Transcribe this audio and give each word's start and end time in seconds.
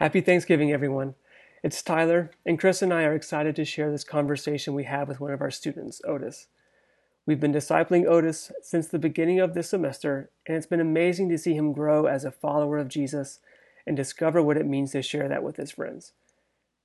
Happy 0.00 0.22
Thanksgiving, 0.22 0.72
everyone. 0.72 1.14
It's 1.62 1.82
Tyler, 1.82 2.30
and 2.46 2.58
Chris 2.58 2.80
and 2.80 2.90
I 2.90 3.02
are 3.02 3.14
excited 3.14 3.54
to 3.56 3.66
share 3.66 3.90
this 3.90 4.02
conversation 4.02 4.72
we 4.72 4.84
have 4.84 5.08
with 5.08 5.20
one 5.20 5.30
of 5.30 5.42
our 5.42 5.50
students, 5.50 6.00
Otis. 6.06 6.46
We've 7.26 7.38
been 7.38 7.52
discipling 7.52 8.06
Otis 8.06 8.50
since 8.62 8.86
the 8.86 8.98
beginning 8.98 9.40
of 9.40 9.52
this 9.52 9.68
semester, 9.68 10.30
and 10.46 10.56
it's 10.56 10.64
been 10.64 10.80
amazing 10.80 11.28
to 11.28 11.36
see 11.36 11.52
him 11.52 11.74
grow 11.74 12.06
as 12.06 12.24
a 12.24 12.30
follower 12.30 12.78
of 12.78 12.88
Jesus 12.88 13.40
and 13.86 13.94
discover 13.94 14.42
what 14.42 14.56
it 14.56 14.64
means 14.64 14.92
to 14.92 15.02
share 15.02 15.28
that 15.28 15.42
with 15.42 15.58
his 15.58 15.72
friends. 15.72 16.14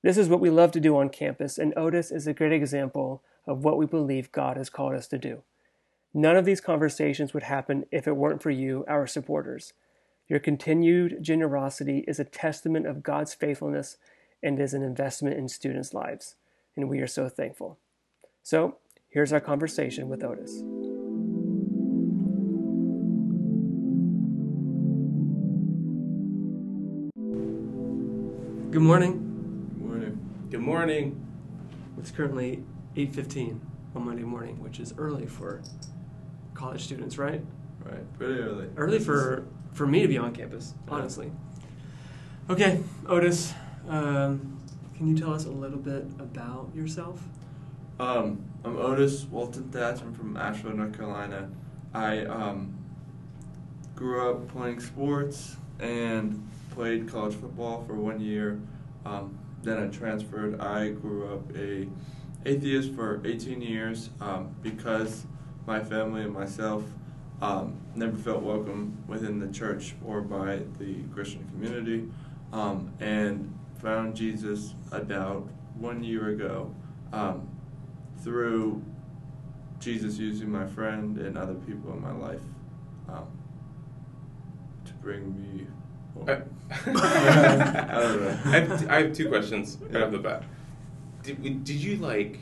This 0.02 0.18
is 0.18 0.28
what 0.28 0.42
we 0.42 0.50
love 0.50 0.74
to 0.74 0.82
do 0.82 0.98
on 0.98 1.08
campus, 1.08 1.58
and 1.58 1.74
Otis 1.78 2.12
is 2.12 2.28
a 2.28 2.34
great 2.34 2.52
example 2.52 3.24
of 3.48 3.64
what 3.64 3.78
we 3.78 3.86
believe 3.86 4.34
God 4.34 4.58
has 4.58 4.70
called 4.70 4.94
us 4.94 5.08
to 5.08 5.18
do. 5.18 5.42
None 6.14 6.36
of 6.36 6.44
these 6.44 6.60
conversations 6.60 7.34
would 7.34 7.44
happen 7.44 7.86
if 7.94 8.10
it 8.10 8.18
weren't 8.18 8.44
for 8.44 8.52
you, 8.52 8.84
our 8.90 9.08
supporters. 9.08 9.72
Your 10.28 10.40
continued 10.40 11.22
generosity 11.22 12.04
is 12.08 12.20
a 12.20 12.24
testament 12.24 12.88
of 12.88 13.04
God's 13.04 13.36
faithfulness 13.36 13.98
and 14.42 14.60
is 14.60 14.74
an 14.74 14.82
investment 14.82 15.38
in 15.38 15.48
students' 15.48 15.94
lives, 15.94 16.36
and 16.76 16.90
we 16.90 17.00
are 17.00 17.06
so 17.08 17.30
thankful. 17.30 17.78
So, 18.42 18.78
here's 19.08 19.32
our 19.32 19.40
conversation 19.40 20.10
with 20.10 20.24
Otis. 20.24 20.64
Good 28.72 28.82
morning. 28.82 29.14
Good 29.78 29.88
morning. 29.88 30.20
Good 30.50 30.60
morning. 30.60 31.28
It's 32.00 32.10
currently 32.10 32.64
8:15 32.96 33.62
on 33.96 34.06
Monday 34.06 34.24
morning, 34.24 34.60
which 34.60 34.80
is 34.80 34.92
early 34.98 35.28
for 35.28 35.62
college 36.56 36.84
students, 36.84 37.20
right? 37.20 37.46
Right, 37.84 38.14
pretty 38.18 38.40
early. 38.40 38.70
Early 38.76 38.98
for 38.98 39.46
for 39.76 39.86
me 39.86 40.02
to 40.02 40.08
be 40.08 40.18
on 40.18 40.34
campus, 40.34 40.74
honestly. 40.88 41.32
Okay, 42.50 42.82
Otis, 43.08 43.54
um, 43.90 44.58
can 44.96 45.08
you 45.08 45.18
tell 45.18 45.34
us 45.34 45.46
a 45.46 45.52
little 45.52 45.78
bit 45.78 46.06
about 46.18 46.72
yourself? 46.74 47.22
Um, 48.00 48.44
I'm 48.64 48.78
Otis 48.78 49.26
Walton 49.26 49.70
Thatch. 49.70 50.02
I'm 50.02 50.14
from 50.14 50.38
Asheville, 50.38 50.78
North 50.78 50.98
Carolina. 50.98 51.50
I 51.94 52.26
um, 52.26 52.74
grew 53.96 54.30
up 54.30 54.48
playing 54.48 54.80
sports 54.80 55.58
and 55.80 56.50
played 56.72 57.10
college 57.10 57.36
football 57.36 57.84
for 57.86 57.96
one 57.96 58.22
year. 58.22 58.60
Um, 59.06 59.38
then 59.62 59.78
I 59.78 59.88
transferred. 59.88 60.60
I 60.62 60.90
grew 60.90 61.34
up 61.34 61.56
a 61.56 61.88
atheist 62.46 62.94
for 62.94 63.22
18 63.26 63.62
years 63.62 64.10
um, 64.22 64.56
because 64.62 65.26
my 65.66 65.84
family 65.84 66.22
and 66.22 66.34
myself 66.34 66.84
um, 67.42 67.78
never 67.96 68.18
felt 68.18 68.42
welcome 68.44 68.98
within 69.08 69.40
the 69.40 69.48
church 69.48 69.96
or 70.06 70.22
by 70.22 70.62
the 70.80 71.04
Christian 71.14 71.46
community, 71.52 72.08
um, 72.54 72.92
and 73.00 73.54
found 73.82 74.16
Jesus 74.16 74.74
about 74.92 75.48
one 75.78 76.04
year 76.04 76.30
ago 76.30 76.74
um, 77.12 77.48
through 78.24 78.82
Jesus 79.80 80.18
using 80.18 80.50
my 80.50 80.66
friend 80.66 81.18
and 81.18 81.38
other 81.38 81.54
people 81.56 81.92
in 81.94 82.02
my 82.02 82.12
life 82.14 82.42
um, 83.10 83.26
to 84.86 84.94
bring 84.96 85.36
me. 85.40 85.68
I, 86.28 86.32
I 86.72 88.02
don't 88.02 88.22
know. 88.22 88.40
I 88.46 88.60
have, 88.60 88.90
I 88.90 89.02
have 89.04 89.14
two 89.14 89.28
questions 89.28 89.78
right 89.82 89.92
Yeah. 89.94 90.06
off 90.06 90.12
the 90.12 90.20
bat. 90.20 90.44
Did, 91.24 91.44
we- 91.44 91.50
did 91.52 91.76
you 91.78 91.98
like 91.98 92.40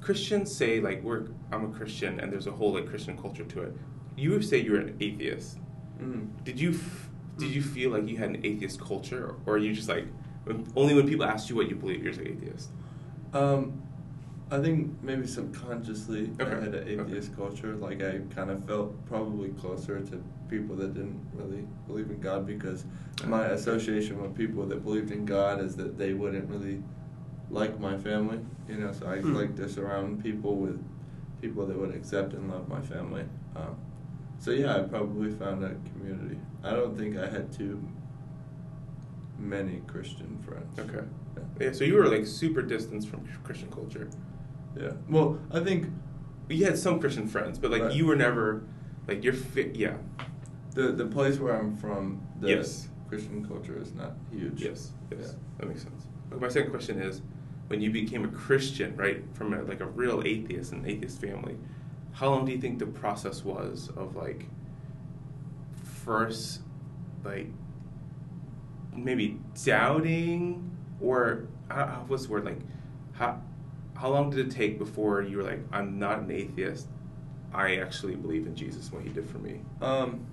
Christians 0.00 0.54
say 0.54 0.80
like 0.80 1.02
we're 1.02 1.24
I'm 1.52 1.66
a 1.66 1.76
Christian 1.76 2.18
and 2.20 2.32
there's 2.32 2.46
a 2.46 2.50
whole 2.52 2.72
like 2.72 2.88
Christian 2.88 3.16
culture 3.18 3.44
to 3.44 3.62
it. 3.62 3.76
You 4.18 4.30
would 4.32 4.44
say 4.44 4.58
you're 4.60 4.80
an 4.80 4.96
atheist. 5.00 5.58
Mm. 6.02 6.28
Did 6.44 6.60
you 6.60 6.70
f- 6.70 7.08
did 7.38 7.50
you 7.50 7.62
feel 7.62 7.90
like 7.90 8.08
you 8.08 8.16
had 8.16 8.30
an 8.30 8.44
atheist 8.44 8.80
culture, 8.80 9.36
or 9.46 9.54
are 9.54 9.58
you 9.58 9.72
just 9.72 9.88
like 9.88 10.06
only 10.74 10.94
when 10.94 11.06
people 11.06 11.24
ask 11.24 11.48
you 11.48 11.54
what 11.56 11.68
you 11.70 11.76
believe 11.76 12.02
you're 12.02 12.12
an 12.12 12.26
atheist? 12.26 12.70
Um, 13.32 13.80
I 14.50 14.58
think 14.60 15.00
maybe 15.02 15.26
subconsciously 15.26 16.30
I 16.40 16.44
had 16.44 16.74
an 16.74 16.74
okay. 16.74 16.98
atheist 17.00 17.36
culture. 17.36 17.76
Like 17.76 18.02
I 18.02 18.20
kind 18.34 18.50
of 18.50 18.64
felt 18.64 19.06
probably 19.06 19.50
closer 19.50 20.00
to 20.00 20.22
people 20.48 20.74
that 20.76 20.94
didn't 20.94 21.20
really 21.34 21.64
believe 21.86 22.10
in 22.10 22.20
God 22.20 22.46
because 22.46 22.84
my 23.26 23.46
association 23.46 24.20
with 24.20 24.34
people 24.34 24.64
that 24.66 24.82
believed 24.82 25.10
in 25.12 25.24
God 25.26 25.60
is 25.60 25.76
that 25.76 25.98
they 25.98 26.12
wouldn't 26.14 26.48
really 26.48 26.82
like 27.50 27.78
my 27.78 27.96
family. 27.98 28.40
You 28.68 28.76
know, 28.78 28.92
so 28.92 29.06
I 29.06 29.18
Hmm. 29.20 29.34
like 29.34 29.54
to 29.56 29.68
surround 29.68 30.22
people 30.24 30.56
with 30.56 30.82
people 31.40 31.66
that 31.66 31.78
would 31.78 31.94
accept 31.94 32.32
and 32.32 32.50
love 32.50 32.68
my 32.68 32.80
family. 32.80 33.24
Um, 33.54 33.76
so 34.38 34.50
yeah, 34.50 34.76
I 34.76 34.80
probably 34.80 35.30
found 35.32 35.64
a 35.64 35.74
community. 35.90 36.38
I 36.62 36.70
don't 36.72 36.96
think 36.96 37.16
I 37.16 37.26
had 37.28 37.52
too 37.52 37.82
many 39.38 39.80
Christian 39.86 40.38
friends. 40.46 40.78
Okay. 40.78 41.06
Yeah. 41.36 41.42
Yeah, 41.66 41.72
so 41.72 41.84
you 41.84 41.94
were 41.94 42.06
like 42.08 42.26
super 42.26 42.62
distanced 42.62 43.08
from 43.08 43.26
Christian 43.44 43.70
culture. 43.70 44.08
Yeah. 44.78 44.92
Well, 45.08 45.38
I 45.50 45.60
think 45.60 45.86
You 46.50 46.64
had 46.64 46.78
some 46.78 46.98
Christian 46.98 47.28
friends, 47.28 47.58
but 47.58 47.70
like 47.70 47.82
Right. 47.82 47.92
you 47.94 48.06
were 48.06 48.16
never 48.16 48.62
like 49.06 49.22
you're 49.22 49.34
fit. 49.34 49.76
Yeah. 49.76 49.98
The 50.74 50.92
the 50.92 51.04
place 51.04 51.38
where 51.38 51.54
I'm 51.54 51.76
from, 51.76 52.22
the 52.40 52.48
Yes. 52.48 52.88
Christian 53.06 53.46
culture 53.46 53.76
is 53.78 53.92
not 53.94 54.12
huge. 54.30 54.62
Yes, 54.62 54.92
yes, 55.10 55.20
Yeah. 55.20 55.38
that 55.58 55.68
makes 55.68 55.82
sense. 55.82 56.06
My 56.40 56.48
second 56.48 56.70
question 56.70 56.98
is, 57.02 57.20
when 57.68 57.82
you 57.82 57.90
became 57.90 58.24
a 58.24 58.28
Christian, 58.28 58.96
right, 58.96 59.22
from 59.34 59.52
a, 59.52 59.62
like 59.62 59.80
a 59.80 59.86
real 59.86 60.22
atheist, 60.24 60.72
an 60.72 60.84
atheist 60.86 61.20
family, 61.20 61.56
how 62.18 62.28
long 62.28 62.44
do 62.44 62.50
you 62.50 62.58
think 62.58 62.80
the 62.80 62.86
process 62.86 63.44
was 63.44 63.90
of 63.96 64.16
like 64.16 64.46
first, 66.04 66.62
like 67.24 67.46
maybe 68.92 69.38
doubting, 69.64 70.76
or 71.00 71.46
how, 71.70 72.04
what's 72.08 72.26
the 72.26 72.32
word 72.32 72.44
like, 72.44 72.58
how 73.12 73.40
how 73.96 74.08
long 74.08 74.30
did 74.30 74.44
it 74.46 74.50
take 74.50 74.78
before 74.78 75.22
you 75.22 75.36
were 75.36 75.44
like, 75.44 75.60
I'm 75.70 76.00
not 76.00 76.18
an 76.18 76.30
atheist, 76.32 76.88
I 77.54 77.76
actually 77.76 78.16
believe 78.16 78.48
in 78.48 78.54
Jesus 78.56 78.86
and 78.86 78.94
what 78.94 79.04
He 79.04 79.10
did 79.10 79.28
for 79.30 79.38
me? 79.38 79.60
Um. 79.80 80.26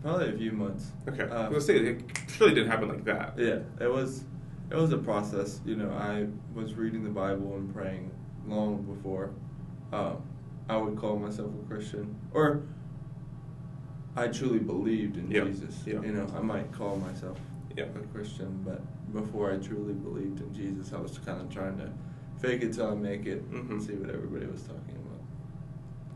Probably 0.00 0.30
a 0.30 0.36
few 0.36 0.52
months. 0.52 0.90
Okay, 1.08 1.22
Uh, 1.24 1.48
let's 1.50 1.66
say 1.66 1.76
it 1.76 2.02
really 2.40 2.54
didn't 2.54 2.70
happen 2.70 2.88
like 2.88 3.04
that. 3.04 3.34
Yeah, 3.36 3.58
it 3.80 3.90
was 3.90 4.24
it 4.70 4.76
was 4.76 4.92
a 4.92 4.98
process. 4.98 5.60
You 5.64 5.74
know, 5.74 5.90
I 5.90 6.26
was 6.54 6.74
reading 6.74 7.02
the 7.02 7.10
Bible 7.10 7.54
and 7.56 7.72
praying 7.74 8.10
long 8.46 8.82
before 8.82 9.30
um, 9.92 10.22
I 10.68 10.76
would 10.76 10.96
call 10.96 11.16
myself 11.18 11.50
a 11.62 11.68
Christian, 11.68 12.16
or 12.32 12.62
I 14.16 14.28
truly 14.28 14.58
believed 14.58 15.16
in 15.16 15.30
Yeah, 15.30 15.44
Jesus. 15.44 15.82
yeah. 15.86 16.00
You 16.00 16.12
know, 16.12 16.26
I 16.36 16.40
might 16.40 16.70
call 16.72 16.96
myself 16.96 17.38
Yeah. 17.76 17.84
a 17.84 17.98
Christian, 18.14 18.60
but 18.64 18.80
before 19.12 19.52
I 19.52 19.56
truly 19.56 19.94
believed 19.94 20.40
in 20.40 20.52
Jesus, 20.54 20.92
I 20.92 21.00
was 21.00 21.18
kind 21.18 21.40
of 21.40 21.48
trying 21.50 21.78
to 21.78 21.90
fake 22.38 22.62
it 22.62 22.72
till 22.74 22.88
I 22.88 22.94
make 22.94 23.26
it 23.26 23.42
and 23.52 23.70
Mhm. 23.70 23.80
see 23.82 23.94
what 23.94 24.10
everybody 24.10 24.46
was 24.46 24.62
talking 24.62 24.96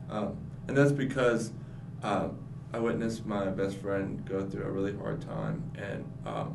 about. 0.09 0.17
Um, 0.29 0.37
and 0.69 0.77
that's 0.77 0.93
because 0.93 1.53
um, 2.03 2.37
I 2.75 2.79
witnessed 2.79 3.25
my 3.27 3.47
best 3.47 3.77
friend 3.79 4.23
go 4.27 4.45
through 4.45 4.65
a 4.65 4.71
really 4.71 4.95
hard 4.97 5.21
time, 5.23 5.63
and 5.77 6.05
um, 6.27 6.55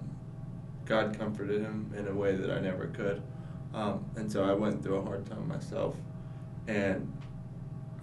God 0.86 1.18
comforted 1.18 1.62
him 1.62 1.92
in 1.98 2.08
a 2.08 2.14
way 2.14 2.36
that 2.36 2.52
I 2.52 2.59
never 2.59 2.88
could. 2.88 3.22
Um, 3.74 4.06
and 4.16 4.32
so 4.32 4.44
I 4.44 4.53
went 4.53 4.84
through 4.84 4.98
a 4.98 5.02
hard 5.02 5.26
time 5.26 5.48
myself, 5.48 5.96
and 6.68 7.12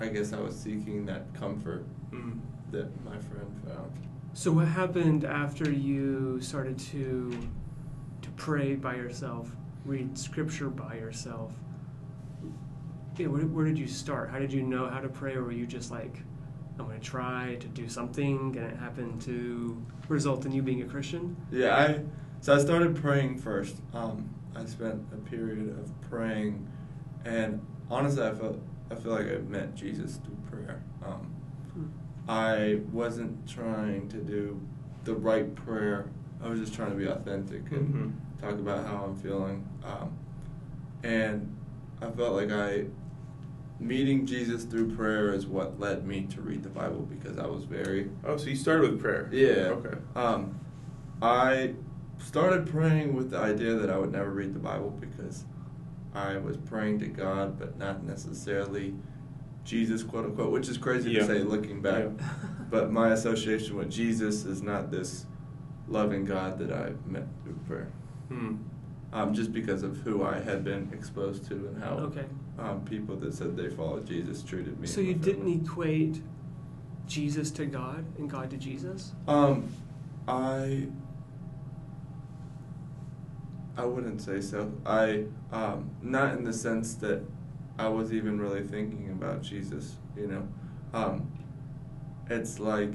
I 0.00 0.08
guess 0.08 0.32
I 0.32 0.40
was 0.40 0.56
seeking 0.56 1.06
that 1.06 1.32
comfort 1.34 1.84
Mm. 2.12 2.38
that 2.70 3.04
my 3.04 3.18
friend 3.18 3.52
found. 3.66 3.92
So, 4.32 4.50
what 4.52 4.66
happened 4.68 5.24
after 5.24 5.70
you 5.70 6.40
started 6.40 6.78
to 6.90 7.32
to 8.22 8.30
pray 8.36 8.74
by 8.74 8.94
yourself, 8.96 9.54
read 9.84 10.16
scripture 10.16 10.68
by 10.70 10.94
yourself? 10.96 11.52
Yeah, 13.16 13.26
where, 13.26 13.42
where 13.42 13.64
did 13.66 13.78
you 13.78 13.86
start? 13.88 14.30
How 14.30 14.38
did 14.38 14.52
you 14.52 14.62
know 14.62 14.88
how 14.88 15.00
to 15.00 15.08
pray, 15.08 15.34
or 15.34 15.42
were 15.42 15.52
you 15.52 15.66
just 15.66 15.90
like, 15.90 16.22
I'm 16.78 16.86
going 16.86 17.00
to 17.00 17.04
try 17.04 17.56
to 17.60 17.66
do 17.68 17.88
something, 17.88 18.56
and 18.56 18.66
it 18.72 18.76
happened 18.76 19.20
to 19.22 19.76
result 20.08 20.46
in 20.46 20.52
you 20.52 20.62
being 20.62 20.82
a 20.82 20.86
Christian? 20.86 21.36
Yeah, 21.50 21.76
I 21.76 22.00
so 22.40 22.54
I 22.54 22.58
started 22.58 22.94
praying 22.96 23.38
first. 23.38 23.76
Um, 23.92 24.30
I 24.54 24.64
spent 24.66 25.02
a 25.12 25.16
period 25.16 25.68
of 25.78 25.90
praying, 26.08 26.66
and 27.24 27.60
honestly, 27.90 28.22
I 28.24 28.32
felt 28.34 28.58
I 28.90 28.94
feel 28.94 29.12
like 29.12 29.26
I 29.28 29.38
met 29.38 29.74
Jesus 29.74 30.16
through 30.24 30.36
prayer. 30.50 30.82
Um, 31.04 31.34
I 32.28 32.80
wasn't 32.92 33.48
trying 33.48 34.08
to 34.10 34.16
do 34.18 34.60
the 35.04 35.14
right 35.14 35.54
prayer. 35.54 36.06
I 36.42 36.48
was 36.48 36.60
just 36.60 36.74
trying 36.74 36.90
to 36.90 36.96
be 36.96 37.06
authentic 37.06 37.70
and 37.70 37.94
Mhm. 37.94 38.40
talk 38.40 38.52
about 38.58 38.86
how 38.86 39.04
I'm 39.06 39.16
feeling. 39.16 39.66
Um, 39.84 40.10
and 41.02 41.54
I 42.00 42.10
felt 42.10 42.34
like 42.34 42.50
I 42.50 42.86
meeting 43.80 44.26
Jesus 44.26 44.64
through 44.64 44.94
prayer 44.96 45.32
is 45.32 45.46
what 45.46 45.78
led 45.78 46.06
me 46.06 46.22
to 46.30 46.40
read 46.40 46.62
the 46.64 46.68
Bible 46.68 47.06
because 47.08 47.38
I 47.38 47.46
was 47.46 47.64
very 47.64 48.10
Oh, 48.24 48.36
so 48.36 48.48
you 48.50 48.56
started 48.56 48.90
with 48.90 49.00
prayer? 49.00 49.28
yeah. 49.32 49.68
Okay. 49.76 49.96
Um, 50.16 50.58
I 51.22 51.74
started 52.18 52.66
praying 52.66 53.14
with 53.14 53.30
the 53.30 53.38
idea 53.38 53.74
that 53.74 53.88
I 53.90 53.96
would 53.98 54.10
never 54.12 54.30
read 54.30 54.52
the 54.54 54.58
Bible 54.58 54.90
because 55.00 55.44
I 56.18 56.36
was 56.38 56.56
praying 56.56 56.98
to 57.00 57.06
God, 57.06 57.58
but 57.58 57.78
not 57.78 58.02
necessarily 58.04 58.94
Jesus, 59.64 60.02
quote 60.02 60.24
unquote, 60.24 60.50
which 60.50 60.68
is 60.68 60.76
crazy 60.78 61.12
Yeah. 61.12 61.20
to 61.20 61.26
say 61.26 61.38
looking 61.42 61.80
back. 61.80 62.04
Yeah. 62.18 62.28
But 62.70 62.92
my 62.92 63.12
association 63.12 63.76
with 63.78 63.90
Jesus 63.90 64.44
is 64.44 64.60
not 64.62 64.90
this 64.90 65.24
loving 65.88 66.26
God 66.26 66.58
that 66.58 66.70
I 66.70 66.92
met 67.06 67.26
through 67.42 67.54
prayer. 67.66 67.88
Hmm. 68.28 68.56
Um, 69.10 69.32
just 69.32 69.54
because 69.54 69.82
of 69.82 69.96
who 69.98 70.22
I 70.22 70.38
had 70.38 70.64
been 70.64 70.90
exposed 70.92 71.46
to 71.46 71.54
and 71.54 71.82
how 71.82 71.92
Okay. 72.08 72.26
um, 72.58 72.82
people 72.84 73.16
that 73.16 73.32
said 73.32 73.56
they 73.56 73.70
followed 73.70 74.06
Jesus 74.06 74.42
treated 74.42 74.78
me. 74.78 74.86
So 74.86 75.00
you 75.00 75.14
didn't 75.14 75.44
family. 75.44 75.62
equate 75.64 76.22
Jesus 77.06 77.50
to 77.52 77.64
God 77.64 78.04
and 78.18 78.28
God 78.28 78.50
to 78.50 78.58
Jesus? 78.58 79.14
Um, 79.26 79.66
I 80.28 80.88
I 83.78 83.84
wouldn't 83.84 84.20
say 84.20 84.40
so. 84.40 84.72
I 84.84 85.24
um, 85.52 85.90
not 86.02 86.36
in 86.36 86.42
the 86.44 86.52
sense 86.52 86.94
that 86.96 87.22
I 87.78 87.88
was 87.88 88.12
even 88.12 88.40
really 88.40 88.62
thinking 88.64 89.10
about 89.10 89.40
Jesus. 89.40 89.96
You 90.16 90.26
know, 90.26 90.48
um, 90.92 91.30
it's 92.28 92.58
like 92.58 92.94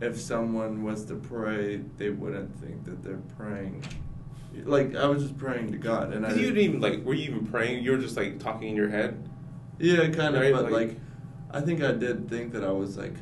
if 0.00 0.18
someone 0.18 0.82
was 0.82 1.04
to 1.06 1.16
pray, 1.16 1.82
they 1.98 2.08
wouldn't 2.08 2.58
think 2.60 2.84
that 2.86 3.02
they're 3.02 3.20
praying. 3.36 3.84
Like 4.64 4.96
I 4.96 5.06
was 5.06 5.22
just 5.24 5.36
praying 5.36 5.70
to 5.72 5.78
God, 5.78 6.14
and 6.14 6.24
I 6.26 6.30
you 6.30 6.36
didn't 6.46 6.58
even 6.58 6.80
like. 6.80 7.04
Were 7.04 7.12
you 7.14 7.24
even 7.30 7.46
praying? 7.46 7.84
You 7.84 7.92
were 7.92 7.98
just 7.98 8.16
like 8.16 8.38
talking 8.38 8.70
in 8.70 8.76
your 8.76 8.88
head. 8.88 9.28
yeah, 9.78 10.08
kind 10.08 10.34
of, 10.34 10.40
Right, 10.42 10.52
but 10.52 10.64
like- 10.64 10.72
like 10.72 10.96
I 11.50 11.60
think 11.60 11.82
I 11.82 11.92
did 11.92 12.28
think 12.28 12.52
that 12.52 12.64
I 12.64 12.70
was 12.72 12.96
like 12.96 13.14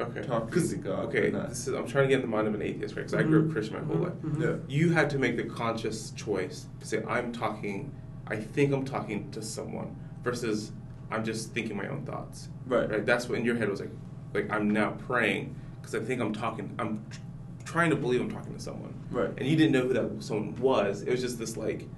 Okay. 0.00 0.22
Talking 0.22 0.50
'Cause- 0.50 0.70
to 0.70 0.76
God, 0.76 1.06
Okay. 1.06 1.30
This 1.30 1.68
is, 1.68 1.74
I'm 1.74 1.86
trying 1.86 2.04
to 2.04 2.08
get 2.08 2.16
in 2.16 2.20
the 2.30 2.36
mind 2.36 2.46
of 2.48 2.54
an 2.54 2.60
atheist, 2.62 2.94
right? 2.96 3.06
Because 3.06 3.14
I 3.14 3.22
grew 3.22 3.40
up 3.40 3.46
Mhm. 3.46 3.52
Christian 3.52 3.76
my 3.76 3.82
whole 3.84 3.96
Mhm. 3.96 4.02
life. 4.04 4.12
Mhm. 4.22 4.42
yeah. 4.42 4.56
You 4.68 4.90
had 4.92 5.08
to 5.10 5.18
make 5.18 5.36
the 5.36 5.44
conscious 5.44 6.10
choice 6.10 6.66
to 6.80 6.86
say, 6.86 7.02
"I'm 7.08 7.32
talking. 7.32 7.90
I 8.26 8.36
think 8.36 8.72
I'm 8.74 8.84
talking 8.84 9.30
to 9.30 9.40
someone," 9.40 9.96
versus 10.22 10.72
I'm 11.10 11.24
just 11.24 11.52
thinking 11.52 11.76
my 11.76 11.88
own 11.88 12.02
thoughts. 12.02 12.48
Right. 12.66 12.90
Right. 12.90 13.06
That's 13.06 13.28
what 13.28 13.38
in 13.38 13.44
your 13.44 13.54
head 13.56 13.68
was 13.70 13.80
like. 13.80 13.90
Like 14.34 14.50
I'm 14.52 14.70
now 14.70 14.90
praying 15.06 15.54
because 15.80 15.94
I 15.94 16.00
think 16.00 16.20
I'm 16.20 16.32
talking. 16.32 16.70
I'm 16.78 17.00
tr- 17.10 17.20
trying 17.64 17.90
to 17.90 17.96
believe 17.96 18.20
I'm 18.20 18.30
talking 18.30 18.52
to 18.52 18.60
someone. 18.60 18.92
Right. 19.10 19.30
And 19.38 19.48
you 19.48 19.56
didn't 19.56 19.72
know 19.72 19.82
who 19.82 19.94
that 19.94 20.22
someone 20.22 20.56
was. 20.56 21.02
It 21.02 21.10
was 21.10 21.20
just 21.22 21.38
this 21.38 21.56
like. 21.56 21.88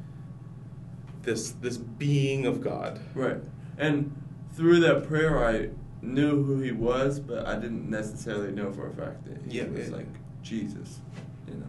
This 1.23 1.51
this 1.61 1.77
being 1.77 2.47
of 2.47 2.61
God. 2.61 3.01
Right. 3.15 3.39
And 3.77 4.12
through 4.53 4.81
that 4.81 5.06
prayer, 5.06 5.44
I 5.44 5.71
knew 6.03 6.43
who 6.45 6.61
he 6.61 6.73
was, 6.73 7.19
but 7.21 7.47
I 7.47 7.55
didn't 7.56 7.89
necessarily 7.91 8.53
know 8.53 8.73
for 8.73 8.89
a 8.89 8.93
fact 8.95 9.25
that 9.27 9.41
he 9.50 9.59
Yeah, 9.59 9.65
was 9.69 9.89
yeah. 9.89 9.97
like 9.97 10.06
Jesus. 10.43 11.00
You 11.47 11.55
know. 11.55 11.67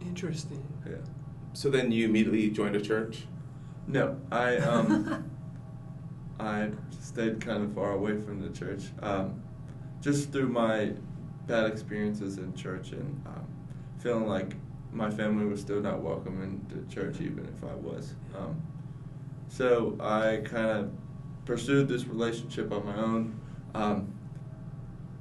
Interesting. 0.00 0.62
Yeah. 0.86 0.96
So 1.52 1.70
then 1.70 1.90
you 1.92 2.04
immediately 2.06 2.50
joined 2.50 2.76
a 2.76 2.80
church. 2.80 3.24
No, 3.86 4.16
I 4.30 4.56
um, 4.58 5.24
I 6.40 6.70
stayed 7.00 7.40
kind 7.40 7.62
of 7.64 7.74
far 7.74 7.92
away 7.92 8.20
from 8.20 8.40
the 8.40 8.50
church, 8.56 8.82
um, 9.02 9.42
just 10.00 10.30
through 10.32 10.48
my 10.48 10.92
bad 11.46 11.66
experiences 11.66 12.38
in 12.38 12.54
church 12.54 12.92
and 12.92 13.22
um, 13.26 13.46
feeling 13.98 14.26
like 14.26 14.54
my 14.92 15.10
family 15.10 15.46
was 15.46 15.60
still 15.60 15.80
not 15.80 16.00
welcome 16.02 16.42
into 16.42 16.86
church, 16.94 17.20
even 17.20 17.46
if 17.46 17.64
I 17.64 17.74
was. 17.74 18.14
Um, 18.36 18.60
so 19.48 19.96
I 20.00 20.42
kind 20.44 20.66
of 20.68 20.90
pursued 21.46 21.88
this 21.88 22.04
relationship 22.06 22.70
on 22.72 22.84
my 22.84 22.96
own. 22.96 23.40
Um, 23.74 24.12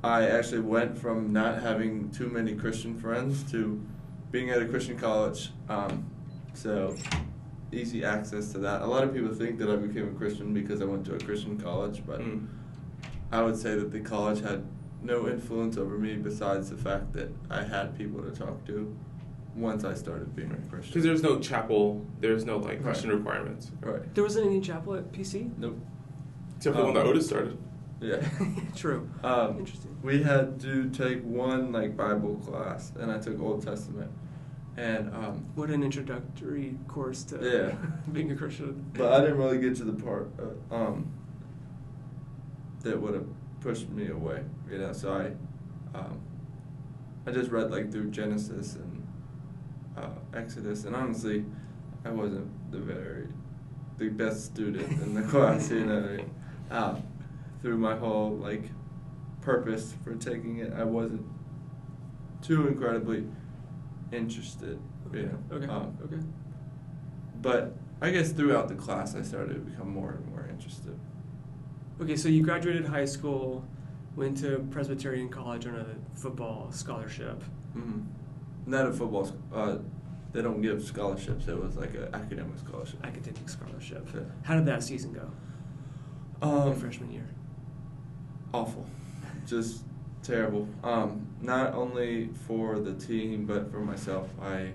I 0.04 0.28
actually 0.28 0.62
went 0.62 0.98
from 0.98 1.34
not 1.34 1.62
having 1.62 2.10
too 2.12 2.28
many 2.30 2.56
Christian 2.56 2.98
friends 2.98 3.44
to 3.52 3.82
being 4.32 4.50
at 4.50 4.62
a 4.62 4.66
Christian 4.66 4.98
college. 4.98 5.52
Um, 5.70 6.10
so 6.54 6.96
easy 7.72 8.04
access 8.06 8.52
to 8.54 8.60
that. 8.60 8.82
A 8.82 8.86
lot 8.86 9.04
of 9.04 9.14
people 9.14 9.34
think 9.34 9.58
that 9.60 9.70
I 9.70 9.76
became 9.76 10.08
a 10.10 10.18
Christian 10.18 10.54
because 10.54 10.82
I 10.82 10.86
went 10.86 11.06
to 11.08 11.16
a 11.16 11.20
Christian 11.20 11.60
college, 11.60 12.04
but 12.06 12.22
Mm. 12.22 12.48
I 13.32 13.42
would 13.42 13.58
say 13.58 13.76
that 13.76 13.92
the 13.92 14.00
college 14.00 14.40
had 14.42 14.64
no 15.04 15.28
influence 15.28 15.78
over 15.78 15.98
me 15.98 16.16
besides 16.16 16.70
the 16.70 16.78
fact 16.78 17.12
that 17.14 17.30
I 17.50 17.64
had 17.64 17.98
people 17.98 18.22
to 18.24 18.32
talk 18.32 18.66
to 18.68 18.96
once 19.56 19.84
I 19.84 19.94
started 19.96 20.36
being 20.36 20.52
a 20.52 20.70
Christian. 20.70 20.94
Because 20.94 21.04
there's 21.04 21.24
no 21.24 21.40
chapel, 21.40 22.06
there's 22.22 22.46
no 22.46 22.58
like 22.58 22.76
Right. 22.76 22.84
Christian 22.84 23.10
requirements, 23.12 23.72
right. 23.82 24.14
There 24.16 24.24
wasn't 24.24 24.46
any 24.48 24.62
chapel 24.62 24.96
at 24.96 25.12
PC? 25.12 25.52
Nope. 25.58 25.78
except 26.56 26.76
for 26.76 26.82
the 26.82 26.86
one 26.86 26.94
that 26.96 27.02
Um, 27.06 27.08
Otis 27.10 27.28
started. 27.28 27.58
Yeah. 28.00 28.24
True. 28.76 29.10
Um, 29.24 29.60
Interesting. 29.60 29.98
We 30.04 30.22
had 30.24 30.60
to 30.62 30.90
take 30.90 31.24
one 31.24 31.72
like 31.72 31.98
Bible 31.98 32.36
class, 32.36 32.92
and 33.00 33.12
I 33.12 33.18
took 33.18 33.40
Old 33.42 33.64
Testament, 33.66 34.12
and 34.78 35.14
um, 35.16 35.46
What 35.56 35.70
an 35.72 35.84
introductory 35.84 36.78
course 36.88 37.24
to 37.26 37.38
Yeah. 37.42 37.76
being 38.14 38.32
a 38.32 38.36
Christian. 38.36 38.86
but 38.94 39.12
I 39.14 39.22
didn't 39.22 39.38
really 39.38 39.60
get 39.60 39.76
to 39.78 39.84
the 39.84 39.94
part 40.04 40.30
uh, 40.40 40.76
um, 40.76 41.12
that 42.82 43.02
would 43.02 43.16
have 43.16 43.28
pushed 43.62 43.90
me 43.90 44.10
away, 44.10 44.44
you 44.72 44.78
know. 44.78 44.94
So 44.94 45.14
I, 45.14 45.98
um, 45.98 46.20
I 47.26 47.32
just 47.32 47.50
read 47.52 47.72
like 47.72 47.92
through 47.92 48.12
Genesis 48.12 48.76
and 48.76 49.08
uh, 49.98 50.10
Exodus, 50.36 50.86
and 50.86 50.96
honestly, 50.96 51.44
I 52.06 52.12
wasn't 52.12 52.48
the 52.72 52.78
very 52.78 53.28
the 53.98 54.10
best 54.10 54.46
student 54.46 54.88
in 55.02 55.16
the 55.16 55.24
class, 55.32 55.72
you 55.72 55.84
know. 55.84 56.00
What 56.02 56.10
I 56.12 56.16
mean? 56.18 56.30
Um, 56.70 57.04
through 57.68 57.78
my 57.78 57.98
whole 57.98 58.30
like 58.38 58.64
purpose 59.42 59.94
for 60.02 60.16
taking 60.16 60.60
it, 60.60 60.72
I 60.72 60.86
wasn't 60.86 61.26
too 62.42 62.66
incredibly 62.66 63.26
interested, 64.14 64.80
you 65.12 65.24
know. 65.24 65.58
Okay. 65.58 65.68
Um, 65.68 65.98
okay. 66.06 66.24
but 67.42 67.76
I 68.02 68.12
guess 68.12 68.32
throughout 68.32 68.70
the 68.70 68.76
class, 68.76 69.16
I 69.16 69.22
started 69.22 69.56
to 69.56 69.60
become 69.60 69.90
more 69.90 70.12
and 70.12 70.26
more 70.30 70.48
interested. 70.50 70.98
Okay, 72.00 72.16
so 72.16 72.30
you 72.30 72.42
graduated 72.42 72.86
high 72.86 73.04
school, 73.04 73.66
went 74.16 74.38
to 74.38 74.66
Presbyterian 74.72 75.28
College 75.28 75.68
on 75.68 75.76
a 75.76 76.18
football 76.18 76.72
scholarship. 76.72 77.44
Mm-hmm. 77.76 78.00
Not 78.66 78.88
a 78.88 78.94
football. 78.94 79.30
Uh, 79.54 79.80
they 80.32 80.42
don't 80.42 80.62
give 80.62 80.82
scholarships. 80.86 81.50
It 81.50 81.62
was 81.62 81.76
like 81.76 81.96
an 81.96 82.16
academic 82.16 82.60
scholarship. 82.60 83.06
academic 83.06 83.50
scholarship. 83.50 84.08
Yeah. 84.14 84.22
How 84.44 84.56
did 84.56 84.68
that 84.68 84.84
season 84.84 85.12
go? 85.12 85.30
Um, 86.42 86.74
freshman 86.74 87.12
year. 87.12 87.28
Awful, 88.54 88.86
just 89.46 89.84
terrible. 90.24 90.68
Um, 90.84 91.28
not 91.42 91.74
only 91.74 92.30
for 92.48 92.80
the 92.80 92.94
team, 92.94 93.46
but 93.46 93.72
for 93.72 93.80
myself. 93.80 94.30
I 94.42 94.74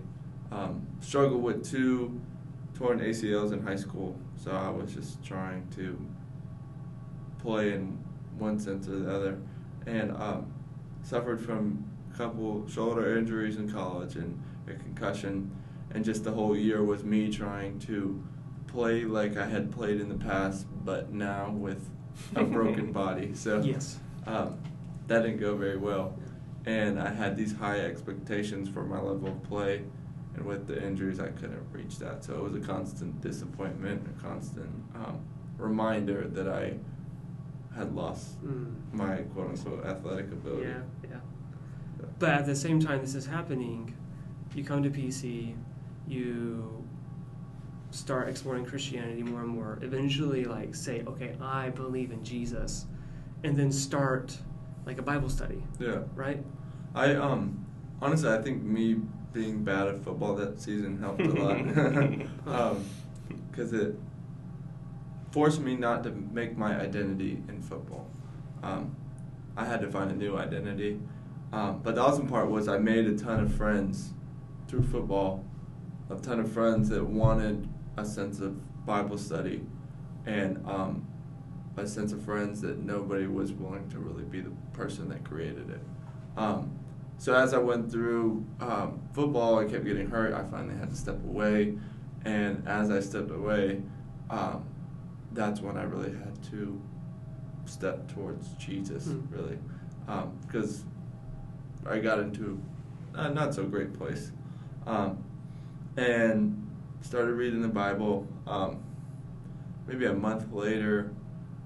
um, 0.51 0.87
struggled 1.01 1.43
with 1.43 1.69
two 1.69 2.21
torn 2.75 3.01
ACLs 3.01 3.53
in 3.53 3.63
high 3.63 3.77
school, 3.77 4.17
so 4.37 4.51
I 4.51 4.71
was 4.71 4.95
just 4.95 5.23
trying 5.25 5.67
to 5.77 5.99
play 7.39 7.73
in 7.73 7.99
one 8.39 8.59
sense 8.59 8.89
or 8.89 8.99
the 8.99 9.15
other, 9.15 9.39
and 9.87 10.13
um, 10.13 10.53
suffered 11.03 11.41
from 11.41 11.85
a 12.13 12.17
couple 12.17 12.67
shoulder 12.69 13.17
injuries 13.17 13.57
in 13.57 13.71
college 13.71 14.17
and 14.17 14.41
a 14.69 14.75
concussion, 14.75 15.51
and 15.93 16.05
just 16.05 16.25
the 16.25 16.33
whole 16.33 16.57
year 16.57 16.83
was 16.83 17.05
me 17.05 17.31
trying 17.31 17.79
to 17.81 18.23
play 18.67 19.05
like 19.05 19.37
I 19.37 19.47
had 19.47 19.71
played 19.71 20.01
in 20.01 20.09
the 20.09 20.15
past, 20.15 20.67
but 20.85 21.13
now 21.13 21.51
with 21.51 21.91
a 22.37 22.45
broken 22.45 22.93
body. 22.93 23.35
So 23.35 23.61
Yes. 23.63 23.99
um, 24.27 24.57
that 25.09 25.23
didn't 25.23 25.41
go 25.41 25.57
very 25.57 25.77
well, 25.79 26.15
and 26.67 26.99
I 27.01 27.11
had 27.11 27.37
these 27.37 27.55
high 27.55 27.81
expectations 27.81 28.69
for 28.69 28.85
my 28.85 29.01
level 29.01 29.29
of 29.29 29.43
play, 29.45 29.83
and 30.35 30.45
with 30.47 30.67
the 30.67 30.83
injuries, 30.85 31.21
I 31.21 31.29
couldn't 31.29 31.61
reach 31.73 31.99
that. 31.99 32.25
So 32.25 32.35
it 32.37 32.43
was 32.43 32.55
a 32.55 32.61
constant 32.67 33.21
disappointment, 33.21 34.07
a 34.17 34.23
constant 34.23 34.71
um, 34.95 35.21
reminder 35.59 36.27
that 36.29 36.49
I 36.49 36.75
had 37.75 37.95
lost 37.95 38.43
Mm. 38.45 38.75
my 38.93 39.17
quote 39.33 39.51
unquote 39.51 39.85
athletic 39.87 40.27
ability. 40.33 40.69
Yeah, 40.69 40.83
yeah. 41.11 41.17
But 42.19 42.31
at 42.31 42.47
the 42.47 42.55
same 42.57 42.81
time, 42.81 43.01
this 43.01 43.15
is 43.15 43.27
happening. 43.27 43.95
You 44.55 44.65
come 44.65 44.83
to 44.83 44.91
PC, 44.91 45.55
you 46.07 46.85
start 47.93 48.29
exploring 48.29 48.65
Christianity 48.65 49.23
more 49.23 49.41
and 49.43 49.49
more. 49.51 49.79
Eventually, 49.83 50.45
like 50.45 50.75
say, 50.75 51.03
okay, 51.07 51.37
I 51.41 51.71
believe 51.71 52.11
in 52.11 52.25
Jesus, 52.25 52.87
and 53.45 53.57
then 53.57 53.71
start 53.71 54.37
like 54.87 54.99
a 54.99 55.03
Bible 55.03 55.29
study, 55.29 55.63
Yeah. 55.79 56.01
right? 56.15 56.45
I 56.95 57.15
um 57.15 57.65
honestly 58.01 58.31
I 58.31 58.43
think 58.43 58.63
me 58.63 58.97
being 59.33 59.63
bad 59.65 59.89
at 59.89 60.03
football 60.05 60.35
that 60.37 60.61
season 60.61 60.99
helped 60.99 61.21
a 61.23 61.29
lot. 61.29 61.57
um, 62.47 62.85
because 63.51 63.73
it 63.73 63.95
forced 65.31 65.61
me 65.61 65.77
not 65.77 66.03
to 66.05 66.11
make 66.11 66.57
my 66.57 66.79
identity 66.79 67.43
in 67.49 67.63
football. 67.63 68.11
Um, 68.63 68.95
I 69.57 69.65
had 69.65 69.81
to 69.83 69.89
find 69.91 70.11
a 70.11 70.15
new 70.15 70.37
identity. 70.37 71.01
Um, 71.53 71.81
but 71.83 71.95
the 71.95 72.01
awesome 72.01 72.29
part 72.29 72.51
was 72.51 72.69
I 72.69 72.79
made 72.79 73.07
a 73.07 73.17
ton 73.17 73.41
of 73.41 73.55
friends 73.55 74.13
through 74.69 74.85
football, 74.85 75.45
a 76.11 76.17
ton 76.17 76.41
of 76.41 76.51
friends 76.51 76.89
that 76.91 77.05
wanted 77.05 77.69
a 77.97 78.05
sense 78.05 78.41
of 78.41 78.57
Bible 78.87 79.19
study, 79.19 79.65
and 80.27 80.65
um, 80.67 81.07
a 81.77 81.87
sense 81.87 82.13
of 82.13 82.23
friends 82.23 82.61
that 82.61 82.79
nobody 82.79 83.27
was 83.27 83.53
willing 83.53 83.89
to 83.91 83.99
really 83.99 84.25
be 84.25 84.41
the 84.41 84.51
person 84.73 85.09
that 85.09 85.25
created 85.25 85.71
it. 85.71 85.81
Um, 86.37 86.79
so 87.19 87.35
as 87.35 87.55
I 87.55 87.59
went 87.59 87.91
through 87.91 88.45
um, 88.61 89.01
football, 89.13 89.59
I 89.59 89.65
kept 89.65 89.85
getting 89.85 90.09
hurt. 90.11 90.33
I 90.35 90.45
finally 90.45 90.77
had 90.77 90.91
to 90.91 90.97
step 90.97 91.23
away, 91.25 91.79
and 92.25 92.67
as 92.67 92.91
I 92.91 93.01
stepped 93.01 93.31
away, 93.31 93.83
um, 94.31 94.65
that's 95.33 95.61
when 95.61 95.77
I 95.77 95.83
really 95.85 96.11
had 96.11 96.43
to 96.51 96.81
step 97.65 98.13
towards 98.13 98.49
Jesus, 98.55 99.07
Hmm. 99.07 99.21
really, 99.31 99.59
because 100.47 100.85
I 101.87 101.99
got 102.01 102.19
into 102.19 102.61
uh, 103.15 103.29
not 103.29 103.55
so 103.55 103.65
great 103.65 103.93
place, 103.93 104.33
um, 104.87 105.23
and 105.97 106.62
started 107.03 107.35
reading 107.35 107.61
the 107.61 107.69
Bible. 107.69 108.27
Um, 108.47 108.83
maybe 109.87 110.07
a 110.07 110.13
month 110.15 110.53
later, 110.53 111.11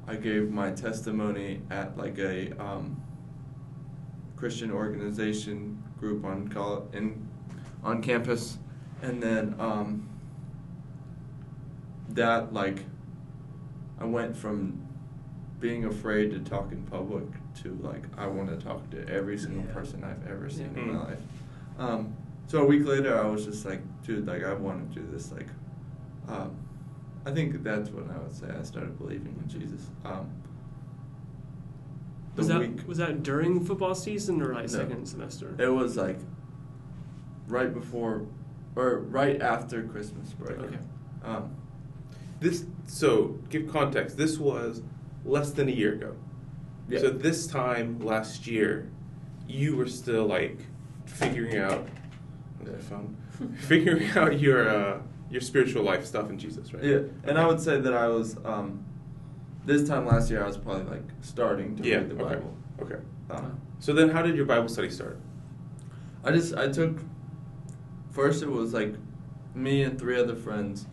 I 0.09 0.17
gave 0.17 0.51
my 0.51 0.71
testimony 0.73 1.61
at 1.71 1.97
like 1.97 2.19
a 2.19 2.53
um, 2.61 3.01
Christian 4.37 4.71
organization 4.71 5.83
group 6.01 6.25
on 6.25 6.49
call 6.49 6.89
in 6.93 7.29
on 7.85 8.03
campus, 8.03 8.59
and 9.03 9.23
then 9.23 9.55
um, 9.59 10.09
that 12.11 12.53
like 12.53 12.85
I 14.01 14.05
went 14.05 14.37
from 14.37 14.83
being 15.61 15.85
afraid 15.87 16.31
to 16.33 16.39
talk 16.41 16.71
in 16.73 16.83
public 16.85 17.25
to 17.63 17.79
like 17.83 18.05
I 18.19 18.27
want 18.27 18.49
to 18.49 18.57
talk 18.65 18.89
to 18.91 19.09
every 19.09 19.39
single 19.39 19.65
Yeah. 19.65 19.73
person 19.73 20.05
I've 20.05 20.27
ever 20.29 20.49
seen 20.51 20.73
Yeah. 20.75 20.83
in 20.83 20.93
my 20.93 20.99
Mm. 20.99 21.05
life. 21.09 21.23
Um, 21.79 22.15
so 22.47 22.63
a 22.63 22.65
week 22.67 22.87
later, 22.87 23.19
I 23.19 23.27
was 23.27 23.45
just 23.45 23.65
like, 23.67 23.81
dude, 24.03 24.27
like 24.27 24.45
I 24.45 24.53
want 24.55 24.93
to 24.93 25.01
do 25.01 25.07
this. 25.11 25.33
Like, 25.33 25.49
um, 26.29 26.57
I 27.25 27.33
think 27.33 27.63
that's 27.63 27.91
when 27.91 28.09
I 28.11 28.19
would 28.19 28.35
say 28.35 28.47
I 28.59 28.63
started 28.63 28.97
believing 28.99 29.37
in 29.43 29.49
Jesus. 29.49 29.87
Um, 30.05 30.31
the 32.35 32.41
Was 32.43 32.49
that 32.49 32.61
week 32.61 32.87
was 32.87 32.99
that 32.99 33.23
during 33.23 33.65
football 33.65 33.95
season 33.95 34.43
or 34.43 34.53
like 34.55 34.65
No. 34.65 34.79
second 34.79 35.07
semester? 35.07 35.55
it 35.59 35.69
was 35.69 35.97
like 35.97 36.19
right 37.49 37.73
before 37.73 38.27
or 38.77 38.99
right 39.01 39.41
after 39.41 39.83
Christmas 39.85 40.33
break. 40.35 40.59
Okay. 40.59 40.79
Um, 41.25 41.51
This 42.41 42.67
so 42.87 43.39
give 43.49 43.69
context. 43.73 44.17
This 44.19 44.39
was 44.39 44.83
less 45.25 45.51
than 45.53 45.69
a 45.69 45.73
year 45.73 45.95
ago. 45.95 46.15
Yeah. 46.89 47.01
So 47.01 47.11
this 47.11 47.47
time 47.47 47.99
last 48.01 48.47
year, 48.47 48.91
you 49.49 49.75
were 49.77 49.87
still 49.89 50.27
like 50.27 50.59
figuring 51.07 51.57
out 51.57 51.89
was 52.67 52.87
that 52.89 52.89
phone? 52.89 53.17
figuring 53.61 54.09
out 54.17 54.39
your 54.41 54.69
uh, 54.69 54.99
your 55.31 55.41
spiritual 55.41 55.83
life 55.83 56.05
stuff 56.05 56.31
in 56.31 56.39
Jesus, 56.39 56.73
right? 56.73 56.85
Yeah, 56.85 56.99
and 57.25 57.39
I 57.39 57.47
would 57.47 57.61
say 57.61 57.81
that 57.81 57.93
I 57.95 58.09
was 58.09 58.37
um, 58.45 58.85
this 59.65 59.89
time 59.89 60.07
last 60.07 60.31
year. 60.31 60.43
I 60.43 60.47
was 60.47 60.57
probably 60.57 60.85
like 60.85 61.05
starting 61.21 61.77
to 61.77 61.83
Yeah. 61.89 61.97
read 61.97 62.11
the 62.11 62.15
okay. 62.25 62.35
Bible. 62.35 62.55
Okay. 62.83 62.97
Um, 63.31 63.61
So 63.79 63.93
then, 63.93 64.09
how 64.09 64.23
did 64.23 64.37
your 64.37 64.47
Bible 64.47 64.69
study 64.69 64.91
start? 64.91 65.19
I 66.25 66.31
just 66.33 66.55
I 66.57 66.69
took 66.69 66.99
first 68.11 68.43
it 68.43 68.51
was 68.51 68.73
like 68.73 68.95
me 69.55 69.83
and 69.83 69.99
three 69.99 70.19
other 70.19 70.35
friends, 70.37 70.87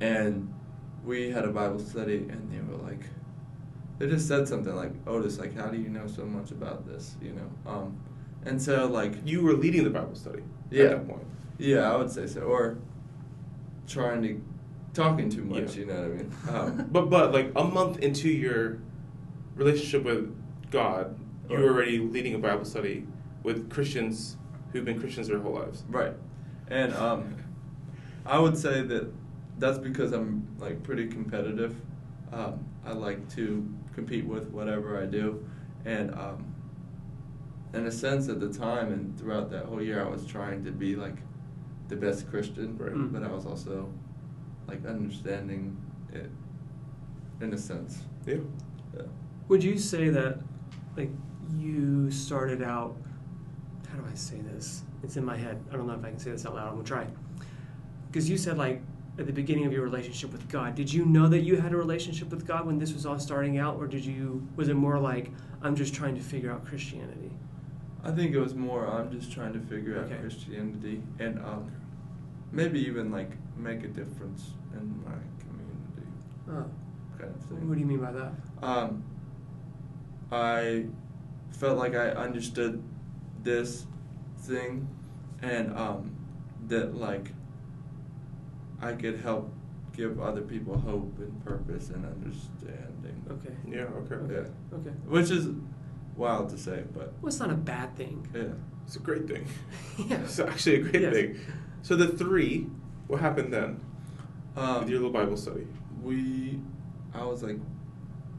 and 0.00 0.52
we 1.04 1.30
had 1.30 1.44
a 1.44 1.50
Bible 1.52 1.78
study, 1.78 2.16
and 2.30 2.50
they 2.52 2.60
were 2.60 2.82
like, 2.82 3.04
they 3.98 4.08
just 4.08 4.26
said 4.28 4.46
something 4.48 4.74
like 4.74 4.92
Otis, 5.06 5.38
like 5.38 5.56
how 5.56 5.66
do 5.68 5.78
you 5.78 5.88
know 5.88 6.06
so 6.06 6.24
much 6.24 6.50
about 6.50 6.86
this, 6.86 7.16
you 7.22 7.32
know? 7.32 7.70
Um, 7.70 7.96
and 8.44 8.60
so 8.60 8.86
like 8.86 9.14
You 9.24 9.42
were 9.42 9.54
leading 9.54 9.84
the 9.84 9.90
Bible 9.90 10.14
study 10.14 10.42
Yeah. 10.70 10.84
at 10.84 10.90
that 10.90 11.08
point. 11.08 11.24
yeah, 11.58 11.92
I 11.92 11.96
would 11.96 12.10
say 12.10 12.26
so, 12.26 12.40
or 12.42 12.78
trying 13.86 14.22
to 14.22 14.40
talking 14.94 15.28
too 15.30 15.44
much, 15.44 15.74
Yeah. 15.76 15.80
you 15.80 15.86
know 15.86 15.94
what 15.94 16.04
I 16.04 16.08
mean? 16.08 16.32
Um, 16.80 16.88
But 16.90 17.10
but 17.10 17.32
like 17.32 17.52
a 17.56 17.64
month 17.64 17.98
into 17.98 18.28
your 18.28 18.78
relationship 19.54 20.04
with 20.04 20.34
God, 20.70 21.16
you 21.48 21.56
were 21.58 21.68
already 21.68 21.98
leading 21.98 22.34
a 22.34 22.38
Bible 22.38 22.64
study 22.64 23.06
with 23.42 23.70
Christians 23.70 24.36
who've 24.72 24.84
been 24.84 24.98
Christians 24.98 25.28
their 25.28 25.38
whole 25.38 25.54
lives. 25.54 25.84
Right. 25.88 26.12
And 26.68 26.92
um, 26.94 27.36
I 28.24 28.38
would 28.38 28.56
say 28.58 28.82
that 28.82 29.12
that's 29.58 29.78
because 29.78 30.12
I'm 30.12 30.48
like 30.58 30.82
pretty 30.82 31.06
competitive. 31.06 31.76
Um, 32.32 32.64
I 32.84 32.92
like 32.92 33.28
to 33.36 33.66
compete 33.94 34.26
with 34.26 34.50
whatever 34.50 35.00
I 35.00 35.06
do, 35.06 35.44
and 35.84 36.12
um, 36.14 36.45
in 37.76 37.86
a 37.86 37.92
sense, 37.92 38.28
at 38.28 38.40
the 38.40 38.52
time 38.52 38.92
and 38.92 39.18
throughout 39.18 39.50
that 39.50 39.66
whole 39.66 39.82
year, 39.82 40.04
I 40.04 40.08
was 40.08 40.24
trying 40.26 40.64
to 40.64 40.70
be 40.72 40.96
like 40.96 41.16
the 41.88 41.96
best 41.96 42.28
Christian, 42.30 42.76
Right. 42.78 42.92
Mm. 42.92 43.12
but 43.12 43.22
I 43.22 43.28
was 43.28 43.46
also 43.46 43.88
like 44.66 44.84
understanding 44.86 45.76
it 46.12 46.30
in 47.40 47.52
a 47.52 47.58
sense. 47.58 48.02
Yeah. 48.26 48.36
Yeah. 48.96 49.02
Would 49.48 49.62
you 49.62 49.78
say 49.78 50.08
that, 50.08 50.38
like, 50.96 51.10
you 51.56 52.10
started 52.10 52.62
out? 52.62 52.96
How 53.88 53.96
do 53.98 54.04
I 54.10 54.14
say 54.16 54.40
this? 54.40 54.82
It's 55.04 55.16
in 55.16 55.24
my 55.24 55.36
head. 55.36 55.62
I 55.70 55.76
don't 55.76 55.86
know 55.86 55.92
if 55.94 56.04
I 56.04 56.10
can 56.10 56.18
say 56.18 56.32
this 56.32 56.44
out 56.46 56.54
loud. 56.54 56.68
I'm 56.68 56.74
gonna 56.74 56.84
try. 56.84 57.06
Because 58.08 58.28
you 58.28 58.36
said, 58.36 58.58
like, 58.58 58.80
at 59.18 59.26
the 59.26 59.32
beginning 59.32 59.64
of 59.66 59.72
your 59.72 59.82
relationship 59.82 60.32
with 60.32 60.48
God, 60.48 60.74
did 60.74 60.92
you 60.92 61.04
know 61.06 61.28
that 61.28 61.40
you 61.40 61.56
had 61.56 61.72
a 61.72 61.76
relationship 61.76 62.30
with 62.30 62.46
God 62.46 62.66
when 62.66 62.78
this 62.78 62.92
was 62.92 63.06
all 63.06 63.18
starting 63.18 63.58
out, 63.58 63.76
or 63.76 63.86
did 63.86 64.04
you? 64.04 64.46
Was 64.56 64.68
it 64.68 64.74
more 64.74 64.98
like 64.98 65.30
I'm 65.62 65.76
just 65.76 65.94
trying 65.94 66.14
to 66.16 66.20
figure 66.20 66.50
out 66.50 66.64
Christianity? 66.66 67.30
I 68.06 68.12
think 68.12 68.34
it 68.34 68.38
was 68.38 68.54
more 68.54 68.86
I'm 68.86 69.10
just 69.10 69.32
trying 69.32 69.52
to 69.54 69.58
figure 69.60 69.98
out 69.98 70.08
Christianity 70.20 71.02
and 71.18 71.38
um, 71.40 71.70
maybe 72.52 72.78
even 72.80 73.10
like 73.10 73.30
make 73.56 73.82
a 73.82 73.88
difference 73.88 74.50
in 74.74 75.02
my 75.04 75.18
community 75.40 76.08
Oh, 76.48 76.64
kind 77.18 77.34
of 77.34 77.40
thing. 77.46 77.68
what 77.68 77.74
do 77.74 77.80
you 77.80 77.86
mean 77.86 77.98
by 77.98 78.12
that? 78.12 78.32
Um, 78.62 79.02
I 80.30 80.86
felt 81.50 81.78
like 81.78 81.94
I 81.94 82.10
understood 82.10 82.80
this 83.42 83.86
thing 84.38 84.86
and 85.42 85.76
um, 85.76 86.14
that 86.68 86.94
like 86.94 87.32
I 88.80 88.92
could 88.92 89.18
help 89.20 89.52
give 89.96 90.20
other 90.20 90.42
people 90.42 90.78
hope 90.78 91.12
and 91.18 91.44
purpose 91.44 91.88
and 91.90 92.04
understanding. 92.04 93.24
Okay. 93.30 93.54
Yeah. 93.68 93.84
Okay. 93.84 94.32
Yeah. 94.34 94.76
Okay. 94.76 94.90
Which 95.08 95.30
is 95.30 95.48
wild 96.16 96.48
to 96.50 96.58
say, 96.58 96.82
but 96.94 97.12
Well, 97.20 97.28
it's 97.28 97.38
not 97.40 97.50
a 97.50 97.54
bad 97.54 97.94
thing. 97.96 98.26
yeah. 98.34 98.42
It's 98.86 98.96
a 98.96 99.00
great 99.00 99.26
thing. 99.26 99.46
yeah. 99.98 100.16
It's 100.22 100.38
actually 100.38 100.76
a 100.76 100.82
great 100.82 101.02
Yes. 101.02 101.12
thing. 101.14 101.40
So 101.82 101.96
the 101.96 102.08
three, 102.08 102.66
what 103.06 103.20
happened 103.20 103.52
then 103.52 103.80
Um, 104.56 104.80
with 104.80 104.88
your 104.88 104.98
little 105.00 105.12
Bible 105.12 105.36
study? 105.36 105.66
we 106.02 106.60
I 107.14 107.24
was 107.24 107.42
like 107.42 107.58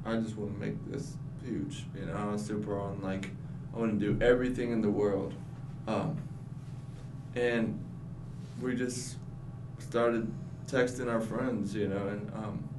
I 0.06 0.16
just 0.18 0.38
want 0.38 0.54
to 0.54 0.60
make 0.66 0.76
this 0.92 1.16
huge 1.44 1.86
you 1.98 2.06
know 2.06 2.14
I 2.14 2.32
was 2.32 2.46
super 2.46 2.80
on 2.80 3.02
like 3.02 3.30
I 3.76 3.80
want 3.80 4.00
to 4.00 4.14
do 4.14 4.24
everything 4.24 4.72
in 4.72 4.82
the 4.82 4.90
world 4.90 5.34
um, 5.88 6.18
and 7.36 7.80
we 8.62 8.76
just 8.76 9.18
started 9.80 10.32
texting 10.68 11.12
our 11.12 11.20
friends 11.22 11.74
you 11.76 11.88
know 11.88 12.08
and 12.08 12.32
um, 12.36 12.70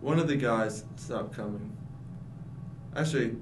one 0.00 0.18
of 0.18 0.28
the 0.28 0.36
guys 0.36 0.84
stopped 0.96 1.34
coming 1.36 1.72
actually 2.96 3.36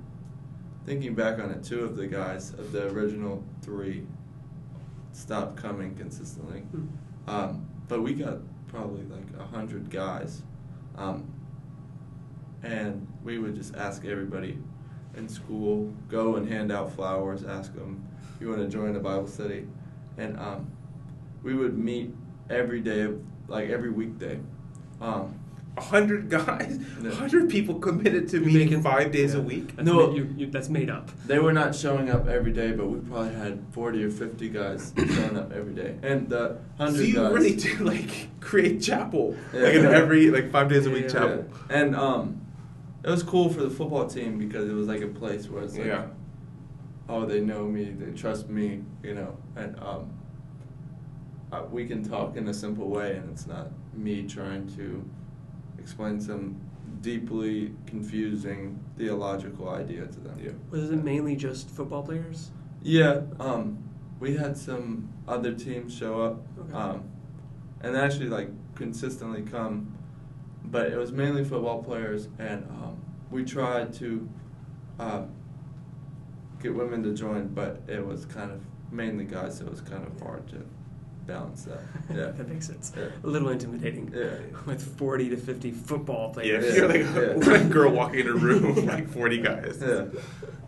thinking 0.87 1.15
back 1.15 1.39
on 1.39 1.51
it 1.51 1.63
two 1.65 1.85
of 1.85 1.97
the 1.97 2.07
guys 2.07 2.51
of 2.55 2.73
the 2.73 2.87
original 2.89 3.43
three 3.63 4.07
stopped 5.13 5.57
coming 5.57 5.95
consistently 5.97 6.61
Hmm. 6.61 6.87
um, 7.27 7.67
but 7.89 8.03
we 8.03 8.15
got 8.15 8.39
probably 8.69 9.05
like 9.05 9.27
a 9.39 9.45
hundred 9.45 9.89
guys, 9.89 10.43
um, 10.97 11.33
and 12.63 13.07
we 13.23 13.39
would 13.39 13.55
just 13.55 13.77
ask 13.77 14.05
everybody 14.05 14.59
in 15.17 15.29
school, 15.29 15.95
go 16.09 16.35
and 16.37 16.49
hand 16.49 16.73
out 16.73 16.93
flowers, 16.93 17.45
ask 17.45 17.73
them, 17.75 18.05
you 18.41 18.49
want 18.49 18.61
to 18.61 18.69
join 18.69 18.97
a 18.97 19.01
Bible 19.01 19.29
study, 19.29 19.69
and 20.19 20.39
um, 20.41 20.71
we 21.45 21.55
would 21.55 21.79
meet 21.79 22.13
every 22.51 22.81
day, 22.81 23.03
of, 23.03 23.23
like 23.47 23.69
every 23.71 23.91
weekday. 23.91 24.41
Um, 25.01 25.39
hundred 25.79 26.31
guys, 26.31 26.79
Yeah. 27.03 27.11
a 27.11 27.15
hundred 27.15 27.49
people 27.51 27.75
committed 27.81 28.29
to 28.29 28.39
meeting 28.41 28.67
making- 28.69 28.83
five 28.83 29.11
days 29.11 29.35
a 29.35 29.43
week. 29.43 29.75
That's 29.77 29.87
No. 29.87 30.07
ma- 30.09 30.15
you, 30.15 30.29
you, 30.37 30.47
that's 30.51 30.69
made 30.69 30.89
up. 30.89 31.11
they 31.27 31.39
were 31.41 31.53
not 31.53 31.75
showing 31.75 32.09
up 32.11 32.29
every 32.29 32.53
day, 32.53 32.73
but 32.73 32.87
we 32.89 32.99
probably 33.01 33.35
had 33.35 33.61
forty 33.73 34.05
or 34.05 34.11
fifty 34.11 34.49
guys 34.49 34.93
showing 35.15 35.37
up 35.37 35.53
every 35.53 35.75
day, 35.75 35.97
and 36.03 36.29
the 36.29 36.59
So 36.79 36.85
hundred 36.85 37.07
you 37.07 37.15
guys. 37.15 37.33
really 37.33 37.57
did 37.57 37.81
like 37.81 38.29
create 38.41 38.81
chapel, 38.81 39.37
Yeah. 39.53 39.61
like 39.63 39.75
in 39.75 39.85
every 39.87 40.31
like 40.31 40.51
five 40.53 40.69
days 40.69 40.87
a 40.87 40.91
week 40.91 41.05
yeah, 41.05 41.09
chapel. 41.09 41.45
Yeah. 41.71 41.77
And 41.77 41.97
um, 41.97 42.41
it 43.03 43.11
was 43.11 43.23
cool 43.23 43.49
for 43.49 43.61
the 43.63 43.71
football 43.71 44.07
team 44.07 44.39
because 44.39 44.69
it 44.69 44.73
was 44.75 44.87
like 44.89 45.03
a 45.03 45.09
place 45.09 45.49
where 45.51 45.63
it's 45.65 45.77
like, 45.77 45.87
Yeah. 45.87 46.07
oh, 47.09 47.27
they 47.27 47.41
know 47.41 47.65
me, 47.67 47.85
they 47.91 48.13
trust 48.17 48.49
me, 48.49 48.83
you 49.03 49.15
know, 49.15 49.37
and 49.57 49.77
um, 49.81 50.11
uh, 51.53 51.63
we 51.71 51.87
can 51.87 52.03
talk 52.09 52.37
in 52.37 52.49
a 52.49 52.55
simple 52.55 52.89
way, 52.89 53.17
and 53.17 53.29
it's 53.31 53.47
not 53.47 53.69
me 53.93 54.23
trying 54.23 54.67
to 54.77 55.05
explain 55.85 56.19
some 56.19 56.57
deeply 57.03 57.75
confusing 57.85 58.83
theological 58.97 59.69
idea 59.69 60.07
to 60.07 60.19
them. 60.21 60.39
Yeah. 60.43 60.53
Was 60.71 60.91
it 60.91 61.05
mainly 61.05 61.37
just 61.37 61.69
football 61.69 62.03
players? 62.03 62.51
Yeah, 62.83 63.21
um, 63.39 63.85
we 64.19 64.35
had 64.35 64.57
some 64.57 65.11
other 65.29 65.53
teams 65.53 65.95
show 65.95 66.23
up, 66.23 66.41
Okay. 66.59 66.73
um, 66.73 67.05
and 67.83 67.95
actually 67.97 68.31
like 68.31 68.49
consistently 68.75 69.43
come, 69.43 69.95
but 70.65 70.87
it 70.91 70.97
was 70.97 71.13
mainly 71.13 71.45
football 71.45 71.83
players, 71.83 72.29
and 72.39 72.65
um, 72.71 72.97
we 73.31 73.45
tried 73.45 73.93
to 73.95 74.27
um, 74.99 75.29
get 76.63 76.75
women 76.75 77.03
to 77.03 77.13
join, 77.13 77.49
but 77.49 77.83
it 77.87 78.05
was 78.07 78.25
kind 78.25 78.51
of 78.51 78.63
mainly 78.91 79.25
guys, 79.27 79.59
so 79.59 79.67
it 79.67 79.71
was 79.71 79.83
kind 79.83 80.07
of 80.07 80.19
hard 80.21 80.49
to 80.49 80.65
balance 81.27 81.63
that. 81.65 81.81
Yeah, 82.11 82.27
that 82.33 82.49
makes 82.49 82.67
sense. 82.67 82.93
Yeah. 82.97 83.09
A 83.23 83.27
little 83.27 83.49
intimidating. 83.49 84.13
Yeah. 84.15 84.37
With 84.67 84.83
40 84.99 85.31
to 85.31 85.37
50 85.37 85.71
football 85.71 86.29
Yeah, 86.29 86.33
players. 86.35 86.65
if 86.69 86.77
you're 86.77 86.89
like 86.89 87.01
Yeah. 87.01 87.33
a, 87.33 87.39
one 87.61 87.69
girl 87.71 87.91
walking 87.93 88.21
in 88.21 88.29
a 88.29 88.33
room, 88.35 88.87
like 88.87 89.09
forty 89.09 89.39
guys. 89.39 89.79
Yeah. 89.81 90.07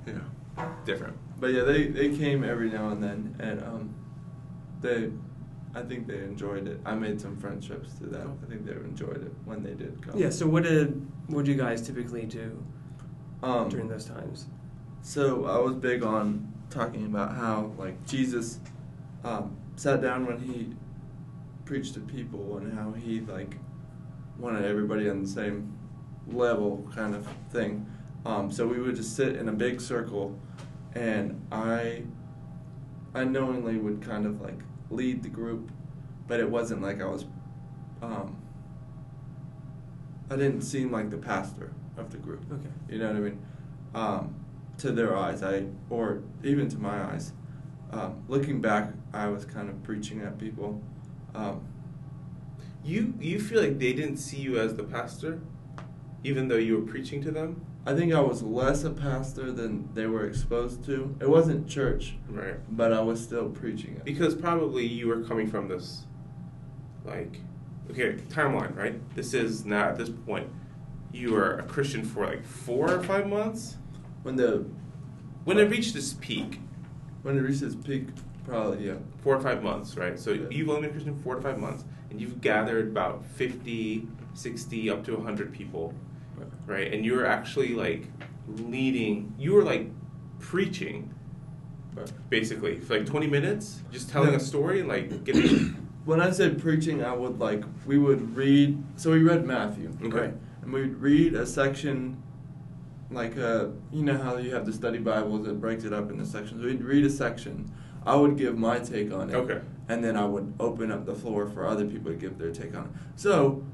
Yeah. 0.06 0.68
Different. 0.84 1.16
but 1.38 1.48
yeah, 1.52 1.62
they, 1.64 1.88
they 1.88 2.16
came 2.16 2.42
every 2.42 2.70
now 2.70 2.88
and 2.88 3.02
then, 3.02 3.36
and 3.38 3.62
um, 3.62 3.94
they, 4.80 5.10
I 5.74 5.82
think 5.82 6.06
they 6.06 6.18
enjoyed 6.18 6.66
it. 6.66 6.80
I 6.86 6.94
made 6.94 7.20
some 7.20 7.36
friendships 7.36 7.92
through 7.92 8.10
that. 8.10 8.26
I 8.26 8.46
think 8.48 8.64
they 8.64 8.72
enjoyed 8.72 9.22
it 9.22 9.32
when 9.44 9.62
they 9.62 9.74
did 9.74 10.00
come. 10.02 10.18
Yeah. 10.18 10.30
So 10.30 10.46
what 10.46 10.62
did 10.62 11.06
what 11.26 11.44
do 11.44 11.50
you 11.52 11.56
guys 11.58 11.82
typically 11.86 12.24
do 12.24 12.64
um, 13.42 13.68
during 13.68 13.88
those 13.88 14.06
times? 14.06 14.46
So 15.02 15.44
I 15.44 15.58
was 15.58 15.74
big 15.74 16.02
on 16.02 16.50
talking 16.70 17.04
about 17.04 17.34
how 17.36 17.72
like 17.78 18.04
Jesus 18.06 18.58
um, 19.24 19.56
sat 19.76 20.02
down 20.02 20.26
when 20.26 20.38
he 20.38 20.74
preached 21.64 21.94
to 21.94 22.00
people 22.00 22.56
and 22.56 22.72
how 22.72 22.92
he 22.92 23.20
like 23.20 23.56
wanted 24.38 24.64
everybody 24.64 25.08
on 25.08 25.22
the 25.22 25.28
same 25.28 25.76
level 26.26 26.88
kind 26.94 27.14
of 27.14 27.26
thing. 27.50 27.86
Um, 28.24 28.50
so 28.50 28.66
we 28.66 28.80
would 28.80 28.96
just 28.96 29.14
sit 29.14 29.36
in 29.36 29.48
a 29.48 29.52
big 29.52 29.80
circle, 29.80 30.38
and 30.94 31.46
I 31.52 32.02
unknowingly 33.14 33.76
would 33.76 34.02
kind 34.02 34.26
of 34.26 34.40
like 34.40 34.58
lead 34.90 35.22
the 35.22 35.28
group, 35.28 35.70
but 36.26 36.40
it 36.40 36.50
wasn't 36.50 36.82
like 36.82 37.00
I 37.00 37.06
was. 37.06 37.24
Um, 38.02 38.36
I 40.28 40.36
didn't 40.36 40.62
seem 40.62 40.90
like 40.90 41.10
the 41.10 41.18
pastor 41.18 41.72
of 41.96 42.10
the 42.10 42.18
group. 42.18 42.44
Okay. 42.52 42.68
You 42.88 42.98
know 42.98 43.08
what 43.08 43.16
I 43.16 43.20
mean? 43.20 43.46
Um, 43.94 44.34
to 44.78 44.90
their 44.90 45.16
eyes, 45.16 45.42
I 45.42 45.66
or 45.88 46.22
even 46.42 46.68
to 46.70 46.78
my 46.78 47.12
eyes. 47.12 47.32
Um, 47.92 48.22
looking 48.28 48.60
back, 48.60 48.92
I 49.12 49.28
was 49.28 49.44
kind 49.44 49.68
of 49.68 49.82
preaching 49.82 50.20
at 50.20 50.38
people. 50.38 50.82
Um, 51.34 51.60
You 52.84 53.14
you 53.20 53.40
feel 53.40 53.60
like 53.60 53.78
they 53.80 53.92
didn't 53.92 54.18
see 54.18 54.36
you 54.38 54.58
as 54.60 54.74
the 54.76 54.84
pastor, 54.84 55.40
even 56.22 56.46
though 56.48 56.56
you 56.56 56.76
were 56.78 56.86
preaching 56.86 57.20
to 57.24 57.30
them. 57.32 57.60
I 57.84 57.94
think 57.94 58.12
I 58.12 58.20
was 58.20 58.42
less 58.42 58.84
a 58.84 58.90
pastor 58.90 59.50
than 59.52 59.88
they 59.94 60.06
were 60.06 60.24
exposed 60.26 60.84
to. 60.84 61.14
It 61.20 61.28
wasn't 61.28 61.68
church, 61.68 62.16
Right. 62.28 62.56
but 62.76 62.92
I 62.92 63.00
was 63.00 63.20
still 63.22 63.48
preaching 63.48 63.94
it. 63.96 64.04
Because 64.04 64.34
probably 64.34 64.84
you 64.86 65.06
were 65.08 65.22
coming 65.22 65.46
from 65.48 65.68
this, 65.68 66.04
like, 67.04 67.40
okay, 67.90 68.14
timeline, 68.28 68.76
right? 68.76 68.96
This 69.14 69.34
is 69.34 69.64
not 69.64 69.88
at 69.90 69.98
this 69.98 70.08
point. 70.10 70.48
You 71.12 71.32
were 71.32 71.54
a 71.58 71.62
Christian 71.64 72.04
for 72.04 72.26
like 72.26 72.44
four 72.44 72.90
or 72.92 73.02
five 73.02 73.26
months. 73.28 73.76
When 74.22 74.36
the 74.36 74.64
When 75.44 75.58
it 75.58 75.70
reached 75.70 75.94
this 75.94 76.14
peak, 76.20 76.60
when 77.26 77.36
it 77.36 77.40
reached 77.40 77.62
its 77.62 77.74
peak, 77.74 78.06
probably 78.44 78.86
yeah. 78.86 78.94
four 79.24 79.34
or 79.34 79.40
five 79.40 79.60
months, 79.60 79.96
right? 79.96 80.16
So 80.16 80.30
Yeah. 80.30 80.46
you've 80.48 80.68
only 80.70 80.82
been 80.82 80.92
Christian 80.92 81.16
four 81.24 81.34
to 81.34 81.42
five 81.42 81.58
months, 81.58 81.84
and 82.08 82.20
you've 82.20 82.40
gathered 82.40 82.86
about 82.86 83.26
50, 83.26 84.06
60, 84.34 84.88
up 84.90 85.04
to 85.06 85.16
100 85.16 85.52
people, 85.52 85.92
right? 86.68 86.92
And 86.94 87.04
you're 87.04 87.26
actually 87.26 87.74
like 87.74 88.06
leading, 88.46 89.34
you 89.38 89.54
were 89.54 89.64
like 89.64 89.90
preaching, 90.38 91.12
Right. 91.96 92.12
basically, 92.30 92.76
for 92.78 92.98
like 92.98 93.06
20 93.06 93.26
minutes, 93.26 93.82
just 93.90 94.08
telling 94.10 94.30
No. 94.30 94.36
a 94.36 94.40
story 94.40 94.80
and 94.80 94.88
like 94.88 95.24
getting. 95.24 95.74
When 96.06 96.20
I 96.20 96.30
said 96.30 96.60
preaching, 96.62 97.02
I 97.02 97.12
would 97.12 97.40
like 97.40 97.64
we 97.84 97.98
would 97.98 98.36
read. 98.36 98.80
So 98.94 99.10
we 99.10 99.24
read 99.24 99.44
Matthew, 99.44 99.90
Okay. 100.04 100.16
right? 100.16 100.34
And 100.62 100.72
we'd 100.72 100.94
read 100.98 101.34
a 101.34 101.44
section, 101.44 102.22
like 103.10 103.36
uh, 103.38 103.66
you 103.92 104.02
know 104.02 104.18
how 104.18 104.36
you 104.36 104.54
have 104.54 104.66
the 104.66 104.72
study 104.72 104.98
Bibles 104.98 105.46
that 105.46 105.60
breaks 105.60 105.84
it 105.84 105.92
up 105.92 106.10
into 106.10 106.26
sections. 106.26 106.64
We'd 106.64 106.82
read 106.82 107.04
a 107.04 107.10
section. 107.10 107.70
I 108.04 108.14
would 108.14 108.36
give 108.36 108.56
my 108.56 108.78
take 108.78 109.12
on 109.12 109.30
it. 109.30 109.34
Okay. 109.34 109.60
And 109.88 110.02
then 110.02 110.16
I 110.16 110.24
would 110.24 110.54
open 110.60 110.90
up 110.90 111.06
the 111.06 111.14
floor 111.14 111.46
for 111.48 111.66
other 111.66 111.84
people 111.84 112.10
to 112.12 112.16
give 112.16 112.38
their 112.38 112.52
take 112.52 112.74
on 112.76 112.84
it. 112.84 112.90
So 113.16 113.64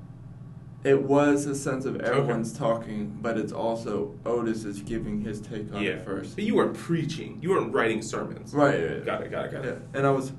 it 0.84 1.02
was 1.02 1.46
a 1.46 1.54
sense 1.54 1.84
of 1.84 2.00
everyone's 2.00 2.52
talking, 2.52 3.16
but 3.20 3.38
it's 3.38 3.52
also 3.52 4.14
Otis 4.26 4.64
is 4.64 4.80
giving 4.82 5.20
his 5.20 5.40
take 5.40 5.72
on 5.72 5.82
yeah. 5.82 5.90
it 5.92 6.04
first. 6.04 6.34
But 6.34 6.44
you 6.44 6.56
weren't 6.56 6.76
preaching. 6.76 7.38
You 7.40 7.50
weren't 7.50 7.72
writing 7.72 8.02
sermons. 8.02 8.52
Right. 8.52 8.80
yeah, 8.80 8.86
yeah. 8.86 8.98
Got 9.00 9.22
it. 9.22 9.30
Got 9.30 9.44
it. 9.46 9.52
Got 9.52 9.64
Yeah, 9.64 9.70
it. 9.70 9.82
and 9.94 10.06
I 10.06 10.10
was 10.10 10.32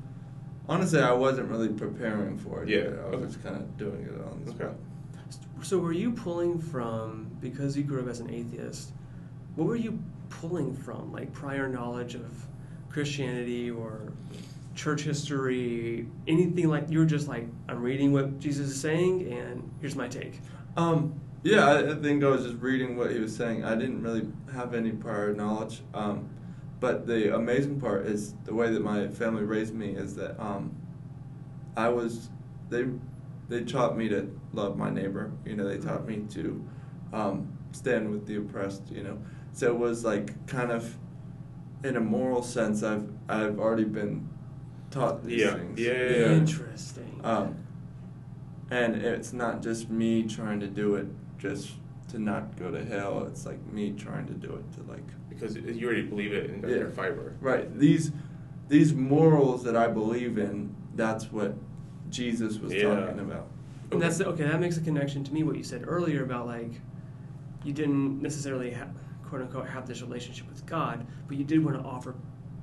honestly 0.67 0.99
I 0.99 1.13
wasn't 1.13 1.49
really 1.49 1.69
preparing 1.69 2.37
for 2.37 2.63
it. 2.63 2.69
Yeah, 2.69 2.79
either. 2.79 3.03
I 3.05 3.09
was 3.09 3.15
okay. 3.15 3.25
just 3.25 3.43
kind 3.43 3.55
of 3.55 3.77
doing 3.77 4.01
it 4.01 4.21
on 4.25 4.43
the 4.43 4.51
spot. 4.51 4.61
Okay. 4.67 4.75
spot. 5.29 5.65
So 5.65 5.77
were 5.79 5.93
you 5.93 6.11
pulling 6.11 6.59
from 6.59 7.32
because 7.43 7.77
you 7.77 7.83
grew 7.83 8.01
up 8.01 8.07
as 8.07 8.19
an 8.19 8.33
atheist? 8.33 8.91
What 9.55 9.67
were 9.67 9.75
you 9.75 9.99
pulling 10.29 10.73
from? 10.73 11.11
Like 11.11 11.31
prior 11.33 11.67
knowledge 11.67 12.15
of 12.15 12.31
Christianity 12.89 13.69
or 13.69 14.01
church 14.73 15.01
history, 15.01 16.07
anything 16.27 16.69
like 16.69 16.89
you 16.89 16.99
were 16.99 17.05
just 17.05 17.27
like 17.27 17.45
I'm 17.67 17.83
reading 17.83 18.11
what 18.13 18.39
Jesus 18.39 18.69
is 18.69 18.81
saying 18.81 19.31
and 19.31 19.69
here's 19.81 19.95
my 19.95 20.07
take. 20.07 20.39
Um, 20.75 21.19
yeah, 21.43 21.91
I, 21.91 21.95
think 21.95 22.23
I 22.23 22.27
was 22.27 22.45
just 22.45 22.57
reading 22.61 22.97
what 22.97 23.11
he 23.11 23.19
was 23.19 23.35
saying. 23.35 23.65
I 23.65 23.75
didn't 23.75 24.01
really 24.01 24.27
have 24.53 24.73
any 24.73 24.91
prior 24.91 25.33
knowledge. 25.33 25.81
Um, 25.93 26.29
but 26.79 27.05
the 27.05 27.35
amazing 27.35 27.79
part 27.79 28.05
is 28.07 28.33
the 28.45 28.53
way 28.53 28.71
that 28.71 28.81
my 28.81 29.07
family 29.07 29.43
raised 29.43 29.73
me 29.73 29.89
is 29.89 30.15
that 30.15 30.41
um, 30.41 30.75
I 31.75 31.89
was 31.89 32.29
they 32.69 32.85
they 33.49 33.63
taught 33.63 33.97
me 33.97 34.09
to 34.09 34.39
love 34.53 34.77
my 34.77 34.89
neighbor. 34.89 35.31
You 35.45 35.55
know, 35.55 35.67
they 35.67 35.77
taught 35.77 36.07
me 36.07 36.23
to 36.31 36.65
um, 37.13 37.47
stand 37.71 38.09
with 38.09 38.25
the 38.27 38.37
oppressed. 38.37 38.83
You 38.91 39.03
know, 39.03 39.17
so 39.53 39.67
it 39.67 39.77
was 39.77 40.03
like 40.03 40.45
kind 40.47 40.71
of 40.71 40.97
in 41.83 41.95
a 41.95 42.01
moral 42.01 42.43
sense. 42.43 42.83
I've 42.83 43.07
I've 43.29 43.59
already 43.59 43.85
been 43.85 44.27
taught 44.91 45.23
these 45.23 45.41
Yeah. 45.41 45.53
things. 45.53 45.79
Yeah, 45.79 45.93
yeah, 45.93 46.09
yeah. 46.17 46.31
Interesting. 46.33 47.21
Um, 47.23 47.55
and 48.71 48.95
it's 48.95 49.33
not 49.33 49.61
just 49.61 49.89
me 49.89 50.23
trying 50.23 50.59
to 50.61 50.67
do 50.67 50.95
it 50.95 51.07
just 51.37 51.71
to 52.09 52.19
not 52.19 52.57
go 52.57 52.71
to 52.71 52.83
hell. 52.83 53.25
It's 53.27 53.45
like 53.45 53.63
me 53.71 53.91
trying 53.91 54.27
to 54.27 54.33
do 54.33 54.53
it 54.55 54.73
to 54.77 54.91
like 54.91 55.03
Because 55.29 55.55
you 55.55 55.85
already 55.87 56.03
believe 56.03 56.31
it 56.33 56.49
in 56.49 56.61
Yeah. 56.61 56.75
your 56.77 56.89
fiber. 56.89 57.33
right 57.41 57.67
these 57.77 58.11
these 58.69 58.93
morals 58.93 59.63
that 59.63 59.75
I 59.75 59.87
believe 59.87 60.37
in. 60.37 60.75
That's 60.95 61.31
what 61.31 61.55
Jesus 62.09 62.59
was 62.59 62.71
Yeah. 62.73 62.93
talking 62.95 63.19
about. 63.19 63.47
And 63.91 64.01
that's 64.01 64.17
the, 64.19 64.27
okay. 64.27 64.43
That 64.45 64.59
makes 64.59 64.77
a 64.77 64.81
connection 64.81 65.23
to 65.25 65.33
me. 65.33 65.43
What 65.43 65.57
you 65.57 65.63
said 65.63 65.83
earlier 65.87 66.23
about 66.23 66.45
like 66.47 66.79
you 67.63 67.73
didn't 67.73 68.21
necessarily 68.21 68.75
quote 69.27 69.41
unquote 69.41 69.67
have 69.67 69.87
this 69.87 70.01
relationship 70.01 70.47
with 70.49 70.65
God, 70.65 71.05
but 71.27 71.37
you 71.37 71.43
did 71.43 71.63
want 71.63 71.77
to 71.77 71.83
offer 71.83 72.15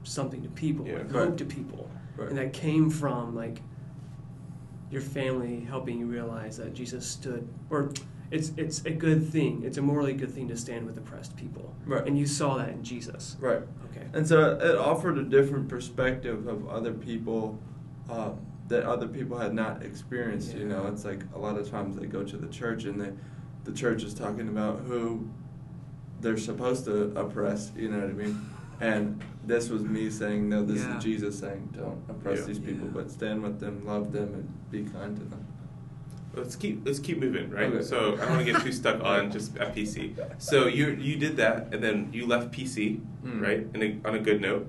something 0.03 0.43
to 0.43 0.49
people, 0.51 0.87
Yeah. 0.87 0.99
like 0.99 1.13
Right. 1.15 1.25
hope 1.27 1.37
to 1.39 1.45
people, 1.45 1.91
Right. 2.17 2.29
and 2.29 2.39
that 2.39 2.53
came 2.53 2.91
from 2.91 3.35
like 3.35 3.61
your 4.91 5.01
family 5.03 5.61
helping 5.61 5.99
you 5.99 6.07
realize 6.07 6.57
that 6.57 6.75
Jesus 6.75 7.07
stood, 7.07 7.47
or 7.71 7.91
it's 8.31 8.53
it's 8.57 8.85
a 8.85 8.91
good 8.91 9.25
thing. 9.25 9.63
It's 9.65 9.79
a 9.79 9.83
morally 9.83 10.13
good 10.15 10.31
thing 10.31 10.49
to 10.49 10.57
stand 10.57 10.87
with 10.87 10.97
oppressed 10.99 11.37
people, 11.37 11.75
Right. 11.87 12.07
and 12.07 12.19
you 12.19 12.27
saw 12.27 12.57
that 12.59 12.71
in 12.71 12.83
Jesus. 12.83 13.37
Right. 13.41 13.63
Okay. 13.91 14.07
And 14.13 14.27
so 14.27 14.57
it 14.59 14.77
offered 14.77 15.19
a 15.19 15.25
different 15.25 15.69
perspective 15.69 16.47
of 16.47 16.69
other 16.69 16.93
people 16.93 17.59
um, 18.09 18.39
that 18.69 18.85
other 18.85 19.07
people 19.07 19.37
had 19.39 19.53
not 19.55 19.83
experienced. 19.85 20.57
You 20.57 20.67
know, 20.67 20.87
it's 20.87 21.05
like 21.05 21.25
a 21.35 21.39
lot 21.39 21.57
of 21.57 21.69
times 21.71 21.97
they 21.97 22.07
go 22.07 22.23
to 22.25 22.37
the 22.37 22.47
church 22.49 22.85
and 22.85 23.01
they, 23.01 23.13
the 23.70 23.76
church 23.78 24.02
is 24.02 24.14
talking 24.14 24.48
about 24.48 24.80
who 24.80 25.28
they're 26.20 26.37
supposed 26.37 26.85
to 26.87 27.12
oppress. 27.18 27.70
You 27.76 27.88
know 27.90 28.00
what 28.00 28.11
I 28.11 28.12
mean? 28.12 28.50
And 28.80 29.22
this 29.46 29.68
was 29.68 29.83
me 29.83 30.11
saying, 30.11 30.48
no, 30.48 30.64
this 30.64 30.80
Yeah. 30.83 30.96
is 30.96 31.04
Jesus 31.04 31.38
saying, 31.38 31.68
don't 31.76 32.00
oppress 32.09 32.40
Yeah. 32.40 32.44
these 32.46 32.59
people, 32.59 32.87
Yeah. 32.87 32.92
but 32.94 33.11
stand 33.11 33.42
with 33.42 33.61
them, 33.61 33.85
love 33.87 34.12
them, 34.12 34.35
and 34.35 34.48
be 34.70 34.83
kind 34.85 35.16
to 35.16 35.24
them. 35.24 35.44
Let's 36.35 36.54
keep 36.54 36.87
let's 36.87 37.00
keep 37.00 37.18
moving, 37.18 37.50
right? 37.50 37.72
Okay. 37.72 37.83
So 37.83 38.14
I 38.14 38.18
don't 38.18 38.30
want 38.37 38.46
to 38.46 38.52
get 38.52 38.62
too 38.62 38.70
stuck 38.72 39.02
on 39.02 39.33
just 39.33 39.56
FPC. 39.59 40.14
So 40.38 40.66
you 40.68 40.90
you 40.90 41.16
did 41.16 41.37
that, 41.38 41.74
and 41.74 41.83
then 41.83 42.09
you 42.12 42.24
left 42.26 42.52
PC, 42.52 43.00
Mm. 43.24 43.42
right? 43.42 43.66
And 43.74 44.06
on 44.06 44.14
a 44.14 44.20
good 44.20 44.40
note, 44.40 44.66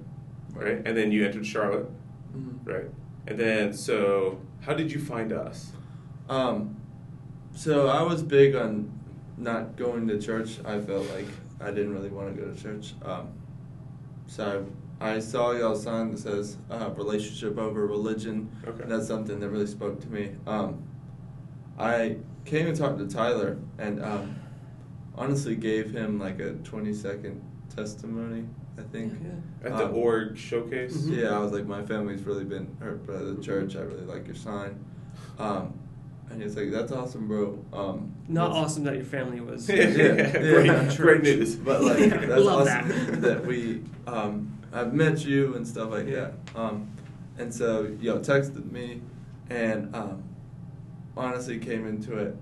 right? 0.55 0.81
And 0.85 0.97
then 0.97 1.11
you 1.11 1.23
entered 1.23 1.45
Charlotte, 1.45 1.87
Mhm. 2.35 2.65
right? 2.65 2.89
And 3.27 3.37
then 3.39 3.73
so 3.73 4.39
how 4.61 4.73
did 4.73 4.91
you 4.91 4.99
find 4.99 5.31
us? 5.31 5.71
Um, 6.29 6.77
so 7.55 7.87
I 7.87 8.01
was 8.01 8.21
big 8.23 8.55
on 8.55 8.91
not 9.37 9.75
going 9.75 10.07
to 10.07 10.19
church. 10.19 10.59
I 10.65 10.79
felt 10.79 11.09
like 11.11 11.27
I 11.59 11.71
didn't 11.71 11.93
really 11.93 12.09
want 12.09 12.35
to 12.35 12.41
go 12.41 12.51
to 12.51 12.61
church. 12.61 12.93
Um, 13.03 13.29
so 14.27 14.65
I 14.99 15.19
saw 15.19 15.51
y'all's 15.51 15.83
sign 15.83 16.11
that 16.11 16.19
says 16.19 16.57
uh, 16.69 16.89
"relationship 16.95 17.57
over 17.57 17.85
religion." 17.85 18.49
Okay. 18.67 18.83
And 18.83 18.91
that's 18.91 19.07
something 19.07 19.39
that 19.39 19.49
really 19.49 19.67
spoke 19.67 19.99
to 20.01 20.07
me. 20.07 20.35
Um, 20.47 20.83
I 21.77 22.17
came 22.45 22.67
and 22.67 22.77
talked 22.77 22.99
to 22.99 23.07
Tyler, 23.07 23.57
and 23.77 24.03
um, 24.03 24.35
honestly 25.15 25.55
gave 25.55 25.91
him 25.91 26.19
like 26.19 26.39
a 26.39 26.53
twenty-second 26.53 27.41
testimony. 27.75 28.45
I 28.77 28.83
think. 28.83 29.13
Yeah. 29.21 29.69
At 29.69 29.77
the 29.77 29.85
Um, 29.87 29.95
org 29.95 30.37
showcase. 30.37 30.95
Mhm. 30.97 31.17
Yeah, 31.17 31.35
I 31.35 31.39
was 31.39 31.51
like, 31.51 31.67
my 31.67 31.83
family's 31.83 32.23
really 32.23 32.45
been 32.45 32.67
hurt 32.79 33.05
by 33.05 33.17
the 33.17 33.35
church. 33.41 33.75
I 33.75 33.81
really 33.81 34.05
like 34.05 34.25
your 34.25 34.35
sign. 34.35 34.79
Um, 35.37 35.73
and 36.31 36.41
he's 36.41 36.55
like, 36.55 36.71
that's 36.71 36.91
awesome, 36.91 37.27
bro. 37.27 37.63
Um, 37.73 38.13
Not 38.27 38.51
awesome 38.51 38.83
that 38.85 38.95
your 38.95 39.03
family 39.05 39.39
was. 39.39 39.67
Yeah, 39.69 39.87
yeah. 39.87 40.31
great, 40.39 40.97
great 40.97 41.23
news. 41.23 41.55
But 41.55 41.81
like, 41.83 41.97
that's 42.09 42.43
love 42.43 42.67
awesome 42.67 43.21
that. 43.21 43.45
we, 43.45 43.83
um, 44.07 44.57
I've 44.73 44.93
met 44.93 45.25
you 45.25 45.55
and 45.55 45.67
stuff 45.67 45.91
like 45.91 46.07
Yeah. 46.07 46.31
that. 46.53 46.59
Um, 46.59 46.89
and 47.37 47.53
so, 47.53 47.95
yo, 47.99 48.19
texted 48.19 48.71
me 48.71 49.01
and 49.49 49.93
um, 49.95 50.23
honestly 51.17 51.59
came 51.59 51.85
into 51.87 52.17
it. 52.17 52.35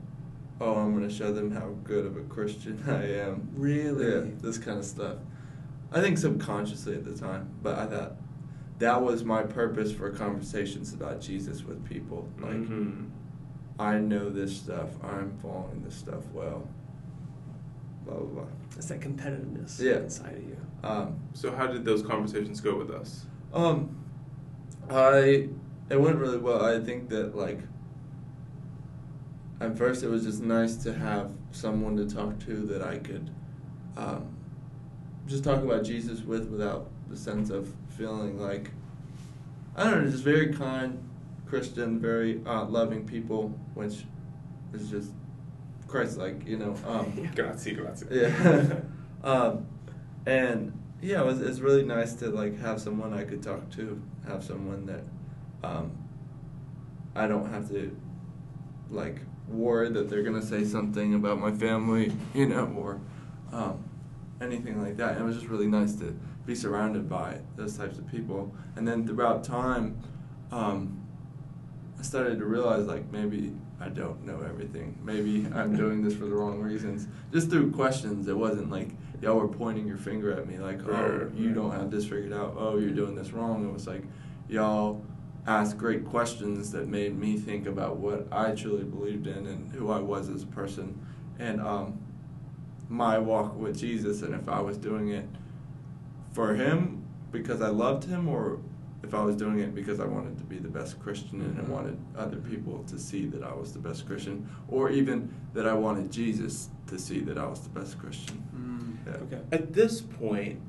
Oh, 0.61 0.75
I'm 0.75 0.93
gonna 0.93 1.09
show 1.09 1.31
them 1.31 1.51
how 1.51 1.69
good 1.83 2.05
of 2.05 2.17
a 2.17 2.21
Christian 2.21 2.83
I 2.87 3.03
am. 3.19 3.47
Really? 3.55 4.05
Yeah, 4.11 4.31
this 4.41 4.57
kind 4.57 4.77
of 4.79 4.85
stuff. 4.85 5.15
I 5.91 6.01
think 6.01 6.17
subconsciously 6.17 6.95
at 6.95 7.05
the 7.05 7.17
time, 7.17 7.49
but 7.63 7.79
I 7.79 7.85
thought 7.87 8.15
that 8.79 9.01
was 9.01 9.23
my 9.23 9.41
purpose 9.43 9.91
for 9.91 10.09
conversations 10.11 10.93
about 10.93 11.19
Jesus 11.21 11.63
with 11.63 11.83
people. 11.85 12.27
Like, 12.39 12.51
Mhm. 12.55 13.07
I 13.79 13.97
know 13.97 14.29
this 14.29 14.55
stuff. 14.57 14.89
I'm 15.03 15.31
following 15.41 15.81
this 15.83 15.95
stuff 15.95 16.23
well. 16.33 16.67
Blah 18.05 18.15
blah 18.17 18.25
blah. 18.43 18.43
It's 18.75 18.87
that 18.89 18.99
competitiveness 18.99 19.79
Yeah. 19.79 19.99
inside 19.99 20.33
of 20.35 20.43
you. 20.43 20.57
Um, 20.83 21.19
So 21.33 21.51
how 21.55 21.67
did 21.67 21.85
those 21.85 22.01
conversations 22.03 22.59
go 22.61 22.77
with 22.77 22.91
us? 22.91 23.25
Um, 23.53 23.95
I 24.89 25.49
it 25.89 25.99
went 25.99 26.17
really 26.17 26.37
well. 26.37 26.63
I 26.63 26.79
think 26.79 27.09
that 27.09 27.35
like 27.35 27.61
at 29.61 29.77
first 29.77 30.03
it 30.03 30.09
was 30.09 30.23
just 30.23 30.41
nice 30.41 30.75
to 30.77 30.93
have 30.93 31.31
someone 31.51 31.95
to 31.97 32.05
talk 32.05 32.39
to 32.39 32.55
that 32.67 32.81
I 32.81 32.97
could 32.97 33.29
um, 33.97 34.27
just 35.27 35.43
talk 35.43 35.63
about 35.63 35.83
Jesus 35.83 36.21
with 36.21 36.47
without 36.49 36.89
the 37.09 37.17
sense 37.17 37.49
of 37.49 37.73
feeling 37.89 38.39
like 38.39 38.71
I 39.75 39.83
don't 39.89 40.03
know, 40.05 40.11
just 40.11 40.23
very 40.23 40.53
kind 40.53 41.03
Christian, 41.49 41.99
very 41.99 42.41
uh, 42.45 42.65
loving 42.65 43.05
people, 43.05 43.49
which 43.73 44.05
is 44.73 44.89
just 44.89 45.11
Christ-like, 45.87 46.47
you 46.47 46.57
know. 46.57 46.75
Um, 46.85 47.29
Grazie, 47.35 47.73
grazie. 47.75 48.05
yeah. 48.11 48.75
um, 49.23 49.65
and 50.25 50.77
yeah, 51.01 51.21
it 51.21 51.25
was, 51.25 51.41
it's 51.41 51.59
really 51.59 51.83
nice 51.83 52.13
to 52.15 52.29
like 52.29 52.59
have 52.59 52.79
someone 52.79 53.13
I 53.13 53.23
could 53.23 53.41
talk 53.41 53.69
to, 53.71 54.01
have 54.27 54.43
someone 54.43 54.85
that 54.85 55.03
um, 55.63 55.97
I 57.15 57.27
don't 57.27 57.49
have 57.51 57.69
to 57.69 57.95
like 58.91 59.21
worry 59.47 59.89
that 59.89 60.09
they're 60.09 60.23
gonna 60.23 60.41
say 60.41 60.63
something 60.63 61.15
about 61.15 61.39
my 61.39 61.51
family, 61.51 62.11
you 62.35 62.47
know, 62.47 62.65
or 62.77 63.01
um, 63.51 63.83
anything 64.39 64.81
like 64.81 64.97
that. 64.97 65.13
And 65.13 65.21
it 65.21 65.23
was 65.23 65.35
just 65.37 65.47
really 65.47 65.67
nice 65.67 65.95
to 65.95 66.15
be 66.45 66.53
surrounded 66.53 67.09
by 67.09 67.39
those 67.55 67.75
types 67.77 67.97
of 67.97 68.07
people. 68.07 68.53
And 68.75 68.87
then 68.87 69.07
throughout 69.07 69.43
time, 69.43 69.99
um, 70.51 70.98
I 71.99 72.01
started 72.01 72.39
to 72.39 72.45
realize 72.45 72.85
like 72.85 73.11
maybe 73.11 73.53
I 73.79 73.89
don't 73.89 74.25
know 74.25 74.41
everything. 74.41 74.97
Maybe 75.03 75.45
I'm 75.53 75.75
doing 75.75 76.01
this 76.01 76.15
for 76.15 76.25
the 76.25 76.35
wrong 76.35 76.61
reasons. 76.61 77.07
Just 77.33 77.49
through 77.49 77.71
questions, 77.71 78.27
it 78.27 78.37
wasn't 78.37 78.71
like 78.71 78.89
y'all 79.21 79.35
were 79.35 79.49
pointing 79.49 79.85
your 79.85 79.97
finger 79.97 80.31
at 80.31 80.47
me 80.47 80.57
like, 80.57 80.79
oh, 80.87 81.29
you 81.35 81.53
don't 81.53 81.71
have 81.71 81.91
this 81.91 82.05
figured 82.05 82.31
out. 82.31 82.55
Oh, 82.57 82.77
you're 82.77 82.91
doing 82.91 83.15
this 83.15 83.31
wrong. 83.31 83.67
It 83.67 83.73
was 83.73 83.85
like 83.85 84.03
y'all 84.47 85.03
asked 85.45 85.77
great 85.77 86.05
questions 86.05 86.71
that 86.71 86.87
made 86.87 87.17
me 87.17 87.37
think 87.37 87.67
about 87.67 87.97
what 87.97 88.27
I 88.31 88.51
truly 88.51 88.83
believed 88.83 89.27
in 89.27 89.45
and 89.47 89.71
who 89.73 89.91
I 89.91 89.99
was 89.99 90.29
as 90.29 90.43
a 90.43 90.47
person, 90.47 91.05
and 91.37 91.59
um, 91.59 91.99
my 92.87 93.17
walk 93.19 93.55
with 93.57 93.77
Jesus, 93.77 94.21
and 94.21 94.33
if 94.33 94.47
I 94.47 94.61
was 94.61 94.77
doing 94.77 95.09
it 95.09 95.25
for 96.31 96.55
Him 96.55 97.05
because 97.31 97.61
I 97.61 97.69
loved 97.69 98.05
Him, 98.05 98.27
or 98.27 98.59
if 99.03 99.13
I 99.13 99.23
was 99.23 99.35
doing 99.35 99.59
it 99.59 99.73
because 99.73 99.99
I 99.99 100.05
wanted 100.05 100.37
to 100.39 100.43
be 100.43 100.57
the 100.57 100.67
best 100.67 100.99
Christian 100.99 101.41
and 101.41 101.57
I 101.59 101.63
Mhm. 101.63 101.69
wanted 101.69 101.97
other 102.17 102.37
people 102.37 102.83
to 102.87 102.99
see 102.99 103.25
that 103.27 103.43
I 103.43 103.53
was 103.53 103.71
the 103.73 103.79
best 103.79 104.05
Christian, 104.05 104.47
or 104.67 104.89
even 104.89 105.29
that 105.53 105.65
I 105.67 105.73
wanted 105.73 106.11
Jesus 106.11 106.69
to 106.87 106.99
see 106.99 107.21
that 107.21 107.37
I 107.37 107.45
was 107.47 107.61
the 107.61 107.69
best 107.69 107.97
Christian. 107.97 108.43
Yeah. 109.07 109.13
Okay. 109.23 109.41
At 109.51 109.73
this 109.73 110.01
point, 110.01 110.59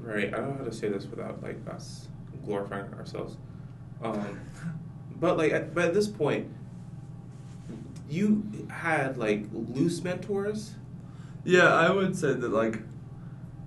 right? 0.00 0.32
I 0.32 0.36
don't 0.38 0.50
know 0.52 0.58
how 0.58 0.64
to 0.64 0.72
say 0.72 0.88
this 0.88 1.06
without 1.06 1.42
like 1.42 1.58
us 1.68 2.08
glorifying 2.44 2.92
ourselves. 2.94 3.36
Um, 4.02 4.38
but 5.20 5.36
like, 5.36 5.52
at, 5.52 5.74
but 5.74 5.86
at 5.86 5.94
this 5.94 6.06
point, 6.08 6.46
you 8.08 8.44
had 8.68 9.16
like 9.18 9.46
loose 9.52 10.02
mentors. 10.04 10.74
Yeah, 11.44 11.74
I 11.74 11.90
would 11.90 12.16
say 12.16 12.32
that 12.34 12.50
like 12.52 12.80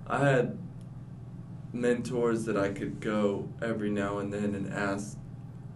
I 0.06 0.18
had 0.28 0.58
mentors 1.80 2.44
that 2.44 2.56
I 2.56 2.70
could 2.70 3.00
go 3.00 3.48
every 3.62 3.90
now 3.90 4.18
and 4.18 4.32
then 4.32 4.54
and 4.54 4.72
ask 4.72 5.16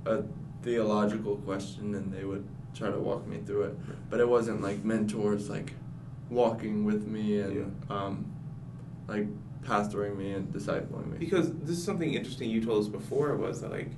a 0.04 0.22
theological 0.62 1.36
question 1.36 1.94
and 1.94 2.12
they 2.12 2.24
would 2.24 2.46
try 2.74 2.90
to 2.90 2.98
walk 2.98 3.26
me 3.26 3.38
through 3.44 3.64
it. 3.64 4.10
But 4.10 4.20
it 4.20 4.28
wasn't 4.28 4.62
like 4.62 4.84
mentors 4.84 5.48
like 5.48 5.74
walking 6.30 6.84
with 6.84 7.06
me 7.06 7.38
and 7.40 7.90
um 7.90 8.32
like 9.06 9.26
pastoring 9.62 10.16
me 10.16 10.32
and 10.32 10.52
discipling 10.52 11.10
me. 11.10 11.18
Because 11.18 11.52
this 11.52 11.76
is 11.76 11.84
something 11.84 12.14
interesting 12.14 12.50
you 12.50 12.64
told 12.64 12.82
us 12.82 12.88
before 12.88 13.36
was 13.36 13.60
that 13.60 13.70
like 13.70 13.90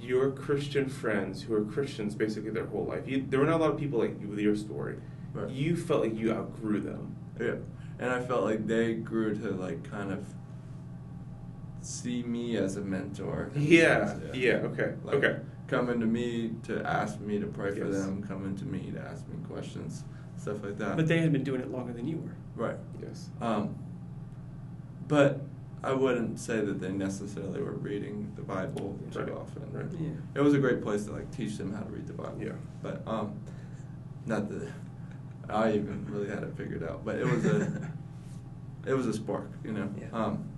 your 0.00 0.30
Christian 0.30 0.88
friends 0.88 1.42
who 1.42 1.54
are 1.54 1.64
Christians 1.64 2.14
basically 2.14 2.50
their 2.50 2.66
whole 2.66 2.84
life. 2.84 3.06
You, 3.06 3.24
there 3.28 3.40
were 3.40 3.46
not 3.46 3.60
a 3.60 3.64
lot 3.64 3.70
of 3.72 3.78
people 3.78 3.98
like 3.98 4.20
you 4.20 4.28
with 4.28 4.38
your 4.38 4.56
story. 4.56 4.96
Right. 5.32 5.50
You 5.50 5.76
felt 5.76 6.02
like 6.02 6.16
you 6.16 6.32
outgrew 6.32 6.80
them. 6.80 7.16
Yeah. 7.40 7.56
And 7.98 8.10
I 8.10 8.20
felt 8.20 8.44
like 8.44 8.66
they 8.66 8.94
grew 8.94 9.34
to 9.34 9.50
like 9.50 9.88
kind 9.90 10.12
of 10.12 10.24
see 11.88 12.22
me 12.22 12.56
as 12.56 12.76
a 12.76 12.80
mentor. 12.82 13.50
Yeah. 13.56 14.14
Yeah. 14.34 14.54
Okay. 14.56 14.92
Like, 15.02 15.14
okay. 15.16 15.38
Coming 15.68 16.00
to 16.00 16.06
me 16.06 16.52
to 16.64 16.82
ask 16.86 17.18
me 17.20 17.38
to 17.40 17.46
pray 17.46 17.72
for 17.74 17.84
them, 17.88 18.22
coming 18.22 18.56
to 18.56 18.64
me 18.64 18.90
to 18.92 19.00
ask 19.00 19.26
me 19.28 19.36
questions, 19.48 20.04
stuff 20.36 20.62
like 20.62 20.78
that. 20.78 20.96
But 20.96 21.08
they 21.08 21.18
had 21.18 21.32
been 21.32 21.44
doing 21.44 21.60
it 21.60 21.70
longer 21.70 21.92
than 21.92 22.06
you 22.06 22.18
were. 22.18 22.66
right. 22.66 22.76
Yes. 23.02 23.28
Um, 23.40 23.74
but 25.06 25.40
I 25.82 25.92
wouldn't 25.92 26.38
say 26.40 26.60
that 26.60 26.80
they 26.80 26.90
necessarily 26.90 27.62
were 27.62 27.72
reading 27.72 28.32
the 28.36 28.42
Bible 28.42 28.98
too 29.12 29.20
Right. 29.20 29.30
often. 29.32 29.62
Right. 29.72 29.86
Yeah. 29.98 30.10
It 30.34 30.40
was 30.40 30.54
a 30.54 30.58
great 30.58 30.82
place 30.82 31.04
to 31.06 31.12
like 31.12 31.30
teach 31.30 31.56
them 31.56 31.72
how 31.72 31.80
to 31.82 31.90
read 31.90 32.06
the 32.06 32.12
Bible. 32.14 32.36
Yeah. 32.40 32.52
But 32.82 33.02
um, 33.06 33.38
not 34.26 34.48
that 34.50 34.70
I 35.48 35.72
even 35.72 36.06
really 36.08 36.28
had 36.28 36.42
it 36.42 36.54
figured 36.56 36.82
out, 36.82 37.04
but 37.04 37.16
it 37.16 37.26
was 37.26 37.44
a 37.46 37.90
it 38.86 38.94
was 38.94 39.06
a 39.06 39.12
spark, 39.12 39.50
you 39.64 39.72
know. 39.72 39.88
Yeah. 39.98 40.06
Um, 40.12 40.44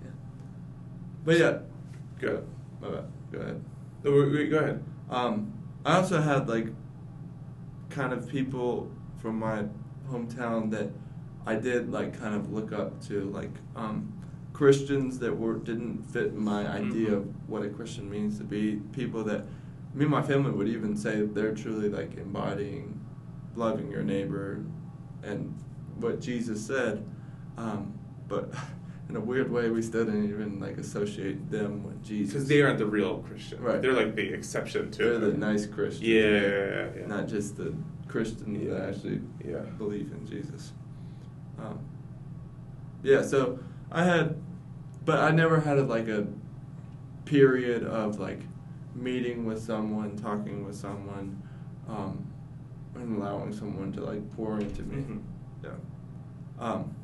But 1.23 1.37
yeah, 1.37 1.59
Good. 2.19 2.45
my 2.81 2.89
bad. 2.89 3.05
Go 3.31 3.39
ahead. 3.39 3.63
No, 4.03 4.11
wait, 4.11 4.31
wait, 4.31 4.49
go 4.49 4.57
ahead. 4.59 4.83
Um, 5.09 5.53
I 5.85 5.97
also 5.97 6.21
had 6.21 6.47
like 6.49 6.67
kind 7.89 8.13
of 8.13 8.27
people 8.29 8.89
from 9.21 9.37
my 9.39 9.65
hometown 10.09 10.71
that 10.71 10.89
I 11.45 11.55
did 11.55 11.91
like 11.91 12.17
kind 12.19 12.35
of 12.35 12.51
look 12.51 12.71
up 12.71 13.01
to, 13.07 13.21
like 13.31 13.51
um, 13.75 14.11
Christians 14.53 15.19
that 15.19 15.35
were 15.35 15.55
didn't 15.57 16.03
fit 16.03 16.33
my 16.35 16.67
idea 16.67 17.09
Mhm. 17.11 17.17
of 17.17 17.49
what 17.49 17.63
a 17.63 17.69
Christian 17.69 18.09
means 18.09 18.37
to 18.37 18.43
be. 18.43 18.77
People 18.93 19.23
that 19.25 19.45
me 19.93 20.03
and 20.03 20.09
my 20.11 20.21
family 20.21 20.51
would 20.51 20.67
even 20.67 20.95
say 20.95 21.21
they're 21.25 21.53
truly 21.53 21.89
like 21.89 22.17
embodying 22.17 22.99
loving 23.55 23.91
your 23.91 24.03
neighbor 24.03 24.63
and 25.23 25.53
what 25.97 26.21
Jesus 26.21 26.65
said. 26.65 27.03
Um, 27.57 27.93
but 28.27 28.53
in 29.11 29.17
a 29.17 29.19
weird 29.19 29.51
way, 29.51 29.69
we 29.69 29.81
still 29.81 30.05
didn't 30.05 30.29
even 30.29 30.57
like 30.61 30.77
associate 30.77 31.51
them 31.51 31.83
with 31.83 32.01
Jesus 32.01 32.33
Because 32.33 32.47
they 32.47 32.61
aren't 32.61 32.77
the 32.79 32.85
real 32.85 33.17
Christian. 33.17 33.61
Right. 33.61 33.81
They're 33.81 33.91
like 33.91 34.15
the 34.15 34.33
exception 34.33 34.89
to 34.91 34.97
They're 35.03 35.19
the 35.19 35.33
nice 35.33 35.65
Christians. 35.65 36.07
Yeah, 36.07 36.21
yeah, 36.29 36.87
yeah. 37.01 37.07
Not 37.07 37.27
just 37.27 37.57
the 37.57 37.73
Christians 38.07 38.69
that 38.69 38.81
actually 38.89 39.19
Yeah. 39.45 39.59
believe 39.77 40.13
in 40.13 40.25
Jesus. 40.25 40.71
Um, 41.59 41.79
yeah, 43.03 43.21
so 43.21 43.59
I 43.91 44.05
had, 44.05 44.37
but 45.03 45.19
I 45.19 45.31
never 45.31 45.59
had 45.59 45.77
a, 45.77 45.83
like 45.83 46.07
a 46.07 46.25
period 47.25 47.83
of 47.83 48.17
like 48.17 48.39
meeting 48.95 49.45
with 49.45 49.61
someone, 49.61 50.15
talking 50.15 50.65
with 50.65 50.75
someone, 50.75 51.41
um, 51.89 52.25
and 52.95 53.17
allowing 53.17 53.51
someone 53.51 53.91
to 53.91 54.01
like 54.01 54.29
pour 54.37 54.57
into 54.61 54.83
me. 54.83 54.95
Mhm. 55.03 55.19
Yeah. 55.65 55.69
Um, 56.59 56.95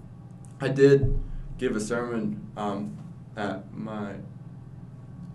I 0.62 0.70
did 0.70 1.20
give 1.58 1.76
a 1.76 1.80
sermon 1.80 2.52
um, 2.56 2.98
at 3.36 3.74
my 3.74 4.14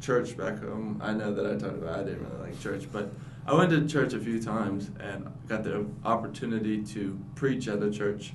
church 0.00 0.36
back 0.36 0.60
home. 0.60 1.00
I 1.02 1.12
know 1.12 1.32
that 1.32 1.46
I 1.46 1.56
talked 1.56 1.78
about 1.78 2.00
I 2.00 2.02
didn't 2.02 2.28
really 2.28 2.50
like 2.50 2.60
church, 2.60 2.88
but 2.92 3.12
I 3.46 3.54
went 3.54 3.70
to 3.70 3.86
church 3.86 4.12
a 4.12 4.20
few 4.20 4.40
times 4.42 4.90
and 5.00 5.32
got 5.48 5.64
the 5.64 5.86
opportunity 6.04 6.82
to 6.84 7.18
preach 7.34 7.68
at 7.68 7.82
a 7.82 7.90
church, 7.90 8.34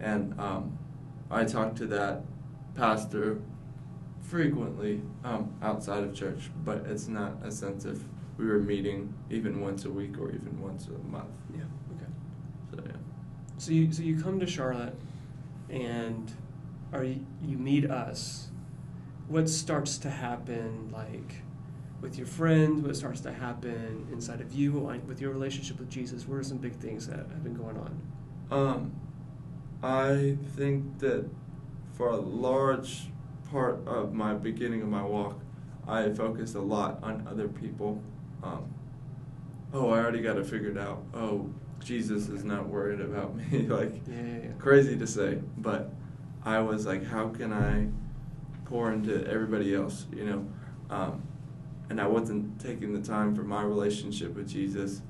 and 0.00 0.38
um, 0.38 0.78
I 1.30 1.44
talked 1.44 1.76
to 1.78 1.86
that 1.86 2.22
pastor 2.74 3.40
frequently 4.20 5.02
um, 5.24 5.52
outside 5.62 6.02
of 6.02 6.14
church, 6.14 6.50
but 6.64 6.84
it's 6.86 7.08
not 7.08 7.34
a 7.44 7.50
sense 7.50 7.84
of 7.84 8.04
we 8.36 8.46
were 8.46 8.58
meeting 8.58 9.14
even 9.30 9.60
once 9.60 9.84
a 9.84 9.90
week 9.90 10.18
or 10.18 10.30
even 10.30 10.60
once 10.60 10.88
a 10.88 11.10
month. 11.10 11.30
Yeah. 11.52 11.62
Okay. 11.94 12.12
So 12.70 12.82
yeah. 12.86 12.96
So 13.58 13.72
you 13.72 13.92
so 13.92 14.02
you 14.02 14.20
come 14.20 14.40
to 14.40 14.46
Charlotte, 14.46 14.96
and 15.68 16.32
are 16.94 17.04
you, 17.04 17.26
you 17.42 17.58
meet 17.58 17.90
us. 17.90 18.48
What 19.28 19.48
starts 19.48 19.98
to 19.98 20.10
happen 20.10 20.90
like 20.92 21.42
with 22.00 22.16
your 22.18 22.26
friends? 22.26 22.82
What 22.82 22.96
starts 22.96 23.20
to 23.22 23.32
happen 23.32 24.06
inside 24.12 24.40
of 24.40 24.52
you 24.52 24.72
like, 24.72 25.06
with 25.08 25.20
your 25.20 25.30
relationship 25.32 25.78
with 25.78 25.90
Jesus? 25.90 26.26
What 26.28 26.36
are 26.36 26.42
some 26.42 26.58
big 26.58 26.74
things 26.76 27.06
that 27.06 27.16
have 27.18 27.42
been 27.42 27.54
going 27.54 27.76
on? 27.78 28.00
Um, 28.50 28.92
I 29.82 30.36
think 30.56 30.98
that 30.98 31.28
for 31.94 32.10
a 32.10 32.16
large 32.16 33.08
part 33.50 33.86
of 33.86 34.12
my 34.12 34.34
beginning 34.34 34.82
of 34.82 34.88
my 34.88 35.02
walk, 35.02 35.38
I 35.86 36.10
focused 36.10 36.54
a 36.54 36.60
lot 36.60 37.02
on 37.02 37.26
other 37.30 37.48
people. 37.48 38.02
Um, 38.42 38.72
oh, 39.72 39.90
I 39.90 39.98
already 39.98 40.20
got 40.20 40.36
it 40.36 40.46
figured 40.46 40.78
out. 40.78 41.02
Oh, 41.14 41.48
Jesus 41.82 42.28
is 42.28 42.44
not 42.44 42.68
worried 42.68 43.00
about 43.00 43.34
me. 43.50 43.60
like, 43.66 43.92
Yeah, 44.06 44.14
yeah, 44.22 44.38
yeah. 44.44 44.50
crazy 44.58 44.96
to 44.98 45.06
say, 45.06 45.38
but 45.58 45.92
I 46.44 46.60
was 46.60 46.84
like, 46.86 47.04
how 47.06 47.28
can 47.28 47.52
I 47.52 47.88
pour 48.66 48.92
into 48.92 49.26
everybody 49.30 49.74
else, 49.74 50.06
you 50.14 50.24
know. 50.24 50.46
Um, 50.90 51.22
and 51.90 52.00
I 52.00 52.06
wasn't 52.06 52.60
taking 52.60 52.92
the 52.94 53.06
time 53.06 53.34
for 53.34 53.42
my 53.42 53.62
relationship 53.62 54.34
with 54.34 54.48
Jesus, 54.48 55.02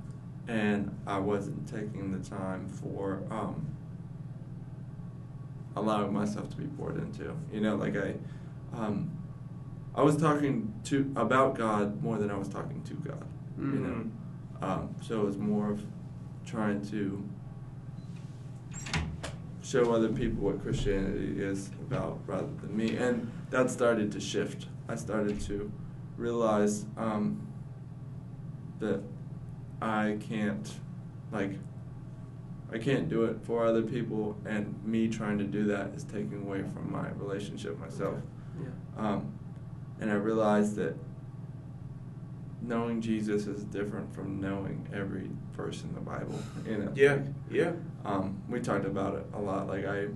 and 0.49 0.97
I 1.07 1.19
wasn't 1.19 1.69
taking 1.69 2.11
the 2.13 2.29
time 2.29 2.69
for 2.69 3.23
um, 3.31 3.67
allowing 5.77 6.13
myself 6.13 6.51
to 6.51 6.57
be 6.57 6.67
poured 6.77 6.97
into. 6.99 7.35
You 7.53 7.61
know, 7.61 7.77
like 7.77 7.97
I, 7.97 8.15
um, 8.77 9.11
I 9.95 10.03
was 10.03 10.17
talking 10.17 10.73
to 10.85 11.13
about 11.17 11.57
God 11.57 12.03
more 12.03 12.19
than 12.19 12.31
I 12.31 12.37
was 12.37 12.49
talking 12.49 12.83
to 12.83 12.95
God. 12.95 13.25
You 13.57 13.65
know, 13.65 13.89
Mm-hmm. 14.61 14.65
um, 14.65 14.95
so 15.01 15.21
it 15.21 15.25
was 15.25 15.39
more 15.39 15.71
of 15.71 15.85
trying 16.45 16.85
to 16.91 17.23
show 19.65 19.93
other 19.93 20.11
people 20.11 20.45
what 20.45 20.63
Christianity 20.63 21.43
is 21.43 21.69
about 21.89 22.21
rather 22.27 22.47
than 22.61 22.77
me, 22.77 22.97
and 22.97 23.31
that 23.51 23.71
started 23.71 24.13
to 24.13 24.21
shift. 24.21 24.67
I 24.89 24.95
started 24.95 25.41
to 25.43 25.73
realize 26.19 26.85
um, 26.99 27.47
that 28.79 29.01
I 29.81 30.19
can't, 30.29 30.71
like, 31.33 31.53
I 32.71 32.79
can't 32.79 33.09
do 33.09 33.25
it 33.25 33.39
for 33.43 33.65
other 33.65 33.83
people, 33.83 34.37
and 34.45 34.75
me 34.85 35.09
trying 35.09 35.39
to 35.39 35.45
do 35.45 35.65
that 35.65 35.95
is 35.95 36.05
taking 36.05 36.43
away 36.43 36.63
from 36.63 36.93
my 36.93 37.09
relationship 37.17 37.79
myself. 37.79 38.17
Yeah. 38.61 38.69
Um, 38.99 39.33
and 40.01 40.11
I 40.11 40.15
realized 40.15 40.77
that 40.77 40.95
knowing 42.67 43.01
Jesus 43.01 43.47
is 43.47 43.65
different 43.65 44.15
from 44.15 44.41
knowing 44.41 44.89
every 44.93 45.31
verse 45.53 45.83
in 45.83 45.95
the 45.95 46.01
Bible. 46.01 46.39
You 46.67 46.79
know. 46.79 46.93
Yeah, 46.95 47.19
yeah. 47.51 47.73
Um, 48.05 48.43
we 48.49 48.61
talked 48.61 48.85
about 48.85 49.15
it 49.15 49.27
a 49.35 49.41
lot. 49.41 49.69
Like 49.69 49.85
I, 49.85 50.07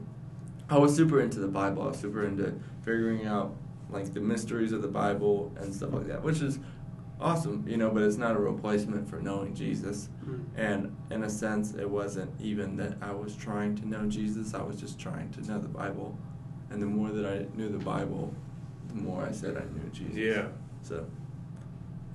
I 0.69 0.79
was 0.79 0.95
super 0.95 1.21
into 1.21 1.39
the 1.39 1.49
Bible. 1.49 1.83
I 1.83 1.89
was 1.89 1.99
super 1.99 2.25
into 2.25 2.55
figuring 2.83 3.27
out 3.27 3.55
like 3.91 4.13
the 4.13 4.21
mysteries 4.21 4.73
of 4.73 4.83
the 4.83 4.89
Bible 4.89 5.53
and 5.59 5.75
stuff 5.75 5.93
like 5.93 6.07
that, 6.09 6.23
which 6.23 6.41
is 6.41 6.59
awesome, 7.21 7.65
you 7.67 7.77
know. 7.77 7.91
But 7.91 8.03
it's 8.03 8.17
not 8.17 8.37
a 8.37 8.41
replacement 8.41 9.09
for 9.09 9.21
knowing 9.21 9.55
Jesus. 9.55 10.09
Mm. 10.27 10.45
And 10.57 10.97
in 11.11 11.25
a 11.25 11.31
sense, 11.31 11.75
it 11.75 11.89
wasn't 11.89 12.31
even 12.41 12.77
that 12.77 12.97
I 13.01 13.13
was 13.13 13.37
trying 13.37 13.77
to 13.77 13.89
know 13.89 14.07
Jesus. 14.07 14.55
I 14.55 14.63
was 14.63 14.81
just 14.81 14.99
trying 14.99 15.31
to 15.33 15.47
know 15.47 15.59
the 15.59 15.69
Bible. 15.69 16.19
And 16.71 16.83
the 16.83 16.87
more 16.87 17.11
that 17.11 17.25
I 17.25 17.47
knew 17.57 17.71
the 17.71 17.83
Bible, 17.83 18.35
the 18.89 18.95
more 18.95 19.25
I 19.25 19.33
said 19.33 19.57
I 19.57 19.65
knew 19.73 19.89
Jesus. 19.91 20.17
Yeah. 20.17 20.49
So 20.83 21.07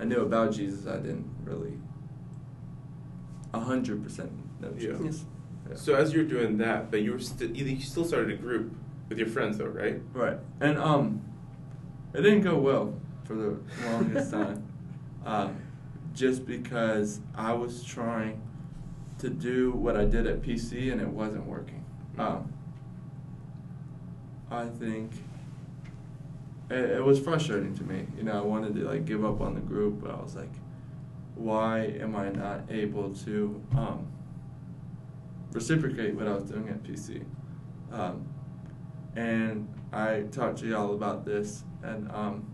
I 0.00 0.04
knew 0.04 0.20
about 0.20 0.52
Jesus. 0.52 0.86
I 0.86 0.96
didn't 0.96 1.26
really 1.44 1.74
a 3.52 3.60
hundred 3.60 4.02
percent 4.02 4.32
know 4.60 4.72
Yeah. 4.76 4.96
Jesus. 4.98 5.24
Yeah. 5.68 5.76
So 5.76 5.94
as 5.94 6.12
you're 6.12 6.24
doing 6.24 6.58
that, 6.58 6.90
but 6.90 7.02
you 7.02 7.12
were 7.12 7.20
still 7.20 7.50
you 7.50 7.80
still 7.80 8.04
started 8.04 8.30
a 8.32 8.36
group 8.36 8.74
with 9.08 9.18
your 9.18 9.28
friends 9.28 9.58
though, 9.58 9.66
right? 9.66 10.00
Right. 10.12 10.38
And 10.60 10.78
um, 10.78 11.22
it 12.12 12.22
didn't 12.22 12.42
go 12.42 12.56
well 12.58 12.94
for 13.24 13.34
the 13.34 13.58
longest 13.86 14.30
time, 14.38 14.64
um, 15.24 15.56
just 16.12 16.44
because 16.46 17.20
I 17.34 17.52
was 17.52 17.82
trying 17.84 18.40
to 19.18 19.30
do 19.30 19.72
what 19.72 19.96
I 19.96 20.04
did 20.04 20.26
at 20.26 20.42
PC 20.42 20.92
and 20.92 21.00
it 21.00 21.08
wasn't 21.08 21.46
working. 21.46 21.84
Um, 22.18 22.52
I 24.50 24.66
think 24.66 25.12
it, 26.70 26.90
it 26.90 27.04
was 27.04 27.20
frustrating 27.20 27.74
to 27.76 27.84
me. 27.84 28.06
You 28.16 28.24
know, 28.24 28.32
I 28.32 28.40
wanted 28.40 28.74
to 28.76 28.80
like 28.82 29.04
give 29.04 29.24
up 29.24 29.40
on 29.40 29.54
the 29.54 29.60
group, 29.60 30.00
but 30.02 30.10
I 30.10 30.20
was 30.20 30.34
like, 30.34 30.52
why 31.34 31.80
am 32.00 32.16
I 32.16 32.30
not 32.30 32.62
able 32.70 33.14
to 33.14 33.62
um, 33.76 34.06
reciprocate 35.52 36.14
what 36.14 36.26
I 36.26 36.34
was 36.34 36.44
doing 36.44 36.68
at 36.68 36.82
PC? 36.82 37.24
Um, 37.92 38.26
and 39.16 39.68
I 39.92 40.22
talked 40.32 40.58
to 40.58 40.66
y'all 40.66 40.94
about 40.94 41.24
this, 41.24 41.64
and 41.82 42.10
um, 42.10 42.46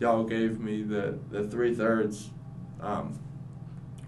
y'all 0.00 0.24
gave 0.24 0.60
me 0.60 0.82
the 0.82 1.18
the 1.30 1.44
three 1.44 1.74
thirds. 1.74 2.30
Um, 2.80 3.18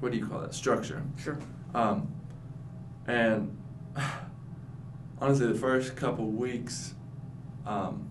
what 0.00 0.12
do 0.12 0.18
you 0.18 0.26
call 0.26 0.40
that, 0.40 0.54
Structure. 0.54 1.02
Sure. 1.16 1.38
Um, 1.74 2.12
and 3.06 3.56
honestly, 5.20 5.46
the 5.46 5.58
first 5.58 5.96
couple 5.96 6.26
weeks 6.26 6.94
um, 7.66 8.08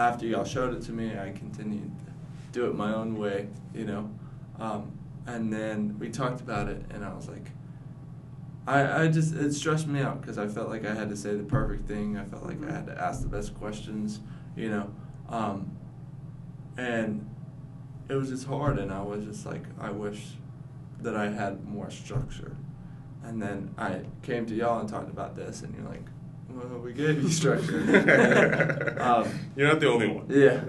after 0.00 0.26
y'all 0.26 0.44
showed 0.44 0.74
it 0.74 0.82
to 0.82 0.92
me, 0.92 1.18
I 1.18 1.30
continued 1.30 1.92
to 1.98 2.12
do 2.52 2.66
it 2.66 2.74
my 2.74 2.94
own 2.94 3.18
way, 3.18 3.48
you 3.74 3.84
know. 3.84 4.10
Um, 4.58 4.92
and 5.26 5.52
then 5.52 5.96
we 5.98 6.08
talked 6.08 6.40
about 6.40 6.68
it, 6.68 6.84
and 6.90 7.04
I 7.04 7.14
was 7.14 7.28
like, 7.28 7.50
I, 8.66 9.02
I 9.02 9.08
just, 9.08 9.34
it 9.34 9.52
stressed 9.52 9.86
me 9.86 10.00
out 10.00 10.20
because 10.20 10.38
I 10.38 10.46
felt 10.46 10.68
like 10.68 10.86
I 10.86 10.94
had 10.94 11.08
to 11.10 11.16
say 11.16 11.34
the 11.34 11.42
perfect 11.42 11.86
thing. 11.86 12.16
I 12.16 12.24
felt 12.24 12.44
like 12.44 12.62
I 12.64 12.72
had 12.72 12.86
to 12.86 13.00
ask 13.00 13.22
the 13.22 13.28
best 13.28 13.54
questions, 13.54 14.20
you 14.56 14.70
know. 14.70 14.90
Um, 15.28 15.76
and 16.76 17.28
it 18.08 18.14
was 18.14 18.30
just 18.30 18.46
hard, 18.46 18.78
and 18.78 18.90
I 18.90 19.02
was 19.02 19.24
just 19.24 19.44
like, 19.44 19.64
I 19.80 19.90
wish 19.90 20.32
that 21.00 21.16
I 21.16 21.28
had 21.30 21.64
more 21.66 21.90
structure. 21.90 22.56
And 23.22 23.40
then 23.40 23.74
I 23.76 24.00
came 24.22 24.46
to 24.46 24.54
y'all 24.54 24.80
and 24.80 24.88
talked 24.88 25.10
about 25.10 25.36
this, 25.36 25.62
and 25.62 25.74
you're 25.74 25.88
like, 25.88 26.06
well, 26.52 26.78
we 26.78 26.92
gave 26.92 27.22
you 27.22 27.28
structure. 27.28 28.96
um, 29.00 29.28
You're 29.56 29.68
not 29.68 29.80
the 29.80 29.88
only 29.88 30.08
one. 30.08 30.26
yeah. 30.28 30.62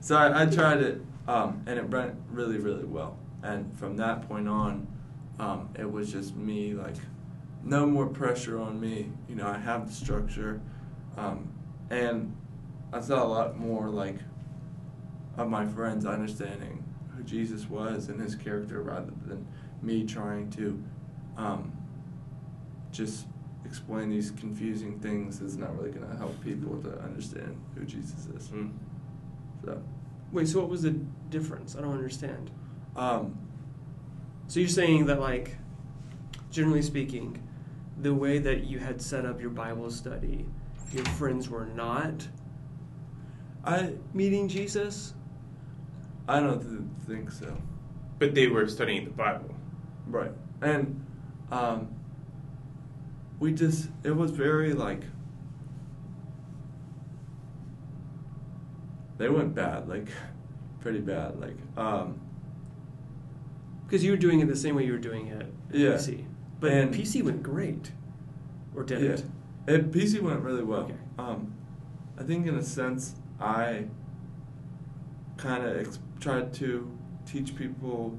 So 0.00 0.16
I, 0.16 0.42
I 0.42 0.46
tried 0.46 0.80
it, 0.82 1.00
um, 1.26 1.62
and 1.66 1.78
it 1.78 1.88
went 1.88 2.14
really, 2.30 2.58
really 2.58 2.84
well. 2.84 3.16
And 3.42 3.76
from 3.78 3.96
that 3.96 4.28
point 4.28 4.48
on, 4.48 4.86
um, 5.38 5.70
it 5.78 5.90
was 5.90 6.12
just 6.12 6.36
me, 6.36 6.74
like, 6.74 6.96
no 7.62 7.86
more 7.86 8.06
pressure 8.06 8.60
on 8.60 8.78
me. 8.80 9.10
You 9.28 9.36
know, 9.36 9.46
I 9.46 9.58
have 9.58 9.86
the 9.88 9.94
structure. 9.94 10.60
Um, 11.16 11.52
and 11.90 12.36
I 12.92 13.00
saw 13.00 13.24
a 13.24 13.26
lot 13.26 13.58
more, 13.58 13.88
like, 13.88 14.16
of 15.36 15.48
my 15.48 15.66
friends 15.66 16.04
understanding 16.06 16.84
who 17.16 17.22
Jesus 17.22 17.68
was 17.68 18.08
and 18.08 18.20
his 18.20 18.34
character 18.34 18.82
rather 18.82 19.12
than 19.26 19.46
me 19.82 20.04
trying 20.04 20.50
to 20.50 20.82
um, 21.36 21.72
just 22.92 23.26
explain 23.74 24.08
these 24.08 24.30
confusing 24.30 25.00
things 25.00 25.40
is 25.40 25.56
not 25.56 25.76
really 25.76 25.90
going 25.90 26.08
to 26.08 26.16
help 26.16 26.40
people 26.44 26.80
to 26.80 26.96
understand 27.02 27.60
who 27.74 27.84
Jesus 27.84 28.28
is. 28.36 28.46
Mm. 28.50 28.70
So, 29.64 29.82
Wait, 30.30 30.46
so 30.46 30.60
what 30.60 30.68
was 30.68 30.82
the 30.82 30.92
difference? 31.28 31.74
I 31.76 31.80
don't 31.80 31.92
understand. 31.92 32.52
um, 32.94 33.36
So 34.46 34.60
you're 34.60 34.68
saying 34.68 35.06
that, 35.06 35.18
like, 35.18 35.56
generally 36.52 36.82
speaking, 36.82 37.42
the 38.00 38.14
way 38.14 38.38
that 38.38 38.62
you 38.62 38.78
had 38.78 39.02
set 39.02 39.26
up 39.26 39.40
your 39.40 39.50
Bible 39.50 39.90
study, 39.90 40.46
your 40.92 41.04
friends 41.06 41.48
were 41.48 41.66
not 41.66 42.28
I 43.64 43.94
meeting 44.12 44.46
Jesus? 44.46 45.14
I 46.28 46.38
don't 46.38 46.60
th- 46.60 47.08
think 47.08 47.32
so. 47.32 47.56
But 48.20 48.36
they 48.36 48.46
were 48.46 48.68
studying 48.68 49.04
the 49.04 49.10
Bible. 49.10 49.52
Right. 50.06 50.30
And 50.62 51.04
um, 51.50 51.88
we 53.40 53.52
just 53.52 53.88
it 54.02 54.14
was 54.16 54.30
very 54.30 54.72
like 54.72 55.02
they 59.18 59.28
went 59.28 59.54
bad, 59.54 59.88
like 59.88 60.08
pretty 60.80 61.00
bad, 61.00 61.40
like 61.40 61.56
um, 61.76 62.20
Because 63.86 64.02
you 64.04 64.10
were 64.10 64.16
doing 64.16 64.40
it 64.40 64.48
the 64.48 64.56
same 64.56 64.74
way 64.74 64.84
you 64.84 64.92
were 64.92 64.98
doing 64.98 65.28
it 65.28 65.46
Yeah. 65.72 65.92
PC. 65.92 66.24
But 66.60 66.72
And- 66.72 66.94
PC 66.94 67.22
went 67.22 67.42
great. 67.42 67.92
Or 68.74 68.82
did 68.82 69.02
yeah. 69.02 69.10
it? 69.10 69.24
It 69.66 69.92
PC 69.92 70.20
went 70.20 70.40
really 70.40 70.64
well. 70.64 70.80
Okay. 70.82 70.94
Um, 71.18 71.54
I 72.18 72.22
think 72.24 72.46
in 72.46 72.56
a 72.56 72.62
sense 72.62 73.14
I 73.40 73.86
kind 75.36 75.64
of 75.64 75.76
ex- 75.76 75.98
tried 76.20 76.52
to 76.54 76.90
teach 77.26 77.54
people 77.56 78.18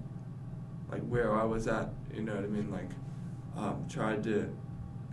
like 0.89 1.01
where 1.07 1.33
I 1.35 1.43
was 1.43 1.67
at. 1.67 1.89
You 2.13 2.21
know 2.23 2.35
what 2.35 2.43
I 2.45 2.47
mean? 2.47 2.71
Like 2.71 2.89
um, 3.57 3.85
tried 3.89 4.23
to 4.23 4.49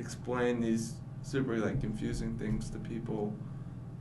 explain 0.03 0.61
these 0.61 0.95
super 1.23 1.57
like 1.59 1.81
confusing 1.81 2.37
things 2.37 2.69
to 2.71 2.79
people. 2.79 3.33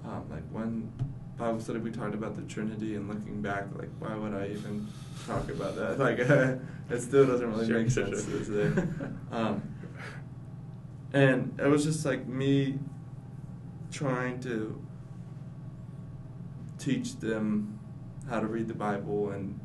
Um, 0.03 0.25
like 0.31 0.43
one 0.51 0.91
Bible 1.37 1.59
study 1.59 1.79
we 1.79 1.91
talked 1.91 2.15
about 2.15 2.35
the 2.35 2.41
Trinity 2.43 2.95
and 2.95 3.07
looking 3.07 3.41
back, 3.41 3.65
like 3.75 3.89
why 3.99 4.15
would 4.15 4.33
I 4.33 4.47
even 4.47 4.87
talk 5.27 5.47
about 5.49 5.75
that? 5.75 5.99
Like 6.07 6.19
it 6.89 7.01
still 7.01 7.25
doesn't 7.27 7.47
really 7.51 7.67
Sure, 7.67 7.79
make 7.79 7.91
sure, 7.91 8.05
sense 8.07 8.25
sure. 8.25 8.39
to 8.39 8.43
this 8.43 8.75
day. 8.75 8.83
Um, 9.31 9.61
and 11.13 11.59
it 11.59 11.67
was 11.67 11.83
just 11.83 12.05
like 12.05 12.25
me 12.27 12.79
trying 13.91 14.39
to 14.41 14.81
teach 16.79 17.17
them 17.19 17.79
how 18.29 18.39
to 18.39 18.47
read 18.47 18.67
the 18.67 18.73
Bible 18.73 19.29
and 19.31 19.59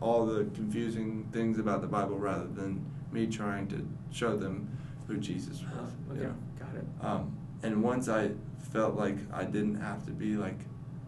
all 0.00 0.24
the 0.26 0.44
confusing 0.54 1.28
things 1.32 1.58
about 1.58 1.80
the 1.82 1.86
Bible 1.86 2.18
rather 2.18 2.46
than 2.46 2.84
me 3.12 3.26
trying 3.26 3.66
to 3.68 3.86
show 4.10 4.36
them 4.36 4.68
who 5.06 5.18
Jesus 5.18 5.62
was. 5.62 5.90
Oh, 6.10 6.14
you 6.14 6.22
know? 6.24 6.34
got 6.58 6.74
it. 6.74 6.84
Um, 7.00 7.36
and 7.62 7.82
once 7.82 8.08
I 8.08 8.30
felt 8.72 8.94
like 8.94 9.16
I 9.32 9.44
didn't 9.44 9.76
have 9.76 10.04
to 10.06 10.12
be 10.12 10.36
like 10.36 10.58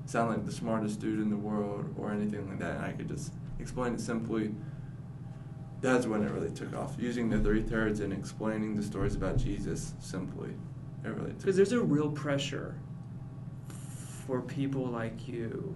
sound 0.06 0.30
like 0.30 0.44
the 0.44 0.52
smartest 0.52 1.00
dude 1.00 1.20
in 1.20 1.30
the 1.30 1.36
world 1.36 1.94
or 1.98 2.10
anything 2.10 2.48
like 2.48 2.58
that, 2.58 2.76
and 2.76 2.84
I 2.84 2.92
could 2.92 3.08
just 3.08 3.32
explain 3.58 3.94
it 3.94 4.00
simply. 4.00 4.54
That's 5.80 6.06
when 6.06 6.22
it 6.22 6.30
really 6.30 6.50
took 6.50 6.74
off. 6.74 6.94
Using 6.98 7.28
the 7.28 7.38
three 7.38 7.62
thirds 7.62 8.00
and 8.00 8.10
explaining 8.12 8.74
the 8.74 8.82
stories 8.82 9.16
about 9.16 9.36
Jesus 9.36 9.92
simply, 10.00 10.50
it 11.04 11.08
really 11.08 11.30
took. 11.30 11.40
Because 11.40 11.56
there's 11.56 11.72
a 11.72 11.80
real 11.80 12.10
pressure 12.10 12.74
for 14.26 14.40
people 14.40 14.86
like 14.86 15.28
you 15.28 15.74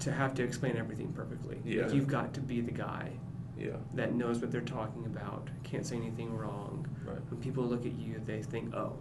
to 0.00 0.12
have 0.12 0.34
to 0.34 0.42
explain 0.42 0.76
everything 0.76 1.12
perfectly. 1.12 1.58
Yeah. 1.64 1.86
Like 1.86 1.94
you've 1.94 2.08
got 2.08 2.34
to 2.34 2.40
be 2.40 2.60
the 2.60 2.72
guy 2.72 3.12
Yeah. 3.56 3.76
that 3.94 4.14
knows 4.14 4.40
what 4.40 4.50
they're 4.50 4.60
talking 4.60 5.06
about, 5.06 5.48
can't 5.62 5.86
say 5.86 5.96
anything 5.96 6.36
wrong. 6.36 6.86
Right. 7.04 7.18
When 7.30 7.40
people 7.40 7.64
look 7.64 7.86
at 7.86 7.92
you, 7.92 8.20
they 8.26 8.42
think, 8.42 8.74
oh, 8.74 8.96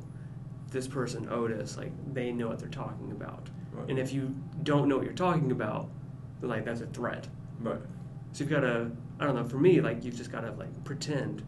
this 0.72 0.88
person, 0.88 1.28
Otis, 1.30 1.78
like 1.78 1.92
they 2.14 2.32
know 2.32 2.48
what 2.50 2.60
they're 2.60 2.70
talking 2.70 3.12
about. 3.12 3.50
Right. 3.72 3.90
And 3.90 3.98
if 4.00 4.14
you 4.14 4.34
don't 4.64 4.88
know 4.88 4.98
what 4.98 5.06
you're 5.06 5.14
talking 5.14 5.52
about, 5.52 5.90
then, 6.42 6.50
like 6.50 6.66
that's 6.66 6.82
a 6.82 6.86
threat. 6.88 7.28
Right. 7.60 7.80
So 8.32 8.44
you've 8.44 8.50
got 8.50 8.62
to, 8.62 8.92
I 9.20 9.26
don't 9.26 9.36
know, 9.36 9.46
for 9.48 9.58
me, 9.58 9.82
like 9.82 10.04
you've 10.04 10.16
just 10.16 10.32
got 10.32 10.42
to 10.42 10.52
like 10.54 10.84
pretend 10.84 11.44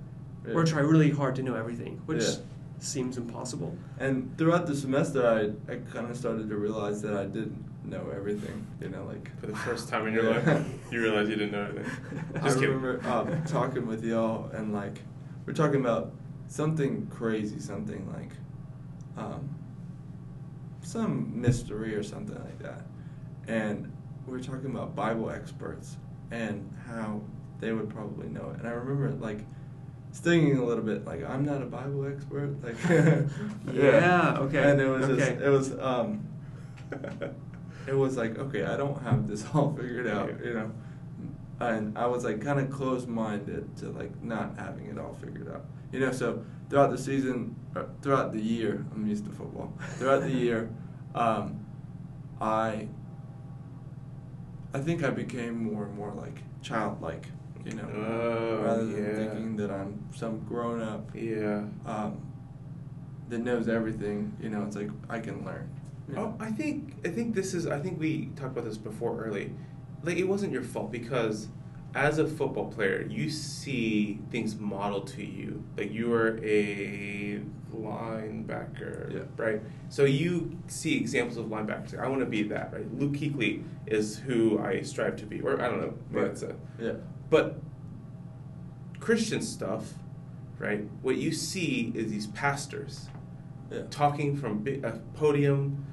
or 0.53 0.63
try 0.63 0.81
really 0.81 1.09
hard 1.09 1.35
to 1.35 1.43
know 1.43 1.55
everything, 1.55 2.01
which 2.05 2.23
Yeah. 2.23 2.35
seems 2.79 3.17
impossible. 3.17 3.75
And 3.99 4.35
throughout 4.37 4.67
the 4.67 4.75
semester, 4.75 5.25
I, 5.27 5.71
I 5.71 5.77
kind 5.91 6.09
of 6.09 6.15
started 6.15 6.49
to 6.49 6.55
realize 6.57 7.01
that 7.01 7.15
I 7.15 7.25
didn't 7.25 7.63
know 7.89 8.09
everything. 8.15 8.65
You 8.81 8.89
know, 8.89 9.03
like 9.05 9.37
For 9.39 9.47
the 9.47 9.55
first 9.55 9.89
time 9.89 10.07
in 10.07 10.13
your 10.13 10.31
Yeah. 10.31 10.39
life, 10.53 10.65
you 10.91 11.01
realize 11.01 11.29
you 11.29 11.35
didn't 11.35 11.51
know 11.51 11.63
anything. 11.65 11.91
I 12.35 12.39
kidding. 12.49 12.61
remember 12.69 13.01
um, 13.07 13.43
talking 13.45 13.87
with 13.87 14.03
y'all, 14.03 14.49
and 14.51 14.73
like 14.73 15.01
we're 15.45 15.53
talking 15.53 15.79
about 15.81 16.11
something 16.47 17.07
crazy, 17.07 17.59
something 17.59 18.07
like 18.13 18.31
um, 19.17 19.49
some 20.81 21.39
mystery 21.39 21.95
or 21.95 22.03
something 22.03 22.35
like 22.35 22.59
that, 22.59 22.85
and 23.47 23.91
we 24.27 24.37
are 24.37 24.41
talking 24.43 24.67
about 24.71 24.95
Bible 24.95 25.29
experts 25.29 25.97
and 26.31 26.69
how 26.87 27.21
they 27.59 27.71
would 27.71 27.89
probably 27.89 28.27
know 28.27 28.49
it. 28.53 28.59
And 28.59 28.67
I 28.67 28.71
remember 28.71 29.11
like 29.11 29.39
stinging 30.11 30.57
a 30.57 30.63
little 30.63 30.83
bit, 30.83 31.05
like 31.05 31.23
I'm 31.27 31.45
not 31.45 31.61
a 31.61 31.65
Bible 31.65 32.05
expert, 32.07 32.55
like 32.63 32.75
Yeah, 33.73 34.37
okay, 34.39 34.71
and 34.71 34.81
it 34.81 34.87
was 34.87 35.07
just 35.07 35.31
it 35.31 35.49
was 35.49 35.77
um 35.79 36.27
it 37.87 37.93
was 37.93 38.17
like 38.17 38.37
okay 38.37 38.63
i 38.63 38.75
don't 38.77 39.01
have 39.03 39.27
this 39.27 39.45
all 39.53 39.73
figured 39.75 40.07
out 40.07 40.29
you 40.43 40.53
know? 40.53 40.71
And 41.59 41.97
i 41.97 42.05
was 42.05 42.23
like 42.25 42.41
kind 42.41 42.59
of 42.59 42.69
closed-minded 42.69 43.77
to 43.77 43.89
like 43.89 44.21
not 44.23 44.57
having 44.57 44.87
it 44.87 44.97
all 44.97 45.13
figured 45.13 45.49
out. 45.51 45.65
You 45.91 45.99
know 46.01 46.11
so 46.11 46.43
throughout 46.69 46.91
the 46.91 46.97
season 46.97 47.55
uh, 47.75 47.83
throughout 48.01 48.31
the 48.33 48.41
year 48.41 48.85
i'm 48.93 49.07
used 49.07 49.25
to 49.25 49.31
football. 49.31 49.73
Throughout 49.97 50.21
the 50.23 50.31
year 50.31 50.69
um, 51.13 51.65
i 52.41 52.87
i 54.73 54.79
think 54.79 55.03
i 55.03 55.09
became 55.09 55.63
more 55.71 55.85
and 55.85 55.95
more 55.95 56.11
like 56.11 56.39
childlike 56.61 57.27
you 57.63 57.71
know? 57.73 57.87
Oh, 57.95 58.61
rather 58.63 58.85
than 58.85 59.03
yeah. 59.03 59.15
thinking 59.15 59.55
that 59.57 59.71
i'm 59.71 60.07
some 60.13 60.39
grown-up 60.39 61.09
Yeah. 61.15 61.63
um, 61.85 62.21
that 63.29 63.39
knows 63.39 63.67
everything 63.67 64.35
you 64.41 64.49
know? 64.49 64.63
It's 64.65 64.75
like 64.75 64.89
i 65.09 65.19
can 65.19 65.45
learn 65.45 65.69
Oh, 66.15 66.35
I 66.39 66.51
think 66.51 66.95
I 67.05 67.09
think 67.09 67.33
this 67.35 67.53
is. 67.53 67.65
I 67.67 67.79
think 67.79 67.99
we 67.99 68.27
talked 68.35 68.51
about 68.57 68.65
this 68.65 68.77
before 68.77 69.23
early. 69.23 69.51
Like 70.03 70.17
it 70.17 70.27
wasn't 70.27 70.51
your 70.53 70.61
fault 70.63 70.91
because 70.91 71.47
as 71.95 72.19
a 72.19 72.27
football 72.27 72.67
player, 72.71 73.07
you 73.09 73.29
see 73.29 74.19
things 74.29 74.55
modeled 74.59 75.07
to 75.07 75.23
you. 75.25 75.63
Like 75.77 75.91
you 75.91 76.13
are 76.13 76.37
a 76.43 77.41
linebacker, 77.75 79.13
Yeah. 79.13 79.21
right? 79.37 79.61
So 79.89 80.03
you 80.05 80.57
see 80.67 80.95
examples 80.97 81.37
of 81.37 81.45
linebackers. 81.47 81.97
I 81.99 82.07
want 82.07 82.19
to 82.21 82.25
be 82.25 82.43
that, 82.43 82.71
right? 82.73 82.93
Luke 82.99 83.13
Kuechly 83.13 83.63
is 83.87 84.19
who 84.19 84.59
I 84.59 84.81
strive 84.81 85.15
to 85.17 85.25
be, 85.25 85.41
or 85.41 85.59
I 85.61 85.67
don't 85.69 85.81
know. 85.81 85.93
Maybe 86.11 86.27
Right. 86.27 86.43
a 86.43 86.55
yeah 86.79 86.93
but 87.29 87.59
Christian 88.99 89.41
stuff, 89.41 89.93
right? 90.59 90.87
What 91.01 91.15
you 91.17 91.31
see 91.31 91.91
is 91.95 92.11
these 92.11 92.27
pastors 92.27 93.09
yeah 93.71 93.81
talking 93.89 94.35
from 94.37 94.63
a 94.83 94.91
podium 95.17 95.85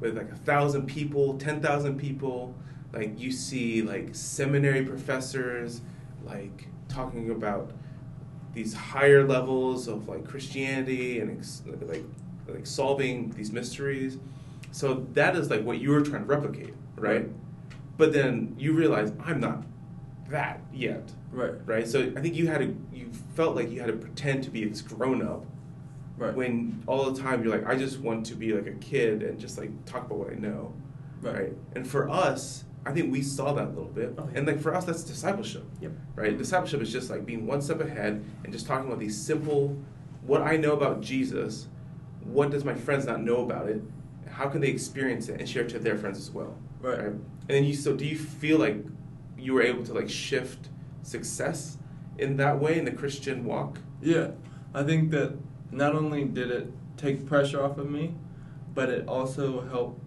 with 0.00 0.16
like 0.16 0.30
a 0.30 0.36
thousand 0.36 0.86
people, 0.86 1.38
ten 1.38 1.60
thousand 1.60 1.98
people. 1.98 2.54
Like 2.92 3.18
you 3.18 3.32
see, 3.32 3.82
like 3.82 4.14
seminary 4.14 4.84
professors, 4.84 5.80
like 6.24 6.68
talking 6.88 7.30
about 7.30 7.72
these 8.52 8.72
higher 8.72 9.26
levels 9.26 9.88
of 9.88 10.08
like 10.08 10.26
Christianity 10.26 11.20
and 11.20 11.38
ex- 11.38 11.62
like 11.82 12.04
like 12.46 12.66
solving 12.66 13.30
these 13.30 13.52
mysteries. 13.52 14.18
So 14.70 15.06
that 15.12 15.36
is 15.36 15.50
like 15.50 15.64
what 15.64 15.78
you 15.78 15.90
were 15.90 16.02
trying 16.02 16.22
to 16.22 16.28
replicate, 16.28 16.74
right? 16.96 17.22
Right. 17.22 17.30
But 17.96 18.12
then 18.12 18.54
you 18.58 18.72
realize 18.72 19.12
I'm 19.24 19.40
not 19.40 19.64
that 20.28 20.60
yet, 20.72 21.12
right 21.32 21.52
right? 21.66 21.86
So 21.86 22.12
I 22.16 22.20
think 22.20 22.34
you 22.34 22.46
had 22.46 22.58
to, 22.58 22.76
you 22.92 23.10
felt 23.34 23.54
like 23.54 23.70
you 23.70 23.80
had 23.80 23.86
to 23.86 23.92
pretend 23.96 24.44
to 24.44 24.50
be 24.50 24.64
this 24.64 24.82
grown 24.82 25.22
up 25.22 25.44
right 26.16 26.34
when 26.34 26.82
all 26.86 27.10
the 27.10 27.20
time 27.20 27.42
you're 27.42 27.52
like, 27.52 27.66
I 27.66 27.76
just 27.76 27.98
want 28.00 28.26
to 28.26 28.34
be 28.34 28.52
like 28.52 28.66
a 28.66 28.72
kid 28.78 29.22
and 29.22 29.38
just 29.38 29.58
like 29.58 29.70
talk 29.84 30.06
about 30.06 30.18
what 30.18 30.30
I 30.30 30.34
know, 30.36 30.72
Right. 31.20 31.34
right? 31.34 31.52
And 31.74 31.86
for 31.86 32.08
us, 32.08 32.64
I 32.86 32.92
think 32.92 33.10
we 33.10 33.22
saw 33.22 33.52
that 33.54 33.64
a 33.66 33.70
little 33.70 33.84
bit, 33.86 34.14
Oh, 34.18 34.28
yeah. 34.30 34.38
and 34.38 34.46
like 34.46 34.60
for 34.60 34.74
us, 34.74 34.84
that's 34.84 35.02
discipleship, 35.04 35.64
Yep. 35.80 35.92
right? 36.16 36.36
Discipleship 36.36 36.80
is 36.82 36.92
just 36.92 37.10
like 37.10 37.24
being 37.26 37.46
one 37.46 37.60
step 37.62 37.80
ahead 37.80 38.22
and 38.44 38.52
just 38.52 38.66
talking 38.66 38.86
about 38.86 39.00
these 39.00 39.18
simple, 39.20 39.76
what 40.26 40.42
I 40.42 40.56
know 40.56 40.72
about 40.74 41.00
Jesus, 41.00 41.68
what 42.22 42.50
does 42.50 42.64
my 42.64 42.74
friends 42.74 43.06
not 43.06 43.22
know 43.22 43.42
about 43.42 43.68
it, 43.68 43.82
how 44.28 44.48
can 44.48 44.60
they 44.60 44.68
experience 44.68 45.28
it 45.28 45.38
and 45.40 45.48
share 45.48 45.62
it 45.62 45.68
to 45.70 45.78
their 45.78 45.96
friends 45.96 46.18
as 46.18 46.30
well, 46.30 46.56
Right. 46.80 46.98
And 47.00 47.24
then 47.48 47.64
you, 47.64 47.74
so 47.74 47.94
do 47.96 48.04
you 48.04 48.16
feel 48.18 48.58
like 48.58 48.76
you 49.38 49.54
were 49.54 49.62
able 49.62 49.82
to 49.84 49.94
like 49.94 50.08
shift 50.10 50.68
success 51.02 51.78
in 52.18 52.36
that 52.36 52.58
way 52.60 52.78
in 52.78 52.84
the 52.84 52.90
Christian 52.90 53.44
walk? 53.44 53.78
Yeah, 54.02 54.32
I 54.74 54.82
think 54.82 55.10
that 55.12 55.34
not 55.74 55.94
only 55.94 56.24
did 56.24 56.50
it 56.50 56.70
take 56.96 57.26
pressure 57.26 57.62
off 57.62 57.78
of 57.78 57.90
me, 57.90 58.14
but 58.74 58.88
it 58.88 59.06
also 59.08 59.60
helped 59.62 60.00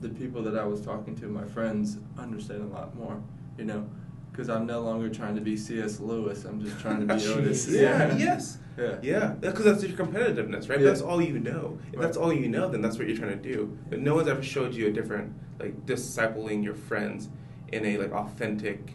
the 0.00 0.08
people 0.08 0.42
that 0.42 0.56
I 0.56 0.64
was 0.64 0.80
talking 0.80 1.14
to, 1.16 1.26
my 1.26 1.44
friends, 1.44 1.98
understand 2.18 2.62
a 2.62 2.66
lot 2.74 2.96
more. 2.96 3.22
You 3.58 3.64
know, 3.64 3.88
because 4.30 4.48
I'm 4.48 4.66
no 4.66 4.80
longer 4.80 5.08
trying 5.08 5.34
to 5.34 5.40
be 5.40 5.56
C.S. 5.56 6.00
Lewis. 6.00 6.44
I'm 6.44 6.64
just 6.64 6.78
trying 6.80 7.06
to 7.06 7.14
be 7.14 7.26
Otis. 7.28 7.68
yeah, 7.68 8.16
yes. 8.16 8.58
Yeah. 8.78 8.96
Yeah, 9.02 9.26
because 9.40 9.64
that's 9.64 9.84
your 9.84 9.96
competitiveness, 9.96 10.70
right? 10.70 10.80
Yeah. 10.80 10.86
That's 10.86 11.02
all 11.02 11.20
you 11.20 11.38
know. 11.38 11.78
If 11.92 12.00
that's 12.00 12.16
all 12.16 12.32
you 12.32 12.48
know, 12.48 12.68
then 12.70 12.80
that's 12.80 12.96
what 12.98 13.06
you're 13.06 13.16
trying 13.16 13.40
to 13.40 13.52
do. 13.52 13.76
But 13.90 14.00
no 14.00 14.14
one's 14.14 14.28
ever 14.28 14.42
showed 14.42 14.72
you 14.74 14.86
a 14.86 14.90
different, 14.90 15.34
like, 15.60 15.84
discipling 15.84 16.64
your 16.64 16.74
friends 16.74 17.28
in 17.70 17.84
a 17.84 17.96
like 17.98 18.12
authentic 18.12 18.94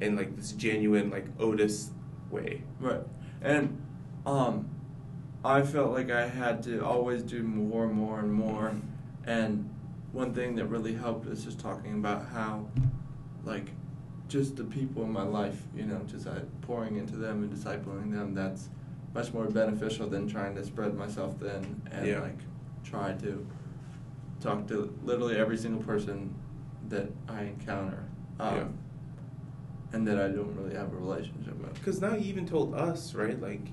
and 0.00 0.16
like 0.16 0.36
this 0.36 0.52
genuine 0.52 1.10
like 1.10 1.26
Otis 1.38 1.90
way. 2.30 2.62
Right. 2.80 3.00
And 3.42 3.80
um 4.26 4.68
I 5.44 5.62
felt 5.62 5.92
like 5.92 6.10
I 6.10 6.26
had 6.26 6.62
to 6.64 6.84
always 6.84 7.22
do 7.22 7.42
more 7.42 7.84
and 7.84 7.92
more 7.94 8.18
and 8.20 8.32
more 8.32 8.72
and 9.26 9.68
one 10.12 10.32
thing 10.32 10.54
that 10.56 10.66
really 10.66 10.94
helped 10.94 11.26
is 11.26 11.44
just 11.44 11.58
talking 11.58 11.94
about 11.94 12.26
how 12.28 12.66
like 13.44 13.70
just 14.28 14.56
the 14.56 14.64
people 14.64 15.02
in 15.02 15.12
my 15.12 15.22
life, 15.22 15.60
you 15.76 15.84
know, 15.84 16.00
just 16.06 16.26
uh, 16.26 16.40
pouring 16.62 16.96
into 16.96 17.16
them 17.16 17.42
and 17.42 17.52
discipling 17.52 18.10
them 18.12 18.34
that's 18.34 18.68
much 19.12 19.32
more 19.34 19.44
beneficial 19.46 20.08
than 20.08 20.26
trying 20.28 20.54
to 20.54 20.64
spread 20.64 20.94
myself 20.94 21.38
thin 21.38 21.80
and 21.92 22.06
Yeah. 22.06 22.20
like 22.20 22.38
try 22.84 23.12
to 23.14 23.46
talk 24.40 24.66
to 24.68 24.96
literally 25.04 25.36
every 25.36 25.56
single 25.58 25.82
person 25.82 26.34
that 26.88 27.10
I 27.28 27.42
encounter. 27.44 28.04
Um, 28.40 28.54
Yeah. 28.56 28.64
and 29.92 30.06
that 30.08 30.18
I 30.18 30.28
don't 30.28 30.54
really 30.56 30.74
have 30.74 30.92
a 30.92 30.96
relationship 30.96 31.56
with. 31.60 31.74
Because 31.74 32.00
now 32.00 32.14
you 32.14 32.24
even 32.24 32.46
told 32.46 32.74
us, 32.74 33.14
right? 33.14 33.40
Like, 33.40 33.68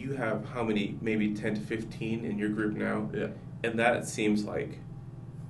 you 0.00 0.12
have 0.14 0.44
how 0.46 0.62
many? 0.64 0.96
Maybe 1.00 1.34
ten 1.34 1.54
to 1.54 1.60
fifteen 1.60 2.24
in 2.24 2.38
your 2.38 2.48
group 2.48 2.74
now. 2.74 3.08
Yeah. 3.14 3.28
And 3.62 3.78
that 3.78 4.08
seems 4.08 4.44
like 4.44 4.78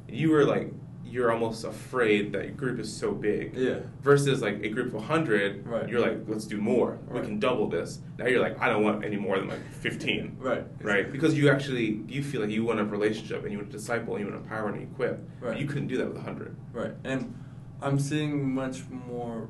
you 0.08 0.30
were 0.30 0.44
like 0.44 0.72
you're 1.04 1.32
almost 1.32 1.64
afraid 1.64 2.32
that 2.32 2.44
your 2.44 2.54
group 2.54 2.78
is 2.78 2.92
so 2.92 3.10
big. 3.12 3.56
Yeah. 3.56 3.80
Versus 4.00 4.42
like 4.42 4.62
a 4.62 4.68
group 4.68 4.88
of 4.88 4.94
100, 4.94 5.66
Right. 5.66 5.88
you're 5.88 5.98
like, 5.98 6.18
let's 6.28 6.44
do 6.44 6.56
more. 6.60 6.98
We 7.10 7.20
can 7.22 7.40
double 7.40 7.68
this. 7.68 7.98
Now 8.16 8.26
you're 8.26 8.38
like, 8.40 8.60
I 8.60 8.68
don't 8.68 8.84
want 8.84 9.04
any 9.04 9.16
more 9.16 9.36
than 9.36 9.48
like 9.48 9.58
15. 9.72 10.36
Right. 10.40 10.64
Right? 10.80 11.10
Because 11.10 11.36
you 11.36 11.50
actually, 11.50 12.04
you 12.06 12.22
feel 12.22 12.42
like 12.42 12.50
you 12.50 12.64
want 12.64 12.78
a 12.78 12.84
relationship 12.84 13.42
and 13.42 13.51
you 13.51 13.59
want 13.59 13.72
to 13.72 13.76
disciple 13.76 14.14
and 14.14 14.24
you 14.24 14.30
want 14.30 14.40
to 14.40 14.48
empower 14.48 14.68
and 14.68 14.82
equip. 14.84 15.28
Right. 15.40 15.59
You 15.59 15.66
couldn't 15.66 15.88
do 15.88 15.96
that 15.96 16.07
with 16.07 16.16
100. 16.16 16.55
Right. 16.72 16.92
And 17.03 17.34
I'm 17.82 17.98
seeing 17.98 18.55
much 18.55 18.82
more. 18.88 19.48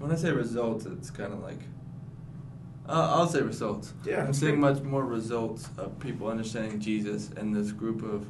When 0.00 0.12
I 0.12 0.16
say 0.16 0.32
results, 0.32 0.84
it's 0.84 1.08
kind 1.10 1.32
of 1.32 1.40
like. 1.42 1.60
Uh, 2.88 3.08
I'll 3.14 3.28
say 3.28 3.40
results. 3.42 3.92
Yeah, 4.04 4.24
I'm 4.24 4.32
seeing 4.32 4.60
great. 4.60 4.74
much 4.74 4.82
more 4.82 5.04
results 5.04 5.68
of 5.78 5.98
people 6.00 6.28
understanding 6.28 6.80
Jesus 6.80 7.30
in 7.32 7.52
this 7.52 7.70
group 7.72 8.02
of 8.02 8.26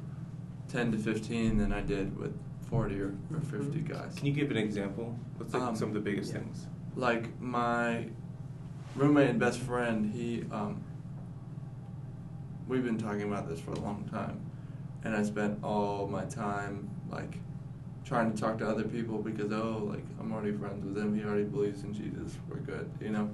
10 0.69 0.93
to 0.93 0.99
15 0.99 1.57
than 1.59 1.73
I 1.73 1.81
did 1.81 2.17
with 2.19 2.39
40 2.69 3.01
or, 3.01 3.15
or 3.33 3.41
50 3.41 3.81
guys. 3.81 4.15
Can 4.17 4.27
you 4.27 4.33
give 4.33 4.51
an 4.51 4.57
example? 4.59 5.19
What's 5.37 5.55
like 5.55 5.63
Um, 5.63 5.77
some 5.77 5.89
of 5.89 5.95
the 5.95 6.01
biggest 6.01 6.33
yeah. 6.33 6.41
things? 6.41 6.67
like 6.97 7.41
my 7.41 8.07
roommate 8.97 9.31
and 9.31 9.39
best 9.41 9.61
friend, 9.61 10.13
he 10.13 10.45
um, 10.51 10.83
we've 12.69 12.85
been 12.85 12.99
talking 12.99 13.23
about 13.23 13.49
this 13.49 13.61
for 13.61 13.71
a 13.73 13.79
long 13.81 14.05
time, 14.11 14.41
and 15.05 15.15
I 15.17 15.23
spent 15.23 15.63
all 15.63 16.07
my 16.09 16.25
time 16.25 16.91
like 17.09 17.39
trying 18.11 18.33
to 18.33 18.37
talk 18.37 18.59
to 18.59 18.69
other 18.69 18.83
people 18.83 19.19
because 19.19 19.53
oh 19.53 19.85
like 19.89 20.03
I'm 20.19 20.33
already 20.33 20.51
friends 20.51 20.85
with 20.85 20.99
him, 20.99 21.17
he 21.17 21.23
already 21.25 21.45
believes 21.45 21.85
in 21.85 21.95
Jesus, 21.95 22.37
we're 22.49 22.57
good, 22.57 22.91
you 23.01 23.11
know. 23.11 23.31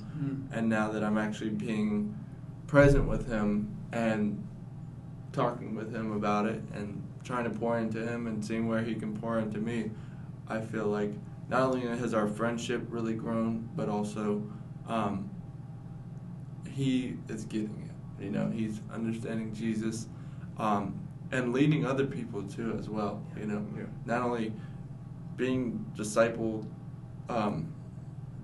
And 0.53 0.69
now 0.69 0.91
that 0.93 1.03
I'm 1.03 1.17
actually 1.17 1.49
being 1.49 2.15
present 2.67 3.09
with 3.09 3.27
him 3.27 3.75
and 3.93 4.47
talking 5.33 5.75
with 5.75 5.95
him 5.95 6.13
about 6.13 6.45
it 6.45 6.61
and 6.75 7.03
trying 7.25 7.45
to 7.45 7.51
pour 7.51 7.79
into 7.79 8.07
him 8.07 8.27
and 8.27 8.45
seeing 8.45 8.69
where 8.69 8.83
he 8.83 8.95
can 8.95 9.17
pour 9.19 9.39
into 9.39 9.59
me, 9.59 9.91
I 10.47 10.61
feel 10.61 10.87
like 10.87 11.13
not 11.49 11.63
only 11.63 11.81
has 11.87 12.13
our 12.13 12.29
friendship 12.29 12.85
really 12.91 13.15
grown, 13.15 13.69
but 13.77 13.89
also 13.89 14.43
um, 14.89 15.31
he 16.71 17.17
is 17.31 17.47
getting 17.47 17.89
it. 17.89 18.25
You 18.25 18.31
know, 18.31 18.51
he's 18.51 18.81
understanding 18.93 19.55
Jesus 19.55 20.07
um, 20.59 21.06
and 21.33 21.53
leading 21.53 21.85
other 21.85 22.07
people 22.07 22.43
too 22.43 22.77
as 22.79 22.89
well. 22.89 23.23
You 23.39 23.47
know, 23.47 23.67
Yeah. 23.77 23.85
not 24.05 24.23
only 24.23 24.53
being 25.37 25.85
discipled 25.97 26.67
um, 27.29 27.73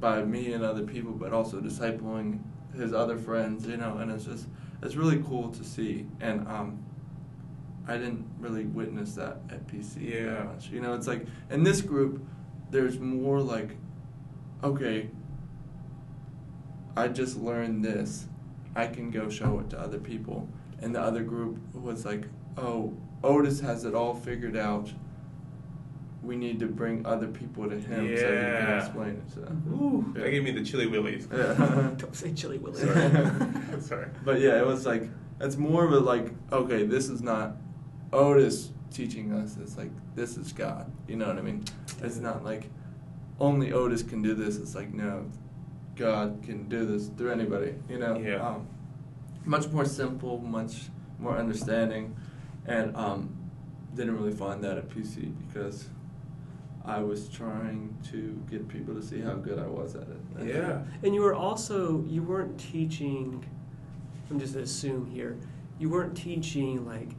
by 0.00 0.22
me 0.24 0.52
and 0.52 0.64
other 0.64 0.82
people, 0.82 1.12
but 1.12 1.32
also 1.32 1.60
discipling 1.60 2.40
his 2.74 2.92
other 2.92 3.16
friends. 3.16 3.66
You 3.66 3.76
know, 3.76 3.98
and 3.98 4.10
it's 4.10 4.24
just 4.24 4.46
it's 4.82 4.96
really 4.96 5.22
cool 5.22 5.50
to 5.50 5.64
see. 5.64 6.06
And 6.20 6.46
um, 6.48 6.82
I 7.86 7.96
didn't 7.96 8.24
really 8.38 8.64
witness 8.64 9.14
that 9.14 9.38
at 9.50 9.66
PC 9.66 10.10
Yeah. 10.12 10.34
that 10.34 10.44
much. 10.46 10.70
You 10.70 10.80
know, 10.80 10.94
it's 10.94 11.06
like 11.06 11.26
in 11.50 11.62
this 11.62 11.80
group, 11.80 12.24
there's 12.70 12.98
more 12.98 13.40
like, 13.40 13.76
okay, 14.64 15.08
I 16.96 17.08
just 17.08 17.36
learned 17.38 17.84
this, 17.84 18.26
I 18.76 18.86
can 18.86 19.10
go 19.10 19.28
show 19.30 19.58
it 19.60 19.70
to 19.70 19.80
other 19.80 19.98
people. 19.98 20.48
And 20.80 20.94
the 20.94 21.00
other 21.00 21.22
group 21.22 21.58
was 21.74 22.04
like, 22.04 22.26
oh, 22.56 22.92
Otis 23.22 23.60
has 23.60 23.84
it 23.84 23.94
all 23.94 24.14
figured 24.14 24.56
out. 24.56 24.90
We 26.22 26.36
need 26.36 26.60
to 26.60 26.66
bring 26.66 27.04
other 27.04 27.26
people 27.26 27.68
to 27.68 27.76
him 27.76 28.06
so 28.16 28.26
he 28.26 28.40
can 28.66 28.78
explain 28.78 29.08
it 29.10 29.28
to 29.34 29.40
them. 29.40 29.62
Ooh, 29.72 30.12
Yeah. 30.16 30.22
that 30.24 30.30
gave 30.30 30.44
me 30.44 30.52
the 30.52 30.62
chili 30.64 30.86
willies. 30.86 31.26
Yeah. 31.32 31.54
Don't 31.96 32.14
say 32.14 32.32
chili 32.32 32.58
willies. 32.58 32.80
Sorry. 32.80 33.50
Sorry. 33.80 34.06
But 34.24 34.40
yeah, 34.40 34.58
it 34.60 34.66
was 34.66 34.86
like 34.86 35.08
it's 35.40 35.56
more 35.56 35.84
of 35.84 35.92
a 35.92 35.98
like 35.98 36.32
okay, 36.52 36.84
this 36.84 37.08
is 37.08 37.22
not 37.22 37.56
Otis 38.12 38.70
teaching 38.92 39.32
us. 39.32 39.56
It's 39.60 39.76
like 39.76 39.90
this 40.14 40.36
is 40.36 40.52
God. 40.52 40.90
You 41.08 41.16
know 41.16 41.26
what 41.26 41.38
I 41.38 41.42
mean? 41.42 41.64
It's 42.02 42.18
not 42.18 42.44
like 42.44 42.70
only 43.40 43.72
Otis 43.72 44.04
can 44.04 44.22
do 44.22 44.34
this. 44.34 44.58
It's 44.58 44.76
like 44.76 44.94
no, 44.94 45.26
God 45.96 46.40
can 46.44 46.68
do 46.68 46.86
this 46.86 47.08
through 47.08 47.32
anybody. 47.32 47.74
You 47.88 47.98
know? 47.98 48.16
Yeah. 48.16 48.46
Um, 48.46 48.68
much 49.44 49.66
more 49.70 49.84
simple, 49.84 50.38
much 50.38 50.82
more 51.18 51.36
understanding, 51.36 52.14
and 52.66 52.96
um, 52.96 53.36
didn't 53.94 54.16
really 54.16 54.34
find 54.34 54.62
that 54.64 54.78
at 54.78 54.88
PC 54.88 55.32
because. 55.46 55.86
I 56.84 56.98
was 56.98 57.28
trying 57.28 57.96
to 58.10 58.42
get 58.50 58.66
people 58.66 58.92
to 58.94 59.02
see 59.02 59.20
how 59.20 59.34
good 59.34 59.58
I 59.58 59.66
was 59.66 59.94
at 59.94 60.02
it. 60.02 60.46
Yeah. 60.48 60.82
And 61.04 61.14
you 61.14 61.20
were 61.20 61.34
also 61.34 62.04
you 62.08 62.22
weren't 62.22 62.58
teaching. 62.58 63.44
I'm 64.30 64.40
just 64.40 64.54
gonna 64.54 64.64
assume 64.64 65.06
here. 65.06 65.38
You 65.78 65.90
weren't 65.90 66.16
teaching 66.16 66.84
like 66.84 67.10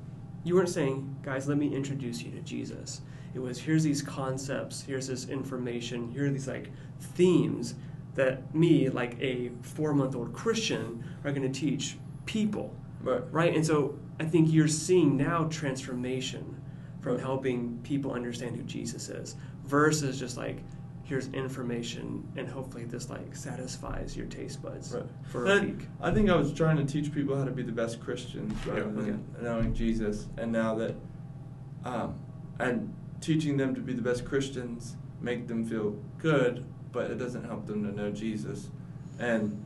you 0.44 0.56
weren't 0.56 0.70
saying, 0.70 1.16
guys, 1.24 1.48
let 1.48 1.58
me 1.58 1.74
introduce 1.74 2.22
you 2.22 2.32
to 2.32 2.42
Jesus. 2.42 3.02
It 3.34 3.40
was 3.40 3.60
here's 3.60 3.84
these 3.84 4.02
concepts, 4.02 4.82
here's 4.82 5.08
this 5.08 5.30
information, 5.30 6.12
here 6.12 6.26
are 6.26 6.30
these 6.30 6.48
like 6.48 6.70
themes 7.00 7.76
that 8.16 8.54
me, 8.54 8.90
like 8.90 9.20
a 9.20 9.52
four 9.62 9.94
month 9.94 10.16
old 10.16 10.34
Christian, 10.34 11.04
are 11.24 11.32
gonna 11.32 11.50
teach 11.50 11.98
people. 12.26 12.76
Right. 13.04 13.22
Right? 13.32 13.56
And 13.56 13.66
so 13.66 13.98
I 14.20 14.26
think 14.26 14.52
you're 14.52 14.68
seeing 14.68 15.18
now 15.18 15.46
transformation 15.46 16.62
from 17.02 17.14
Right. 17.16 17.22
helping 17.22 17.80
people 17.84 18.14
understand 18.14 18.56
who 18.56 18.64
Jesus 18.64 19.10
is 19.10 19.36
versus 19.66 20.18
just 20.20 20.38
like 20.38 20.60
here's 21.04 21.28
information 21.30 22.26
and 22.38 22.48
hopefully 22.48 22.86
this 22.86 23.10
like 23.10 23.36
satisfies 23.36 24.16
your 24.16 24.26
taste 24.28 24.62
buds 24.62 24.94
Right. 24.96 25.04
for 25.26 25.46
a 25.48 25.62
week. 25.62 25.88
I 26.02 26.12
think 26.12 26.30
I 26.30 26.36
was 26.38 26.54
trying 26.54 26.78
to 26.78 26.86
teach 26.86 27.14
people 27.14 27.36
how 27.36 27.44
to 27.44 27.52
be 27.52 27.62
the 27.62 27.74
best 27.74 28.00
Christians 28.00 28.54
rather 28.66 28.80
Yeah, 28.82 28.86
than 29.02 29.26
knowing 29.42 29.74
Jesus. 29.74 30.28
And 30.38 30.52
now 30.54 30.76
that, 30.76 30.96
um, 31.84 32.16
and 32.60 32.94
teaching 33.20 33.58
them 33.58 33.76
to 33.76 33.82
be 33.82 33.92
the 33.94 34.02
best 34.02 34.24
Christians 34.24 34.96
make 35.22 35.48
them 35.48 35.66
feel 35.66 35.98
good, 36.20 36.64
but 36.94 37.12
it 37.12 37.16
doesn't 37.18 37.44
help 37.44 37.66
them 37.68 37.84
to 37.84 37.92
know 37.94 38.10
Jesus. 38.12 38.70
And 39.20 39.62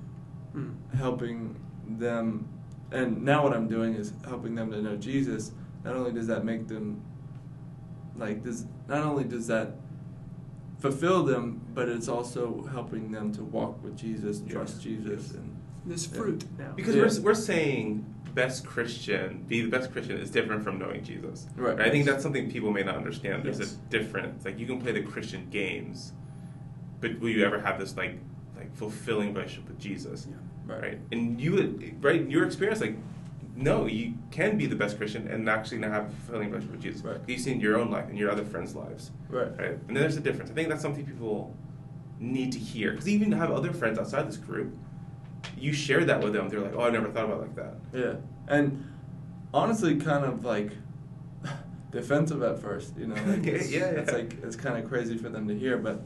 Mm. 0.56 0.74
helping 0.96 1.56
them, 1.88 2.48
and 2.92 3.24
now 3.24 3.44
what 3.44 3.54
I'm 3.54 3.68
doing 3.68 3.96
is 3.96 4.14
helping 4.26 4.56
them 4.56 4.72
to 4.72 4.82
know 4.82 4.96
Jesus. 4.96 5.52
Not 5.84 5.96
only 5.96 6.12
does 6.12 6.28
that 6.28 6.44
make 6.46 6.68
them, 6.68 7.02
like, 8.16 8.44
does 8.44 8.66
not 8.88 9.04
only 9.04 9.24
does 9.24 9.48
that 9.48 9.76
fulfill 10.80 11.24
them, 11.24 11.62
but 11.74 11.90
it's 11.90 12.08
also 12.08 12.64
helping 12.72 13.12
them 13.12 13.32
to 13.34 13.44
walk 13.44 13.84
with 13.84 13.98
Jesus, 13.98 14.42
Yeah. 14.46 14.54
trust 14.54 14.82
Jesus, 14.82 15.34
and 15.34 15.54
This 15.86 16.06
Yeah. 16.12 16.18
fruit 16.20 16.44
now. 16.60 16.74
Because 16.76 16.96
Yeah. 16.96 17.04
we're, 17.04 17.22
we're 17.30 17.34
saying 17.34 18.06
best 18.36 18.66
Christian, 18.66 19.46
be 19.48 19.62
the 19.62 19.70
best 19.70 19.92
Christian 19.94 20.18
is 20.18 20.30
different 20.30 20.62
from 20.64 20.78
knowing 20.78 21.02
Jesus. 21.02 21.48
Right. 21.56 21.72
And 21.74 21.82
I 21.82 21.90
think 21.90 22.06
that's 22.06 22.22
something 22.22 22.52
people 22.52 22.72
may 22.72 22.84
not 22.84 22.96
understand. 22.98 23.44
There's 23.44 23.60
Yes. 23.60 23.76
a 23.78 23.90
difference. 23.90 24.44
Like 24.44 24.60
you 24.60 24.66
can 24.68 24.82
play 24.82 24.92
the 24.92 25.02
Christian 25.02 25.48
games, 25.50 26.12
but 27.00 27.20
will 27.22 27.30
you 27.30 27.44
ever 27.46 27.60
have 27.62 27.80
this 27.80 27.96
like 27.96 28.20
like 28.58 28.74
fulfilling 28.76 29.34
relationship 29.34 29.70
with 29.70 29.80
Jesus? 29.80 30.28
Yeah. 30.30 30.36
Right. 30.68 30.82
Right. 30.82 31.00
And 31.12 31.40
you 31.40 31.96
right 32.02 32.22
in 32.22 32.30
your 32.30 32.46
experience, 32.46 32.82
like 32.82 32.98
no, 33.56 33.88
you 33.88 34.14
can 34.30 34.56
be 34.56 34.68
the 34.68 34.76
best 34.76 34.98
Christian 34.98 35.28
and 35.28 35.50
actually 35.50 35.80
not 35.80 35.92
have 35.92 36.06
a 36.06 36.10
fulfilling 36.10 36.50
relationship 36.52 36.72
with 36.74 36.82
Jesus. 36.82 37.02
Right. 37.02 37.20
You've 37.26 37.42
seen 37.42 37.60
your 37.60 37.80
own 37.80 37.90
life 37.90 38.08
and 38.08 38.18
your 38.18 38.30
other 38.30 38.46
friends' 38.46 38.76
lives. 38.76 39.12
right, 39.30 39.50
Right. 39.58 39.72
And 39.72 39.88
then 39.88 39.96
there's 39.96 40.18
a 40.18 40.22
difference. 40.22 40.52
I 40.52 40.54
think 40.54 40.70
that's 40.70 40.82
something 40.84 41.06
people 41.06 41.56
need 42.20 42.52
to 42.52 42.60
hear 42.60 42.92
because 42.92 43.08
even 43.08 43.32
have 43.32 43.52
other 43.52 43.74
friends 43.74 43.98
outside 43.98 44.28
this 44.28 44.38
group. 44.38 44.76
You 45.58 45.74
share 45.74 46.04
that 46.06 46.22
with 46.22 46.34
them. 46.34 46.50
They're 46.50 46.60
like, 46.60 46.74
"Oh, 46.76 46.82
I 46.82 46.90
never 46.90 47.10
thought 47.10 47.26
about 47.26 47.38
it 47.38 47.42
like 47.42 47.56
that." 47.56 47.76
yeah, 47.94 48.14
and 48.48 48.84
honestly, 49.54 49.96
kind 49.96 50.26
of 50.26 50.44
like 50.44 50.72
defensive 51.92 52.42
at 52.44 52.60
first, 52.60 52.98
you 52.98 53.08
know. 53.08 53.16
Like 53.16 53.46
Yeah, 53.46 53.54
it's, 53.54 53.72
yeah, 53.72 53.86
it's 53.86 54.12
like 54.12 54.38
it's 54.44 54.56
kind 54.56 54.82
of 54.84 54.90
crazy 54.90 55.18
for 55.18 55.30
them 55.30 55.48
to 55.48 55.58
hear, 55.58 55.78
but 55.78 56.02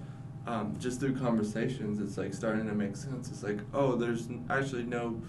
um, 0.48 0.76
just 0.80 1.00
through 1.00 1.16
conversations, 1.18 2.00
it's 2.00 2.18
like 2.18 2.34
starting 2.34 2.68
to 2.68 2.74
make 2.74 2.96
sense. 2.96 3.30
It's 3.30 3.44
like, 3.44 3.60
oh, 3.74 3.96
there's 3.96 4.28
actually 4.50 4.84
no 4.84 5.22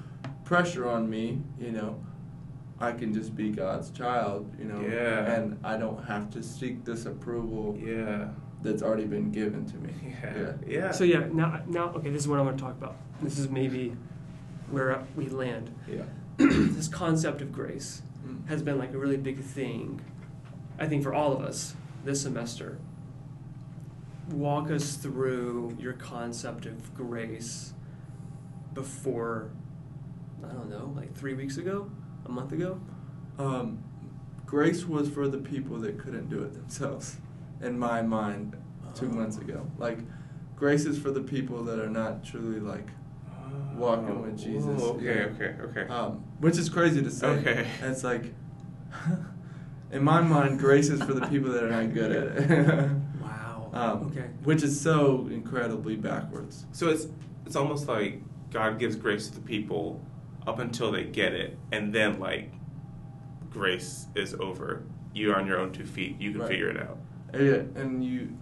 pressure 0.45 0.89
on 0.89 1.09
me, 1.09 1.41
you 1.59 1.71
know. 1.73 2.03
I 2.81 2.93
can 2.93 3.13
just 3.15 3.37
be 3.37 3.51
God's 3.51 3.91
child, 3.91 4.53
you 4.59 4.65
know, 4.65 4.81
Yeah. 4.81 5.33
and 5.35 5.59
I 5.63 5.77
don't 5.77 6.03
have 6.05 6.31
to 6.31 6.43
seek 6.43 6.85
this 6.85 7.07
approval 7.07 7.79
Yeah. 7.81 8.29
that's 8.63 8.83
already 8.83 9.05
been 9.05 9.31
given 9.31 9.67
to 9.67 9.77
me. 9.77 9.93
Yeah. 10.23 10.53
Yeah. 10.67 10.91
So 10.93 11.05
yeah, 11.05 11.27
now 11.33 11.61
now 11.67 11.91
okay, 11.97 12.11
this 12.11 12.23
is 12.23 12.29
what 12.29 12.39
I 12.39 12.43
want 12.43 12.59
to 12.59 12.65
talk 12.65 12.73
about. 12.73 12.97
This 13.21 13.39
is 13.39 13.49
maybe 13.51 13.97
where 14.71 15.05
we 15.15 15.29
land. 15.29 15.71
Yeah. 15.89 16.03
this 16.39 16.89
concept 16.89 17.41
of 17.43 17.53
grace 17.53 18.03
Mm. 18.27 18.47
has 18.49 18.63
been 18.63 18.79
like 18.79 18.93
a 18.95 18.99
really 18.99 19.17
big 19.17 19.41
thing, 19.41 20.01
I 20.79 20.87
think, 20.87 21.03
for 21.03 21.13
all 21.13 21.33
of 21.33 21.41
us 21.41 21.75
this 22.05 22.23
semester. 22.23 22.79
Walk 24.33 24.71
us 24.71 24.95
through 24.97 25.77
your 25.79 25.93
concept 25.93 26.65
of 26.67 26.95
grace 26.95 27.75
before, 28.73 29.51
I 30.43 30.53
don't 30.53 30.71
know, 30.71 30.93
like 30.97 31.15
three 31.15 31.35
weeks 31.35 31.59
ago, 31.59 31.91
a 32.25 32.31
month 32.31 32.53
ago. 32.53 32.81
Um, 33.39 33.83
grace 34.47 34.85
was 34.87 35.11
for 35.11 35.29
the 35.29 35.39
people 35.39 35.79
that 35.81 35.99
couldn't 35.99 36.31
do 36.31 36.43
it 36.43 36.55
themselves, 36.55 37.19
in 37.61 37.79
my 37.79 38.01
mind, 38.01 38.57
two 38.95 39.11
Oh. 39.11 39.15
months 39.15 39.37
ago. 39.37 39.67
Like, 39.79 39.99
grace 40.57 40.87
is 40.87 40.99
for 40.99 41.11
the 41.11 41.21
people 41.21 41.63
that 41.65 41.79
are 41.79 41.91
not 41.91 42.25
truly 42.25 42.61
like, 42.61 42.89
Walking 43.77 44.21
with 44.23 44.39
Jesus, 44.39 44.81
Oh, 44.83 44.93
okay, 44.95 45.05
yeah. 45.05 45.13
okay, 45.35 45.55
okay. 45.63 45.89
um, 45.93 46.23
which 46.41 46.57
is 46.59 46.69
crazy 46.69 47.03
to 47.03 47.11
say. 47.11 47.27
Okay. 47.27 47.67
It's 47.83 48.05
like, 48.05 48.35
in 49.93 50.03
my 50.05 50.21
mind, 50.21 50.59
grace 50.59 50.89
is 50.91 51.03
for 51.03 51.15
the 51.15 51.27
people 51.27 51.51
that 51.53 51.63
are 51.65 51.71
not 51.71 51.93
good 51.95 52.13
at 52.13 52.51
it. 52.51 52.91
Wow. 53.73 53.93
um, 53.95 54.07
okay. 54.09 54.27
Which 54.45 54.63
is 54.63 54.79
so 54.81 55.29
incredibly 55.31 55.97
backwards. 55.97 56.67
so 56.73 56.89
it's 56.89 57.07
it's 57.47 57.57
almost 57.57 57.89
like 57.89 58.21
God 58.51 58.79
gives 58.79 58.97
grace 58.97 59.29
to 59.29 59.35
the 59.37 59.41
people 59.41 60.01
up 60.47 60.59
until 60.59 60.91
they 60.93 61.05
get 61.05 61.33
it, 61.33 61.59
and 61.73 61.93
then 61.95 62.19
like 62.21 62.53
grace 63.51 64.07
is 64.15 64.35
over. 64.35 64.83
You're 65.15 65.37
on 65.39 65.47
your 65.47 65.59
own 65.59 65.73
two 65.73 65.85
feet. 65.87 66.21
You 66.21 66.33
can 66.33 66.41
Right. 66.41 66.49
figure 66.51 66.69
it 66.71 66.77
out. 66.81 66.99
And 67.33 67.47
yeah, 67.47 67.81
and 67.83 68.05
you, 68.05 68.37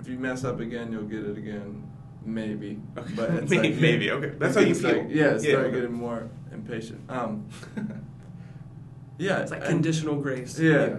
if 0.00 0.08
you 0.08 0.18
mess 0.18 0.44
up 0.44 0.60
again, 0.60 0.92
you'll 0.92 1.04
get 1.04 1.24
it 1.24 1.36
again, 1.38 1.90
maybe. 2.24 2.78
Okay. 2.96 3.12
But 3.14 3.30
it's 3.30 3.50
Maybe- 3.50 3.68
like, 3.72 3.80
maybe, 3.80 4.10
okay. 4.10 4.32
That's 4.38 4.54
how 4.54 4.60
you 4.62 4.74
feel. 4.74 4.98
Like, 4.98 5.06
yeah, 5.10 5.32
Yeah, 5.32 5.38
start 5.38 5.66
okay. 5.66 5.74
getting 5.76 5.92
more 5.92 6.28
impatient. 6.52 7.00
Um, 7.10 7.46
yeah, 9.18 9.40
It's 9.40 9.50
like 9.50 9.60
and- 9.60 9.70
conditional 9.70 10.16
grace. 10.16 10.58
Yeah. 10.58 10.96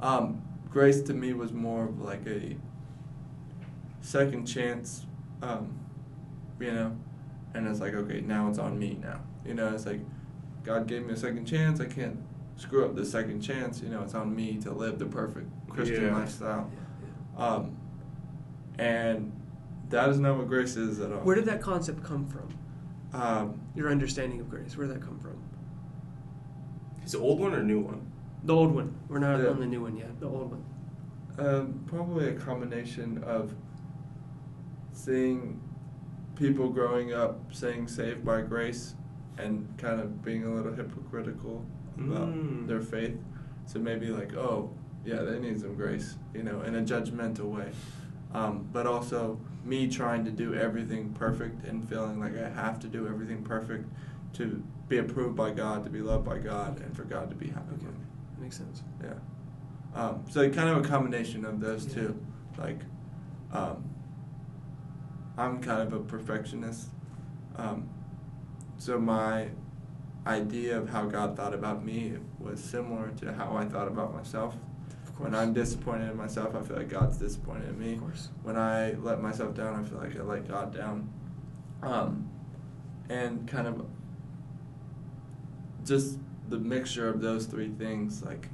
Um, 0.00 0.42
grace 0.70 1.00
to 1.02 1.14
me 1.14 1.32
was 1.32 1.52
more 1.52 1.84
of 1.86 2.00
like 2.00 2.26
a 2.26 2.56
second 4.08 4.44
chance, 4.46 5.06
um, 5.42 5.78
you 6.60 6.70
know, 6.72 6.96
and 7.54 7.66
it's 7.66 7.80
like 7.80 7.94
okay, 7.94 8.20
now 8.20 8.48
it's 8.48 8.58
on 8.58 8.78
me 8.78 8.98
now. 9.02 9.20
You 9.44 9.54
know, 9.54 9.72
it's 9.74 9.86
like 9.86 10.00
God 10.62 10.86
gave 10.86 11.06
me 11.06 11.14
a 11.14 11.16
second 11.16 11.46
chance. 11.46 11.80
I 11.80 11.86
can't 11.86 12.18
screw 12.56 12.84
up 12.84 12.94
the 12.94 13.04
second 13.04 13.40
chance. 13.40 13.80
You 13.80 13.88
know, 13.88 14.02
it's 14.02 14.14
on 14.14 14.34
me 14.34 14.58
to 14.58 14.72
live 14.72 14.98
the 14.98 15.06
perfect 15.06 15.48
Christian 15.68 16.04
Yeah. 16.04 16.16
lifestyle. 16.18 16.70
Yeah, 16.72 17.38
yeah. 17.38 17.46
Um, 17.46 17.76
and 18.78 19.32
that 19.90 20.08
is 20.08 20.18
not 20.18 20.36
what 20.36 20.48
grace 20.48 20.76
is 20.76 21.00
at 21.00 21.10
all. 21.12 21.18
Where 21.20 21.34
did 21.36 21.46
that 21.46 21.60
concept 21.62 22.02
come 22.02 22.26
from? 22.28 22.48
Um, 23.12 23.60
Your 23.74 23.90
understanding 23.90 24.40
of 24.40 24.48
grace. 24.50 24.76
Where 24.76 24.86
did 24.86 24.96
that 24.96 25.02
come 25.02 25.18
from? 25.18 25.36
Is 27.04 27.14
it 27.14 27.18
old 27.20 27.38
one 27.40 27.54
or 27.54 27.62
new 27.62 27.80
one? 27.80 28.10
The 28.44 28.54
old 28.54 28.74
one. 28.74 28.94
We're 29.08 29.18
not 29.18 29.40
Yeah. 29.40 29.48
on 29.50 29.60
the 29.60 29.66
new 29.66 29.82
one 29.82 29.96
yet. 29.96 30.18
The 30.20 30.26
old 30.26 30.50
one. 30.50 30.64
Um, 31.38 31.80
probably 31.86 32.28
a 32.28 32.34
combination 32.34 33.22
of 33.24 33.54
seeing 34.94 35.60
people 36.36 36.68
growing 36.70 37.12
up 37.12 37.38
saying 37.54 37.86
saved 37.88 38.24
by 38.24 38.40
grace 38.40 38.94
and 39.38 39.66
kind 39.78 40.00
of 40.00 40.22
being 40.24 40.44
a 40.44 40.50
little 40.50 40.72
hypocritical 40.72 41.64
about 41.98 42.28
Mm. 42.28 42.66
their 42.66 42.80
faith. 42.80 43.16
So 43.66 43.78
maybe 43.78 44.06
like, 44.08 44.34
oh, 44.34 44.70
yeah, 45.04 45.22
they 45.22 45.38
need 45.38 45.60
some 45.60 45.74
grace, 45.74 46.16
you 46.34 46.42
know, 46.42 46.62
in 46.62 46.74
a 46.76 46.82
judgmental 46.82 47.44
way. 47.56 47.70
Um, 48.32 48.66
but 48.72 48.86
also 48.86 49.38
me 49.64 49.86
trying 49.88 50.24
to 50.24 50.30
do 50.30 50.54
everything 50.54 51.12
perfect 51.12 51.64
and 51.66 51.86
feeling 51.88 52.18
like 52.20 52.36
I 52.36 52.48
have 52.48 52.78
to 52.80 52.88
do 52.88 53.06
everything 53.06 53.42
perfect 53.44 53.88
to 54.34 54.62
be 54.88 54.98
approved 54.98 55.36
by 55.36 55.50
God, 55.52 55.84
to 55.84 55.90
be 55.90 56.00
loved 56.00 56.24
by 56.24 56.38
God, 56.38 56.80
and 56.80 56.94
for 56.96 57.04
God 57.04 57.30
to 57.30 57.36
be 57.36 57.46
happy 57.48 57.74
Okay. 57.76 57.86
with 57.86 57.94
me. 57.94 58.04
Makes 58.40 58.56
sense. 58.58 58.82
Yeah. 59.02 59.14
Um, 59.94 60.24
so 60.28 60.48
kind 60.50 60.68
of 60.68 60.78
a 60.84 60.88
combination 60.88 61.44
of 61.44 61.60
those 61.60 61.86
Yeah. 61.86 61.94
two. 61.94 62.20
Like, 62.58 62.80
um, 63.52 63.84
I'm 65.36 65.60
kind 65.60 65.82
of 65.82 65.92
a 65.92 66.00
perfectionist. 66.00 66.88
Um, 67.56 67.88
so 68.78 68.98
my 68.98 69.48
idea 70.26 70.78
of 70.78 70.88
how 70.88 71.06
God 71.06 71.36
thought 71.36 71.54
about 71.54 71.84
me 71.84 72.14
was 72.38 72.62
similar 72.62 73.10
to 73.20 73.32
how 73.32 73.56
I 73.56 73.64
thought 73.64 73.88
about 73.88 74.14
myself. 74.14 74.54
When. 75.18 75.34
I'm 75.34 75.52
disappointed 75.52 76.10
in 76.10 76.16
myself, 76.16 76.56
I 76.56 76.62
feel 76.62 76.76
like 76.76 76.88
God's 76.88 77.18
disappointed 77.18 77.68
in 77.68 77.78
me. 77.78 77.92
Of 77.94 78.00
course. 78.00 78.30
When 78.42 78.56
I 78.56 78.92
let 78.92 79.22
myself 79.22 79.54
down, 79.54 79.78
I 79.78 79.88
feel 79.88 79.98
like 79.98 80.16
I 80.16 80.22
let 80.22 80.48
God 80.48 80.74
down. 80.74 81.08
Um, 81.82 82.28
and 83.08 83.46
kind 83.46 83.68
of 83.68 83.86
just 85.84 86.18
the 86.48 86.58
mixture 86.58 87.08
of 87.08 87.20
those 87.20 87.46
three 87.46 87.68
things, 87.68 88.24
like 88.24 88.48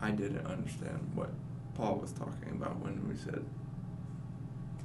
I 0.00 0.10
didn't 0.10 0.46
understand 0.46 1.10
what 1.14 1.30
Paul 1.74 1.96
was 1.96 2.12
talking 2.12 2.52
about 2.52 2.78
when 2.78 3.08
we 3.08 3.16
said 3.16 3.44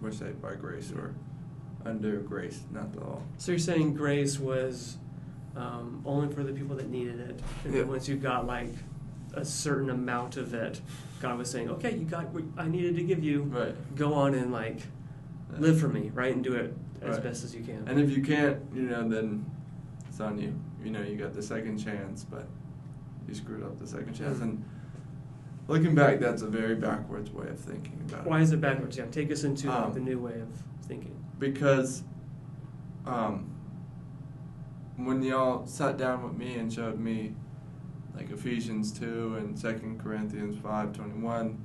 we're 0.01 0.11
saved 0.11 0.41
by 0.41 0.55
grace 0.55 0.91
or 0.91 1.13
under 1.85 2.17
grace, 2.19 2.63
not 2.71 2.91
the 2.93 2.99
law. 2.99 3.21
So 3.37 3.51
you're 3.51 3.59
saying 3.59 3.93
grace 3.93 4.39
was 4.39 4.97
um, 5.55 6.01
only 6.05 6.33
for 6.33 6.43
the 6.43 6.53
people 6.53 6.75
that 6.77 6.89
needed 6.89 7.19
it, 7.19 7.41
and 7.65 7.73
Yeah. 7.73 7.81
then 7.81 7.89
once 7.89 8.07
you 8.07 8.15
got 8.15 8.47
like 8.47 8.69
a 9.33 9.43
certain 9.45 9.89
amount 9.89 10.37
of 10.37 10.53
it, 10.53 10.81
God 11.21 11.37
was 11.37 11.49
saying, 11.49 11.69
"Okay, 11.69 11.95
you 11.97 12.05
got 12.05 12.29
what 12.29 12.43
I 12.57 12.67
needed 12.67 12.95
to 12.95 13.03
give 13.03 13.23
you. 13.23 13.43
Right. 13.43 13.75
Go 13.95 14.13
on 14.13 14.33
and 14.33 14.51
like 14.51 14.81
live 15.57 15.79
for 15.79 15.87
me, 15.89 16.09
right, 16.13 16.33
and 16.33 16.43
do 16.43 16.53
it 16.53 16.73
as 17.01 17.15
Right. 17.15 17.23
best 17.23 17.43
as 17.43 17.53
you 17.53 17.63
can." 17.63 17.87
And 17.87 17.99
if 17.99 18.15
you 18.15 18.23
can't, 18.23 18.59
you 18.73 18.83
know, 18.83 19.07
then 19.07 19.45
it's 20.07 20.19
on 20.19 20.37
you. 20.39 20.53
You 20.83 20.91
know, 20.91 21.01
you 21.01 21.17
got 21.17 21.33
the 21.33 21.43
second 21.43 21.77
chance, 21.77 22.23
but 22.23 22.47
you 23.27 23.33
screwed 23.35 23.63
up 23.63 23.77
the 23.77 23.87
second 23.87 24.13
chance. 24.13 24.37
Mhm. 24.39 24.41
And 24.43 24.63
looking 25.67 25.95
back, 25.95 26.19
that's 26.19 26.41
a 26.41 26.47
very 26.47 26.75
backwards 26.75 27.31
way 27.31 27.47
of 27.47 27.59
thinking 27.59 27.99
about 28.09 28.25
Why 28.25 28.39
it. 28.39 28.43
is 28.43 28.51
it 28.51 28.61
backwards? 28.61 28.97
Yeah, 28.97 29.05
take 29.05 29.31
us 29.31 29.43
into 29.43 29.71
Um, 29.71 29.93
the 29.93 29.99
new 29.99 30.19
way 30.19 30.39
of 30.39 30.49
thinking. 30.85 31.15
Because 31.39 32.03
um, 33.05 33.49
when 34.97 35.21
y'all 35.23 35.65
sat 35.65 35.97
down 35.97 36.23
with 36.23 36.33
me 36.37 36.55
and 36.55 36.71
showed 36.71 36.99
me 36.99 37.33
like 38.15 38.29
Ephesians 38.31 38.91
2 38.91 39.37
and 39.37 39.57
2 39.59 39.97
Corinthians 40.03 40.55
5.21, 40.57 41.55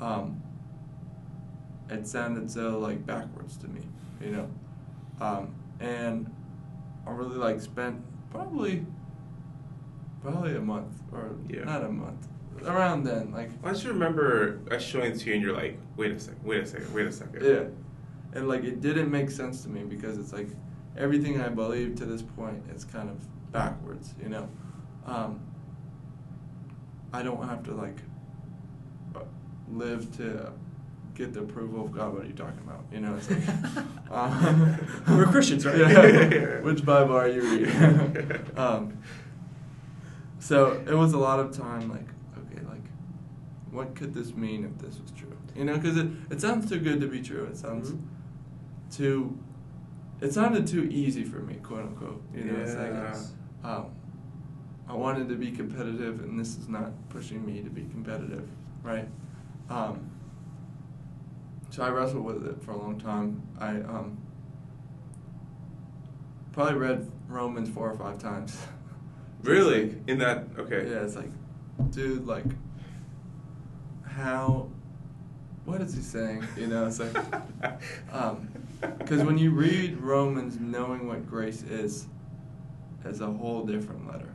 um, 0.00 0.42
it 1.90 2.06
sounded 2.06 2.50
so 2.50 2.78
like 2.78 3.04
backwards 3.06 3.56
to 3.58 3.68
me, 3.68 3.80
you 4.20 4.30
know. 4.30 4.50
Um, 5.20 5.54
and 5.80 6.30
I 7.06 7.10
really 7.10 7.36
like 7.36 7.60
spent 7.60 8.02
probably 8.30 8.84
probably 10.22 10.56
a 10.56 10.60
month 10.60 11.02
or 11.12 11.36
Yeah. 11.48 11.64
not 11.64 11.84
a 11.84 11.88
month 11.90 12.28
around 12.62 13.04
then 13.04 13.32
like 13.32 13.50
I 13.62 13.70
just 13.70 13.84
remember 13.84 14.60
us 14.70 14.82
showing 14.82 15.12
it 15.12 15.18
to 15.20 15.26
you, 15.26 15.34
and 15.34 15.42
you're 15.42 15.54
like, 15.54 15.78
"Wait 15.96 16.12
a 16.12 16.18
second, 16.18 16.44
wait 16.44 16.62
a 16.62 16.66
second, 16.66 16.94
wait 16.94 17.06
a 17.06 17.12
second. 17.12 17.44
Yeah. 17.44 17.64
And 18.38 18.48
like 18.48 18.64
it 18.64 18.80
didn't 18.80 19.10
make 19.10 19.30
sense 19.30 19.62
to 19.62 19.68
me 19.68 19.82
because 19.84 20.18
it's 20.18 20.32
like 20.32 20.48
everything 20.96 21.40
I 21.40 21.48
believe 21.48 21.96
to 21.96 22.04
this 22.04 22.22
point 22.22 22.62
is 22.74 22.84
kind 22.84 23.08
of 23.10 23.16
backwards, 23.52 24.14
you 24.22 24.28
know. 24.28 24.48
Um, 25.06 25.40
I 27.12 27.22
don't 27.22 27.46
have 27.48 27.62
to 27.64 27.74
like 27.74 27.98
live 29.70 30.14
to 30.16 30.52
get 31.14 31.32
the 31.32 31.40
approval 31.40 31.84
of 31.84 31.92
God. 31.92 32.12
What 32.12 32.22
are 32.24 32.26
you 32.26 32.32
talking 32.32 32.60
about? 32.64 32.84
You 32.92 33.00
know, 33.00 33.14
it's 33.16 33.30
like 33.30 33.48
um, 34.10 34.76
We're 35.08 35.26
Christians, 35.26 35.64
right? 35.64 35.76
Yeah. 35.78 36.60
Which 36.62 36.84
Bible 36.84 37.16
are 37.16 37.28
you 37.28 37.42
reading? 37.42 38.40
um, 38.56 38.98
so 40.40 40.82
it 40.86 40.94
was 40.94 41.12
a 41.12 41.18
lot 41.18 41.38
of 41.38 41.56
time 41.56 41.90
like, 41.90 42.08
what 43.74 43.94
could 43.96 44.14
this 44.14 44.34
mean 44.34 44.64
if 44.64 44.78
this 44.78 45.00
was 45.00 45.10
true? 45.10 45.36
You 45.56 45.64
know, 45.64 45.76
because 45.76 45.96
it, 45.96 46.06
it 46.30 46.40
sounds 46.40 46.68
too 46.68 46.78
good 46.78 47.00
to 47.00 47.08
be 47.08 47.20
true. 47.20 47.44
It 47.44 47.56
sounds 47.56 47.92
Mhm. 47.92 47.98
too. 48.90 49.38
It 50.20 50.32
sounded 50.32 50.66
too 50.66 50.84
easy 50.84 51.24
for 51.24 51.40
me, 51.40 51.56
quote 51.56 51.80
unquote. 51.84 52.22
You 52.34 52.44
know, 52.44 52.60
it's 52.62 52.74
Yeah. 52.74 53.20
like, 53.62 53.74
um, 53.76 53.86
I 54.88 54.94
wanted 54.94 55.28
to 55.28 55.34
be 55.36 55.50
competitive, 55.50 56.20
and 56.20 56.38
this 56.38 56.56
is 56.56 56.68
not 56.68 56.92
pushing 57.08 57.44
me 57.44 57.62
to 57.62 57.70
be 57.70 57.82
competitive, 57.84 58.48
right? 58.82 59.08
Um, 59.68 59.98
so 61.70 61.82
I 61.82 61.88
wrestled 61.90 62.24
with 62.24 62.46
it 62.46 62.62
for 62.62 62.70
a 62.72 62.76
long 62.76 62.98
time. 62.98 63.42
I 63.58 63.80
um, 63.80 64.18
probably 66.52 66.74
read 66.74 67.10
Romans 67.28 67.68
four 67.68 67.90
or 67.90 67.96
five 67.96 68.18
times. 68.18 68.56
Really? 69.42 69.94
In 70.06 70.16
that? 70.20 70.46
Okay. 70.58 70.88
Yeah, 70.88 71.02
it's 71.04 71.16
like, 71.16 71.28
dude, 71.90 72.26
like, 72.26 72.46
how? 74.14 74.68
What 75.64 75.80
is 75.80 75.94
he 75.94 76.02
saying? 76.02 76.46
You 76.56 76.66
know, 76.66 76.86
it's 76.86 77.00
like, 77.00 77.16
um, 78.12 78.48
because 78.98 79.22
when 79.22 79.38
you 79.38 79.50
read 79.50 79.98
Romans, 79.98 80.58
knowing 80.60 81.08
what 81.08 81.26
grace 81.28 81.62
is, 81.62 82.06
is 83.04 83.20
a 83.20 83.26
whole 83.26 83.64
different 83.64 84.06
letter. 84.06 84.34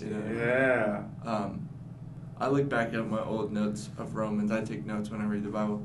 You 0.00 0.06
know? 0.10 0.40
Yeah. 0.40 1.02
Um, 1.30 1.68
I 2.40 2.48
look 2.48 2.68
back 2.68 2.94
at 2.94 3.06
my 3.06 3.22
old 3.22 3.52
notes 3.52 3.90
of 3.98 4.14
Romans. 4.14 4.50
I 4.50 4.62
take 4.62 4.86
notes 4.86 5.10
when 5.10 5.20
I 5.20 5.24
read 5.24 5.42
the 5.42 5.50
Bible, 5.50 5.84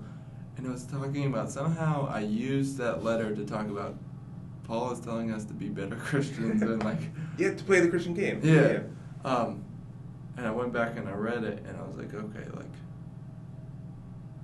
and 0.56 0.66
it 0.66 0.70
was 0.70 0.86
talking 0.86 1.26
about 1.26 1.52
somehow 1.52 2.08
I 2.10 2.20
used 2.22 2.78
that 2.78 3.04
letter 3.04 3.36
to 3.36 3.46
talk 3.46 3.68
about 3.68 3.96
Paul 4.64 4.92
is 4.92 5.00
telling 5.00 5.32
us 5.32 5.44
to 5.46 5.54
be 5.54 5.68
better 5.68 5.96
Christians 6.06 6.62
and 6.62 6.82
like 6.84 7.00
You 7.38 7.48
have 7.48 7.58
to 7.58 7.64
play 7.64 7.82
the 7.82 7.90
Christian 7.90 8.14
game. 8.14 8.40
yeah. 8.44 8.80
Um, 9.26 9.64
and 10.38 10.48
I 10.48 10.52
went 10.52 10.74
back 10.74 10.98
and 10.98 11.08
I 11.08 11.14
read 11.14 11.44
it, 11.44 11.64
and 11.68 11.78
I 11.78 11.82
was 11.84 11.98
like, 11.98 12.14
okay, 12.14 12.50
like 12.56 12.66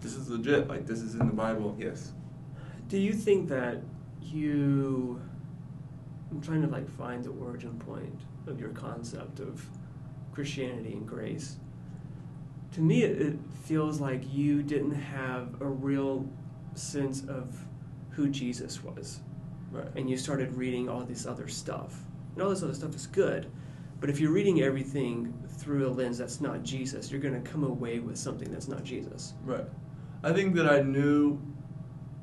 this 0.01 0.15
is 0.15 0.29
legit. 0.29 0.67
Like 0.67 0.85
this 0.85 0.99
is 1.01 1.13
in 1.15 1.19
the 1.27 1.33
Bible. 1.33 1.75
Yes. 1.79 2.13
Do 2.87 2.97
you 2.97 3.13
think 3.13 3.49
that 3.49 3.81
you? 4.21 5.21
I'm 6.31 6.41
trying 6.41 6.61
to 6.61 6.67
like 6.67 6.87
find 6.89 7.23
the 7.23 7.31
origin 7.31 7.77
point 7.79 8.19
of 8.47 8.59
your 8.59 8.69
concept 8.69 9.39
of 9.39 9.65
Christianity 10.31 10.93
and 10.93 11.07
grace. 11.07 11.57
To 12.73 12.81
me, 12.81 13.03
it, 13.03 13.19
it 13.21 13.39
feels 13.63 13.99
like 13.99 14.31
you 14.31 14.61
didn't 14.61 14.93
have 14.93 15.59
a 15.59 15.65
real 15.65 16.27
sense 16.75 17.23
of 17.27 17.65
who 18.11 18.29
Jesus 18.29 18.83
was, 18.83 19.21
Right. 19.71 19.87
and 19.95 20.07
you 20.09 20.17
started 20.17 20.53
reading 20.53 20.87
all 20.87 21.01
this 21.01 21.25
other 21.25 21.47
stuff. 21.47 21.99
And 22.35 22.43
all 22.43 22.49
this 22.51 22.61
other 22.61 22.75
stuff 22.75 22.93
is 22.95 23.07
good, 23.07 23.51
but 23.99 24.09
if 24.09 24.19
you're 24.19 24.31
reading 24.31 24.61
everything 24.61 25.33
through 25.57 25.87
a 25.87 25.89
lens 25.89 26.19
that's 26.19 26.41
not 26.41 26.61
Jesus, 26.63 27.11
you're 27.11 27.19
going 27.19 27.41
to 27.41 27.49
come 27.51 27.63
away 27.63 27.99
with 27.99 28.17
something 28.17 28.51
that's 28.51 28.67
not 28.67 28.83
Jesus. 28.83 29.33
Right. 29.43 29.65
I 30.23 30.33
think 30.33 30.55
that 30.55 30.67
I 30.69 30.81
knew 30.81 31.39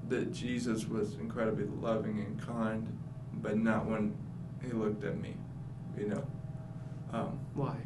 that 0.09 0.33
Jesus 0.33 0.87
was 0.87 1.15
incredibly 1.15 1.65
loving 1.65 2.19
and 2.19 2.41
kind, 2.41 2.87
but 3.35 3.57
not 3.57 3.87
when 3.87 4.15
he 4.63 4.71
looked 4.73 5.03
at 5.05 5.19
me, 5.19 5.35
you 5.99 6.09
know. 6.09 6.27
Um, 7.13 7.39
Why? 7.55 7.77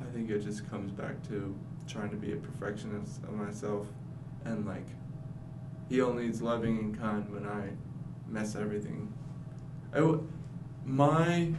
I 0.00 0.04
think 0.12 0.30
it 0.30 0.44
just 0.44 0.68
comes 0.70 0.92
back 0.92 1.22
to 1.28 1.54
trying 1.88 2.10
to 2.10 2.16
be 2.16 2.32
a 2.32 2.36
perfectionist 2.36 3.22
of 3.24 3.32
myself, 3.32 3.86
and 4.44 4.64
like, 4.64 4.86
he 5.88 6.00
only 6.00 6.26
is 6.26 6.40
loving 6.40 6.78
and 6.78 6.98
kind 6.98 7.28
when 7.32 7.46
I 7.46 7.70
mess 8.28 8.54
everything. 8.54 9.12
I 9.92 9.98
w- 9.98 10.26
my 10.84 11.52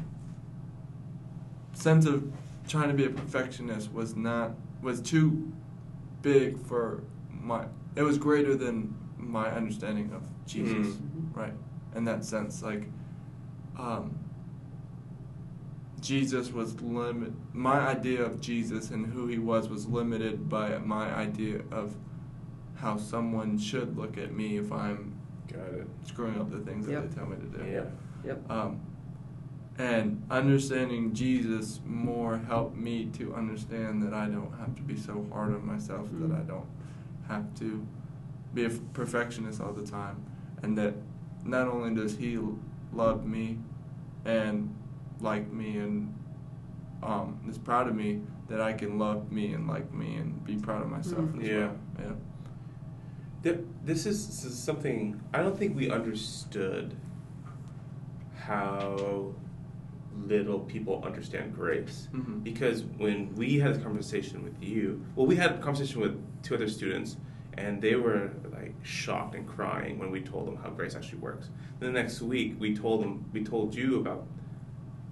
sense 1.74 2.06
of 2.06 2.32
trying 2.68 2.90
to 2.90 2.94
be 2.94 3.06
a 3.06 3.10
perfectionist 3.10 3.92
was 3.92 4.16
not 4.16 4.52
was 4.82 5.02
too 5.02 5.52
big 6.22 6.58
for 6.66 7.04
my. 7.30 7.66
It 7.96 8.04
was 8.04 8.18
greater 8.18 8.56
than 8.56 8.94
my 9.18 9.50
understanding 9.52 10.12
of 10.14 10.24
Jesus, 10.46 10.96
Mm. 10.96 11.36
right? 11.36 11.54
In 11.96 12.04
that 12.06 12.24
sense, 12.24 12.62
like, 12.64 12.88
um, 13.78 14.12
Jesus 16.02 16.52
was 16.54 16.80
limit. 16.82 17.34
My 17.54 17.80
idea 17.80 18.24
of 18.24 18.40
Jesus 18.40 18.90
and 18.92 19.06
who 19.06 19.28
he 19.28 19.38
was 19.38 19.68
was 19.70 19.86
limited 19.88 20.48
by 20.48 20.78
my 20.80 21.14
idea 21.14 21.62
of 21.72 21.96
how 22.76 22.96
someone 22.98 23.58
should 23.58 23.98
look 23.98 24.18
at 24.18 24.34
me 24.34 24.58
if 24.58 24.72
I'm 24.72 25.14
Got 25.52 25.74
it. 25.74 25.88
screwing 26.04 26.40
up 26.40 26.50
the 26.52 26.60
things 26.60 26.88
Yep. 26.88 27.02
that 27.02 27.10
they 27.10 27.16
tell 27.16 27.26
me 27.28 27.36
to 27.36 27.58
do. 27.58 27.70
Yep. 27.70 27.98
Yep. 28.24 28.52
Um, 28.52 28.80
and 29.80 30.22
understanding 30.30 31.14
Jesus 31.14 31.80
more 31.86 32.38
helped 32.38 32.76
me 32.76 33.06
to 33.18 33.34
understand 33.34 34.04
that 34.04 34.14
I 34.14 34.26
don't 34.28 34.52
have 34.60 34.76
to 34.76 34.82
be 34.82 34.98
so 34.98 35.26
hard 35.32 35.54
on 35.56 35.66
myself, 35.66 36.08
Mm. 36.10 36.28
that 36.30 36.38
I 36.38 36.42
don't 36.42 36.68
have 37.30 37.54
to 37.56 37.86
be 38.54 38.66
a 38.66 38.70
perfectionist 38.70 39.62
all 39.62 39.72
the 39.72 39.86
time, 39.88 40.18
and 40.62 40.78
that 40.78 40.96
not 41.46 41.68
only 41.70 41.96
does 41.96 42.18
He 42.18 42.38
love 42.94 43.26
me 43.26 43.58
and 44.26 44.76
like 45.22 45.52
me 45.52 45.78
and 45.78 46.14
um, 47.02 47.40
is 47.48 47.58
proud 47.58 47.88
of 47.88 47.96
me, 47.96 48.22
that 48.50 48.60
I 48.60 48.74
can 48.74 49.00
love 49.00 49.32
me 49.32 49.54
and 49.54 49.66
like 49.68 49.94
me 49.94 50.18
and 50.18 50.44
be 50.44 50.58
proud 50.58 50.82
of 50.82 50.90
myself 50.90 51.22
Mm. 51.30 51.42
as 51.42 51.48
Yeah. 51.48 51.58
well. 51.68 51.76
Yeah. 52.00 52.12
Th- 53.44 53.66
This 53.86 54.06
is, 54.06 54.28
this 54.28 54.44
is 54.44 54.58
something 54.58 55.22
I 55.34 55.42
don't 55.42 55.58
think 55.58 55.74
we 55.78 55.90
understood 55.90 56.96
how 58.36 59.34
little 60.28 60.60
people 60.60 61.02
understand 61.06 61.54
grace. 61.56 62.08
Mhm. 62.14 62.44
Because 62.44 62.84
when 62.98 63.34
we 63.36 63.60
had 63.60 63.72
a 63.76 63.80
conversation 63.80 64.44
with 64.44 64.62
you, 64.62 65.02
well, 65.16 65.26
we 65.26 65.36
had 65.36 65.52
a 65.52 65.58
conversation 65.60 66.02
with 66.02 66.20
two 66.44 66.56
other 66.56 66.68
students, 66.68 67.18
and 67.58 67.82
they 67.82 67.96
were 67.96 68.32
like 68.52 68.74
shocked 68.84 69.36
and 69.36 69.48
crying 69.48 69.98
when 69.98 70.12
we 70.12 70.22
told 70.22 70.48
them 70.48 70.58
how 70.58 70.70
grace 70.70 70.96
actually 70.96 71.20
works. 71.20 71.50
Then 71.80 71.94
the 71.94 72.00
next 72.00 72.22
week, 72.22 72.56
we 72.60 72.76
told 72.76 73.02
them, 73.04 73.26
we 73.34 73.44
told 73.44 73.74
you 73.76 74.00
about 74.00 74.26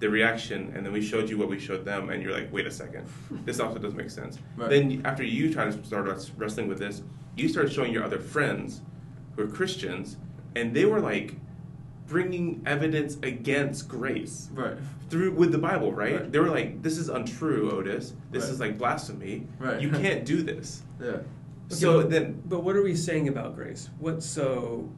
the 0.00 0.08
reaction, 0.08 0.72
and 0.76 0.86
then 0.86 0.92
we 0.92 1.00
showed 1.02 1.28
you 1.28 1.36
what 1.36 1.48
we 1.48 1.58
showed 1.58 1.84
them, 1.84 2.10
and 2.10 2.22
you're 2.22 2.32
like, 2.32 2.52
wait 2.52 2.66
a 2.66 2.70
second, 2.70 3.04
this 3.44 3.58
also 3.58 3.78
doesn't 3.78 3.96
make 3.96 4.10
sense. 4.10 4.38
Right. 4.56 4.70
Then 4.70 5.02
after 5.04 5.24
you 5.24 5.52
tried 5.52 5.72
to 5.72 5.84
start 5.84 6.06
wrest- 6.06 6.32
wrestling 6.36 6.68
with 6.68 6.78
this, 6.78 7.02
you 7.36 7.48
started 7.48 7.72
showing 7.72 7.92
your 7.92 8.04
other 8.04 8.18
friends 8.18 8.82
who 9.34 9.42
are 9.42 9.48
Christians, 9.48 10.16
and 10.54 10.72
they 10.74 10.84
were 10.84 11.00
like 11.00 11.34
bringing 12.18 12.62
evidence 12.66 13.18
against 13.22 13.86
grace 13.88 14.48
Right. 14.54 14.76
through 15.10 15.32
with 15.32 15.52
the 15.52 15.58
Bible, 15.58 15.92
right? 15.92 16.14
Right. 16.20 16.32
They 16.32 16.38
were 16.38 16.48
like, 16.48 16.82
"This 16.82 16.96
is 16.98 17.08
untrue, 17.08 17.70
Otis. 17.70 18.14
This 18.32 18.44
Right. 18.44 18.52
is 18.52 18.60
like 18.60 18.78
blasphemy. 18.78 19.46
Right. 19.58 19.80
You 19.80 19.90
can't 19.90 20.24
do 20.24 20.42
this." 20.42 20.82
Yeah. 21.00 21.18
So 21.68 22.00
but, 22.00 22.10
then, 22.10 22.42
but 22.46 22.64
what 22.64 22.74
are 22.74 22.82
we 22.82 22.96
saying 22.96 23.28
about 23.28 23.54
grace? 23.54 23.88
What's 24.00 24.24
so 24.26 24.88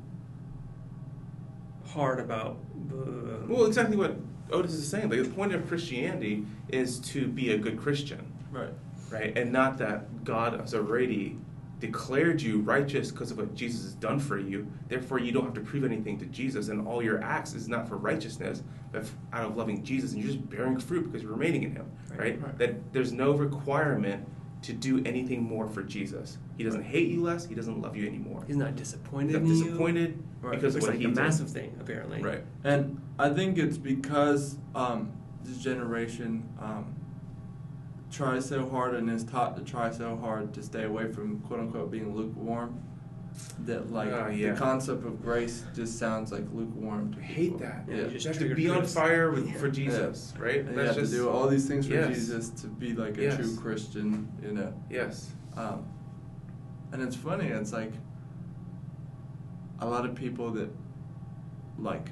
hard 1.88 2.20
about? 2.20 2.56
the 2.88 3.44
well, 3.52 3.66
exactly 3.66 3.96
what 3.96 4.16
Otis 4.50 4.72
is 4.74 4.88
saying. 4.88 5.10
Like 5.10 5.22
the 5.22 5.28
point 5.28 5.52
of 5.52 5.66
Christianity 5.68 6.46
is 6.68 6.98
to 7.00 7.26
be 7.26 7.50
a 7.52 7.58
good 7.58 7.76
Christian, 7.78 8.32
Right. 8.50 8.72
right? 9.12 9.36
And 9.36 9.52
not 9.52 9.78
that 9.78 10.24
God 10.24 10.58
has 10.58 10.74
already 10.74 11.36
declared 11.80 12.40
you 12.40 12.60
righteous 12.60 13.10
because 13.10 13.30
of 13.30 13.38
what 13.38 13.54
Jesus 13.54 13.82
has 13.82 13.94
done 13.94 14.20
for 14.20 14.38
you. 14.38 14.70
Therefore, 14.88 15.18
you 15.18 15.32
don't 15.32 15.44
have 15.44 15.54
to 15.54 15.60
prove 15.60 15.84
anything 15.84 16.18
to 16.18 16.26
Jesus, 16.26 16.68
and 16.68 16.86
all 16.86 17.02
your 17.02 17.22
acts 17.22 17.54
is 17.54 17.68
not 17.68 17.88
for 17.88 17.96
righteousness, 17.96 18.62
but 18.92 19.04
out 19.32 19.46
of 19.46 19.56
loving 19.56 19.82
Jesus, 19.82 20.12
and 20.12 20.22
you're 20.22 20.32
just 20.32 20.48
bearing 20.50 20.78
fruit 20.78 21.04
because 21.04 21.22
you're 21.22 21.32
remaining 21.32 21.62
in 21.64 21.72
Him, 21.72 21.90
Right. 22.10 22.18
right? 22.20 22.42
Right. 22.42 22.58
That 22.58 22.92
there's 22.92 23.12
no 23.12 23.32
requirement 23.32 24.26
to 24.62 24.74
do 24.74 25.02
anything 25.06 25.42
more 25.42 25.66
for 25.68 25.82
Jesus. 25.82 26.36
He 26.58 26.64
doesn't 26.64 26.82
hate 26.82 27.08
you 27.08 27.22
less. 27.22 27.46
He 27.46 27.54
doesn't 27.54 27.80
love 27.80 27.96
you 27.96 28.06
anymore. 28.06 28.44
he's 28.46 28.56
not 28.56 28.76
disappointed 28.76 29.28
He's 29.30 29.36
in 29.36 29.44
not 29.44 29.54
you. 29.56 29.64
disappointed 29.64 30.22
Right. 30.42 30.52
because 30.52 30.76
It's 30.76 30.84
what 30.84 30.90
like 30.92 30.98
he 31.00 31.06
a 31.06 31.08
did. 31.08 31.16
massive 31.16 31.48
thing, 31.48 31.74
apparently. 31.80 32.20
Right. 32.22 32.44
And 32.64 33.00
I 33.18 33.30
think 33.30 33.56
it's 33.56 33.78
because 33.78 34.58
um, 34.74 35.12
this 35.44 35.56
generation 35.58 36.46
um, 36.60 36.94
tries 38.10 38.46
so 38.48 38.68
hard 38.68 38.94
and 38.94 39.08
is 39.10 39.24
taught 39.24 39.56
to 39.56 39.62
try 39.62 39.90
so 39.90 40.16
hard 40.16 40.52
to 40.54 40.62
stay 40.62 40.84
away 40.84 41.10
from 41.12 41.40
quote 41.40 41.60
unquote 41.60 41.90
being 41.90 42.14
lukewarm 42.14 42.80
that 43.60 43.92
like 43.92 44.10
Ah, 44.12 44.28
yeah. 44.28 44.52
the 44.52 44.58
concept 44.58 45.04
of 45.06 45.22
grace 45.22 45.64
just 45.74 45.98
sounds 45.98 46.32
like 46.32 46.44
lukewarm 46.52 47.12
to 47.14 47.20
I 47.20 47.22
hate 47.22 47.58
that. 47.58 47.84
Yeah, 47.88 47.94
Yeah. 47.94 48.00
you 48.02 48.08
You 48.08 48.18
just 48.18 48.26
have 48.26 48.48
to 48.48 48.54
be 48.54 48.68
on 48.68 48.84
fire 48.84 49.30
with, 49.30 49.46
Yeah. 49.48 49.54
for 49.54 49.70
Jesus, 49.70 50.34
right? 50.38 50.60
And 50.66 50.74
you 50.74 50.80
have 50.82 50.96
to 50.96 51.06
do 51.06 51.28
all 51.28 51.46
these 51.48 51.66
things 51.68 51.86
for 51.86 51.94
Yes. 51.94 52.08
Jesus 52.14 52.50
to 52.62 52.66
be 52.66 52.92
like 52.94 53.16
a 53.18 53.22
Yes. 53.22 53.36
true 53.36 53.56
Christian, 53.56 54.28
you 54.42 54.52
know. 54.52 54.72
Yes. 54.90 55.30
Um, 55.56 55.84
and 56.92 57.00
it's 57.02 57.14
funny. 57.16 57.46
It's 57.46 57.72
like 57.72 57.92
a 59.78 59.86
lot 59.88 60.04
of 60.04 60.14
people 60.14 60.50
that 60.52 60.68
like 61.78 62.10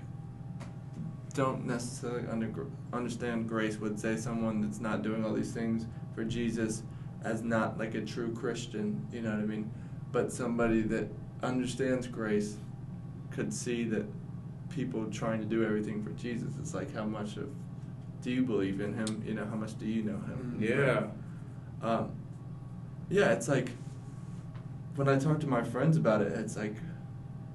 don't 1.38 1.64
necessarily 1.64 2.26
under, 2.26 2.66
understand 2.92 3.48
grace 3.48 3.78
would 3.78 3.98
say 4.00 4.16
someone 4.16 4.60
that's 4.60 4.80
not 4.80 5.02
doing 5.02 5.24
all 5.24 5.32
these 5.32 5.52
things 5.52 5.86
for 6.12 6.24
Jesus 6.24 6.82
as 7.22 7.42
not 7.42 7.78
like 7.78 7.94
a 7.94 8.00
true 8.00 8.34
Christian. 8.34 9.06
You 9.12 9.22
know 9.22 9.30
what 9.30 9.38
I 9.38 9.44
mean? 9.44 9.70
But 10.10 10.32
somebody 10.32 10.82
that 10.82 11.08
understands 11.44 12.08
grace 12.08 12.56
could 13.30 13.54
see 13.54 13.84
that 13.84 14.04
people 14.68 15.06
trying 15.12 15.38
to 15.38 15.46
do 15.46 15.64
everything 15.64 16.02
for 16.02 16.10
Jesus. 16.10 16.54
It's 16.58 16.74
like 16.74 16.92
how 16.92 17.04
much 17.04 17.36
of 17.36 17.48
do 18.20 18.32
you 18.32 18.42
believe 18.42 18.80
in 18.80 18.92
him? 18.92 19.22
You 19.24 19.34
know, 19.34 19.46
how 19.46 19.54
much 19.54 19.78
do 19.78 19.86
you 19.86 20.02
know 20.02 20.16
him? 20.16 20.58
Yeah. 20.60 21.06
Um, 21.88 22.10
yeah, 23.10 23.30
it's 23.30 23.46
like 23.46 23.70
when 24.96 25.08
I 25.08 25.16
talk 25.20 25.38
to 25.40 25.46
my 25.46 25.62
friends 25.62 25.96
about 25.96 26.20
it, 26.20 26.32
it's 26.32 26.56
like, 26.56 26.74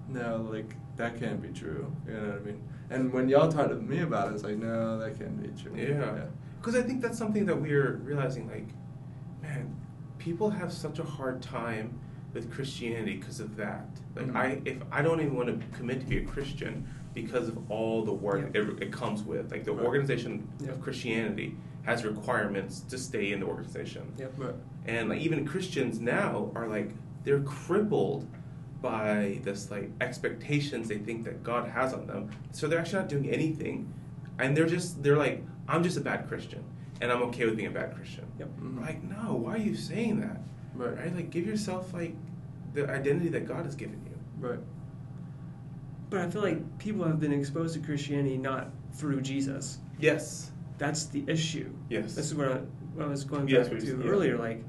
no, 0.07 0.47
like 0.49 0.73
that 0.95 1.19
can't 1.19 1.41
be 1.41 1.49
true. 1.49 1.93
You 2.07 2.13
know 2.13 2.27
what 2.29 2.35
I 2.37 2.39
mean? 2.39 2.61
And 2.93 3.11
when 3.11 3.27
y'all 3.27 3.51
talk 3.51 3.69
to 3.69 3.75
me 3.75 4.01
about 4.01 4.29
it, 4.31 4.35
it's 4.35 4.43
like, 4.43 4.57
no, 4.57 4.99
that 4.99 5.17
can't 5.17 5.41
be 5.41 5.49
true. 5.61 5.75
Yeah. 5.75 6.25
Because 6.61 6.75
I 6.75 6.83
think 6.83 7.01
that's 7.01 7.17
something 7.17 7.45
that 7.47 7.59
we're 7.59 7.99
realizing 8.03 8.47
like, 8.47 8.67
man, 9.41 9.75
people 10.19 10.51
have 10.51 10.71
such 10.71 10.99
a 10.99 11.03
hard 11.03 11.41
time 11.41 11.99
with 12.33 12.51
Christianity 12.53 13.17
because 13.17 13.39
of 13.39 13.55
that. 13.57 13.85
Like 14.15 14.27
Mhm. 14.27 14.35
I 14.35 14.61
if 14.65 14.77
I 14.91 15.01
don't 15.01 15.21
even 15.21 15.35
want 15.35 15.49
to 15.49 15.77
commit 15.77 16.01
to 16.01 16.05
be 16.05 16.17
a 16.19 16.23
Christian 16.25 16.87
because 17.13 17.47
of 17.47 17.69
all 17.69 18.03
the 18.05 18.13
work 18.13 18.49
Yeah. 18.53 18.61
it, 18.61 18.83
it 18.83 18.91
comes 18.91 19.23
with. 19.23 19.51
Like 19.51 19.63
the 19.65 19.73
Right. 19.73 19.85
organization 19.85 20.47
Yeah. 20.59 20.69
of 20.71 20.81
Christianity 20.81 21.57
has 21.83 22.05
requirements 22.05 22.79
to 22.81 22.97
stay 22.97 23.33
in 23.33 23.39
the 23.39 23.45
organization. 23.47 24.03
Yep. 24.17 24.33
Right. 24.37 24.55
And 24.85 25.09
like 25.09 25.21
even 25.21 25.45
Christians 25.45 25.99
now 25.99 26.51
are 26.55 26.67
like 26.67 26.91
they're 27.23 27.41
crippled 27.41 28.27
by 28.83 29.39
this 29.43 29.71
like 29.71 29.89
expectations 30.01 30.89
they 30.89 30.97
think 30.97 31.23
that 31.23 31.41
God 31.41 31.67
has 31.69 31.93
on 31.93 32.05
them. 32.05 32.29
So 32.51 32.67
they're 32.67 32.79
actually 32.79 32.99
not 32.99 33.09
doing 33.09 33.29
anything. 33.29 33.91
And 34.37 34.55
they're 34.55 34.67
just 34.67 35.01
they're 35.01 35.17
like, 35.17 35.41
I'm 35.67 35.81
just 35.83 35.97
a 35.97 36.01
bad 36.01 36.27
Christian 36.27 36.63
and 37.01 37.11
I'm 37.11 37.23
okay 37.23 37.45
with 37.45 37.55
being 37.55 37.69
a 37.69 37.71
bad 37.71 37.95
Christian. 37.95 38.25
Yep. 38.37 38.49
Mhm. 38.61 38.81
Like, 38.81 39.01
no, 39.03 39.35
why 39.35 39.53
are 39.55 39.57
you 39.57 39.75
saying 39.75 40.19
that? 40.19 40.41
Right. 40.75 40.95
Right? 40.97 41.15
Like 41.15 41.29
give 41.31 41.47
yourself 41.47 41.93
like 41.93 42.13
the 42.73 42.87
identity 42.89 43.29
that 43.29 43.47
God 43.47 43.65
has 43.65 43.73
given 43.75 43.99
you. 44.05 44.17
Right. 44.47 44.59
But 46.09 46.19
I 46.21 46.29
feel 46.29 46.41
like 46.41 46.77
people 46.77 47.05
have 47.05 47.19
been 47.21 47.33
exposed 47.33 47.73
to 47.75 47.79
Christianity 47.79 48.37
not 48.37 48.69
through 48.93 49.21
Jesus. 49.21 49.79
Yes. 49.97 50.51
That's 50.77 51.05
the 51.05 51.23
issue. 51.27 51.73
Yes. 51.89 52.15
This 52.15 52.25
is 52.25 52.35
what 52.35 52.51
I, 52.51 52.55
what 52.95 53.05
I 53.05 53.09
was 53.09 53.23
going 53.23 53.45
back 53.45 53.71
we- 53.71 53.79
to 53.79 53.97
yeah. 54.03 54.05
earlier. 54.11 54.37
Like, 54.37 54.61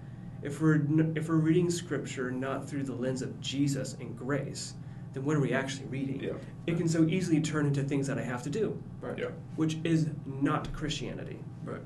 if 0.44 0.60
we're 0.60 0.80
if 1.16 1.28
we're 1.28 1.36
reading 1.36 1.70
Scripture 1.70 2.30
not 2.30 2.68
through 2.68 2.84
the 2.84 2.92
lens 2.94 3.22
of 3.22 3.40
Jesus 3.40 3.94
and 3.94 4.16
grace, 4.16 4.74
then 5.14 5.24
what 5.24 5.36
are 5.36 5.40
we 5.40 5.52
actually 5.54 5.86
reading? 5.86 6.20
Yeah. 6.20 6.34
It 6.66 6.76
can 6.76 6.88
so 6.88 7.04
easily 7.04 7.40
turn 7.40 7.66
into 7.66 7.82
things 7.82 8.06
that 8.06 8.18
I 8.18 8.22
have 8.22 8.42
to 8.44 8.50
do, 8.50 8.80
Right. 9.00 9.18
Yeah. 9.18 9.30
which 9.56 9.78
is 9.84 10.08
not 10.26 10.72
Christianity. 10.72 11.38
Right. 11.64 11.80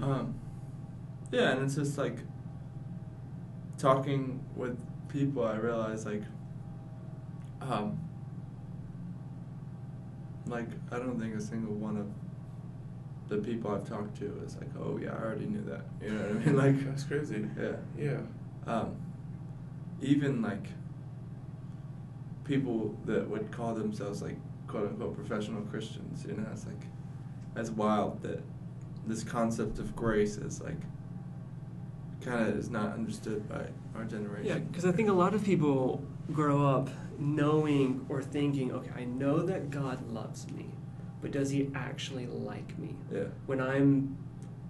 Um, 0.00 0.34
yeah, 1.32 1.50
and 1.52 1.62
it's 1.62 1.74
just 1.74 1.98
like 1.98 2.18
talking 3.76 4.40
with 4.54 4.78
people. 5.08 5.44
I 5.44 5.56
realize 5.56 6.06
like, 6.06 6.22
um, 7.60 7.98
like 10.46 10.68
I 10.92 10.98
don't 10.98 11.18
think 11.20 11.34
a 11.34 11.40
single 11.40 11.74
one 11.74 11.96
of 11.96 12.06
the 13.28 13.38
people 13.38 13.72
I've 13.74 13.88
talked 13.88 14.16
to 14.18 14.42
is 14.44 14.56
like, 14.56 14.68
oh 14.78 14.98
yeah, 15.02 15.10
I 15.10 15.22
already 15.24 15.46
knew 15.46 15.62
that. 15.64 15.82
You 16.02 16.10
know 16.12 16.20
what 16.22 16.30
I 16.30 16.32
mean? 16.34 16.56
Like, 16.76 16.84
That's 16.86 17.04
crazy. 17.04 17.46
yeah. 17.58 17.76
Yeah. 17.98 18.18
Um, 18.66 18.96
even 20.00 20.42
like 20.42 20.66
people 22.44 22.96
that 23.04 23.28
would 23.28 23.50
call 23.50 23.74
themselves 23.74 24.22
like 24.22 24.36
quote 24.68 24.88
unquote 24.90 25.14
professional 25.16 25.62
Christians, 25.62 26.24
you 26.26 26.34
know, 26.34 26.46
it's 26.52 26.66
like 26.66 26.82
that's 27.54 27.70
wild 27.70 28.22
that 28.22 28.42
this 29.06 29.24
concept 29.24 29.78
of 29.78 29.94
grace 29.96 30.36
is 30.36 30.60
like 30.60 30.80
kind 32.20 32.48
of 32.48 32.56
is 32.56 32.70
not 32.70 32.92
understood 32.92 33.48
by 33.48 33.66
our 33.94 34.04
generation. 34.04 34.46
Yeah, 34.46 34.58
because 34.58 34.84
I 34.84 34.92
think 34.92 35.08
a 35.08 35.12
lot 35.12 35.34
of 35.34 35.44
people 35.44 36.02
grow 36.32 36.66
up 36.66 36.90
knowing 37.18 38.04
or 38.08 38.22
thinking, 38.22 38.72
okay, 38.72 38.90
I 38.96 39.04
know 39.04 39.40
that 39.40 39.70
God 39.70 40.10
loves 40.10 40.50
me, 40.50 40.66
but 41.20 41.30
does 41.30 41.50
He 41.50 41.70
actually 41.74 42.26
like 42.26 42.78
me? 42.78 42.94
Yeah. 43.12 43.24
When 43.46 43.60
I'm 43.60 44.16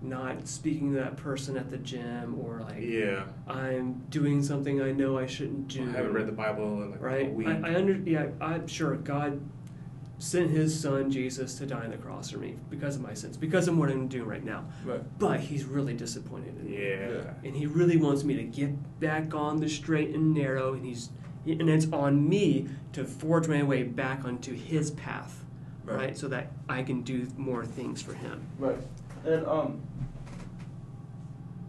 not 0.03 0.47
speaking 0.47 0.93
to 0.93 0.99
that 0.99 1.17
person 1.17 1.57
at 1.57 1.71
the 1.71 1.79
gym, 1.79 2.39
or 2.41 2.61
like 2.61 2.83
Yeah. 2.83 3.25
I'm 3.49 4.03
doing 4.11 4.43
something 4.43 4.81
I 4.83 4.93
know 4.93 5.19
I 5.19 5.27
shouldn't 5.27 5.69
do. 5.69 5.83
I 5.89 5.93
haven't 5.97 6.13
read 6.13 6.27
the 6.27 6.33
Bible 6.33 6.83
in 6.83 6.91
like 6.91 7.01
a 7.01 7.03
right? 7.03 7.33
week. 7.33 7.49
I, 7.49 7.73
I 7.73 7.75
under 7.77 7.95
yeah. 7.95 8.27
I'm 8.41 8.67
sure 8.67 8.95
God 8.97 9.41
sent 10.19 10.51
His 10.51 10.79
Son 10.79 11.11
Jesus 11.11 11.57
to 11.59 11.67
die 11.67 11.85
on 11.85 11.91
the 11.91 11.97
cross 11.99 12.31
for 12.31 12.39
me 12.39 12.57
because 12.71 12.97
of 12.97 13.03
my 13.03 13.13
sins, 13.13 13.37
because 13.37 13.69
of 13.69 13.77
what 13.77 13.91
I'm 13.91 14.09
doing 14.09 14.27
right 14.27 14.45
now. 14.45 14.65
Right. 14.85 15.03
But 15.19 15.41
He's 15.41 15.65
really 15.65 15.95
disappointed 15.95 16.57
in 16.59 16.71
me 16.71 16.79
yeah. 16.79 17.09
Yeah. 17.11 17.31
and 17.45 17.55
he 17.57 17.67
really 17.67 17.97
wants 17.99 18.25
me 18.25 18.35
to 18.37 18.43
get 18.43 19.01
back 19.01 19.35
on 19.35 19.59
the 19.59 19.69
straight 19.69 20.15
and 20.15 20.33
narrow 20.35 20.73
and 20.75 20.85
he's 20.85 21.11
and 21.47 21.69
it's 21.69 21.87
on 21.93 22.29
me 22.29 22.67
to 22.93 23.05
forge 23.05 23.47
my 23.47 23.63
way 23.63 23.83
back 23.85 24.25
onto 24.25 24.53
his 24.55 24.91
path 24.93 25.45
right. 25.87 25.99
Right. 25.99 26.19
So 26.19 26.29
that 26.29 26.53
I 26.69 26.83
can 26.83 27.03
do 27.03 27.27
more 27.37 27.65
things 27.65 28.03
for 28.03 28.13
Him. 28.15 28.47
Right. 28.59 28.77
And 29.25 29.47
um, 29.47 29.81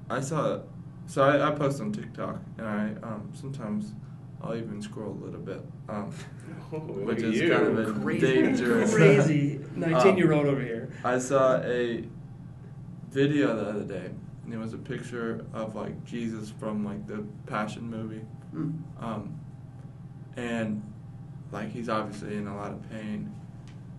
I 0.10 0.20
saw, 0.22 0.60
so 1.06 1.24
I, 1.24 1.48
I 1.48 1.52
post 1.52 1.82
on 1.82 1.92
TikTok, 1.92 2.40
and 2.58 2.68
I 2.68 2.84
um 3.04 3.30
sometimes 3.34 3.94
I'll 4.42 4.56
even 4.56 4.82
scroll 4.82 5.12
a 5.22 5.24
little 5.26 5.40
bit, 5.40 5.62
um, 5.90 6.12
which 6.72 7.22
is 7.24 7.40
kind 7.42 7.78
of 7.78 7.98
a 7.98 8.00
Crazy, 8.02 8.28
dangerous. 8.42 8.94
crazy 8.96 9.60
nineteen-year-old 9.76 10.46
over 10.46 10.62
here. 10.62 10.92
I 11.04 11.18
saw 11.20 11.58
a 11.64 12.06
video 13.12 13.56
the 13.56 13.70
other 13.70 13.84
day, 13.84 14.12
and 14.46 14.54
it 14.54 14.58
was 14.58 14.74
a 14.74 14.78
picture 14.78 15.46
of 15.54 15.76
like 15.76 16.04
Jesus 16.06 16.52
from 16.60 16.86
like 16.86 17.06
the 17.08 17.24
Passion 17.48 17.90
movie, 17.90 18.22
Mm. 18.56 18.80
um, 19.02 19.38
and 20.38 20.82
like 21.52 21.70
he's 21.72 21.90
obviously 21.90 22.38
in 22.38 22.48
a 22.48 22.56
lot 22.56 22.72
of 22.72 22.90
pain, 22.90 23.34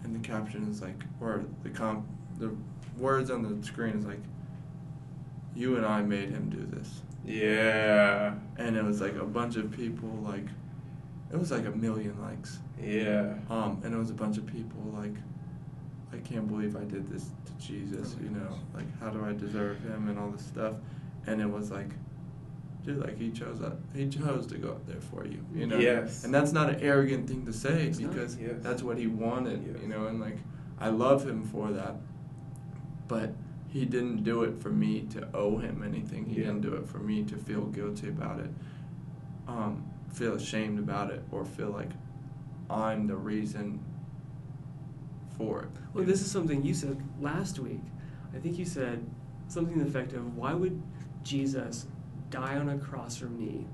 and 0.09 0.23
the 0.25 0.27
caption 0.27 0.67
is 0.71 0.81
like, 0.81 1.03
or 1.21 1.45
the 1.63 1.69
comp, 1.71 2.07
the 2.39 2.51
words 2.97 3.31
on 3.31 3.43
the 3.43 3.65
screen 3.67 3.95
is 3.95 4.05
like, 4.07 4.21
"You 5.55 5.77
and 5.77 5.85
I 5.85 6.03
made 6.03 6.31
him 6.31 6.49
do 6.51 6.65
this," 6.77 7.03
Yeah. 7.25 8.35
and 8.57 8.77
it 8.77 8.85
was 8.85 9.01
like 9.01 9.17
a 9.17 9.25
bunch 9.25 9.57
of 9.57 9.71
people 9.71 10.09
like, 10.23 10.47
it 11.33 11.39
was 11.39 11.51
like 11.51 11.67
a 11.67 11.71
million 11.71 12.21
likes, 12.23 12.59
Yeah. 12.83 13.35
um, 13.51 13.81
and 13.85 13.95
it 13.95 13.99
was 13.99 14.11
a 14.11 14.15
bunch 14.15 14.39
of 14.39 14.47
people 14.47 14.81
like, 14.95 15.15
I 16.13 16.17
can't 16.19 16.49
believe 16.49 16.75
I 16.75 16.85
did 16.85 17.09
this 17.09 17.31
to 17.47 17.53
Jesus, 17.67 18.17
Oh 18.19 18.23
you 18.25 18.31
know, 18.31 18.59
like 18.75 18.87
how 19.01 19.11
do 19.11 19.25
I 19.25 19.33
deserve 19.35 19.81
him 19.83 20.09
and 20.09 20.19
all 20.19 20.31
this 20.31 20.45
stuff, 20.47 20.75
and 21.27 21.41
it 21.41 21.51
was 21.51 21.71
like. 21.71 21.91
Dude, 22.89 23.01
like 23.01 23.19
he 23.19 23.31
chose 23.31 23.59
that. 23.61 23.77
He 23.95 24.09
chose 24.09 24.47
to 24.47 24.57
go 24.57 24.71
up 24.71 24.87
there 24.87 25.01
for 25.01 25.27
you, 25.27 25.45
you 25.55 25.67
know. 25.67 25.77
Yes. 25.79 26.25
And 26.25 26.33
that's 26.33 26.53
not 26.53 26.71
an 26.71 26.81
arrogant 26.81 27.29
thing 27.29 27.45
to 27.45 27.53
say 27.53 27.87
It's 27.89 27.99
not. 27.99 28.13
because 28.13 28.39
Yes. 28.39 28.55
that's 28.63 28.83
what 28.83 28.97
he 28.97 29.07
wanted, 29.07 29.63
Yes. 29.67 29.77
you 29.83 29.89
know. 29.89 30.07
And 30.07 30.19
like, 30.19 30.39
I 30.81 30.89
love 30.89 31.27
him 31.29 31.43
for 31.43 31.71
that, 31.73 31.97
but 33.07 33.35
he 33.67 33.85
didn't 33.85 34.25
do 34.25 34.43
it 34.43 34.59
for 34.63 34.71
me 34.71 35.03
to 35.11 35.29
owe 35.37 35.59
him 35.59 35.83
anything. 35.83 36.25
He 36.25 36.37
Yeah. 36.41 36.47
didn't 36.47 36.63
do 36.63 36.73
it 36.77 36.89
for 36.89 36.99
me 36.99 37.25
to 37.25 37.37
feel 37.37 37.67
guilty 37.67 38.09
about 38.09 38.41
it, 38.41 38.51
um, 39.47 39.83
feel 40.09 40.33
ashamed 40.33 40.79
about 40.79 41.11
it, 41.11 41.23
or 41.31 41.45
feel 41.45 41.69
like 41.71 41.91
I'm 42.71 43.07
the 43.07 43.17
reason 43.17 43.81
for 45.37 45.61
it. 45.65 45.69
Well, 45.93 46.05
this 46.05 46.23
is 46.23 46.31
something 46.31 46.65
you 46.65 46.73
said 46.73 47.03
last 47.21 47.59
week. 47.59 47.83
I 48.35 48.39
think 48.39 48.59
you 48.59 48.65
said 48.65 49.05
something 49.47 49.75
to 49.77 49.85
the 49.85 49.89
effect 49.91 50.15
of, 50.15 50.37
"Why 50.39 50.55
would 50.55 50.81
Jesus 51.23 51.87
die 52.31 52.57
on 52.57 52.69
a 52.69 52.79
cross 52.79 53.17
for 53.17 53.27
me, 53.27 53.67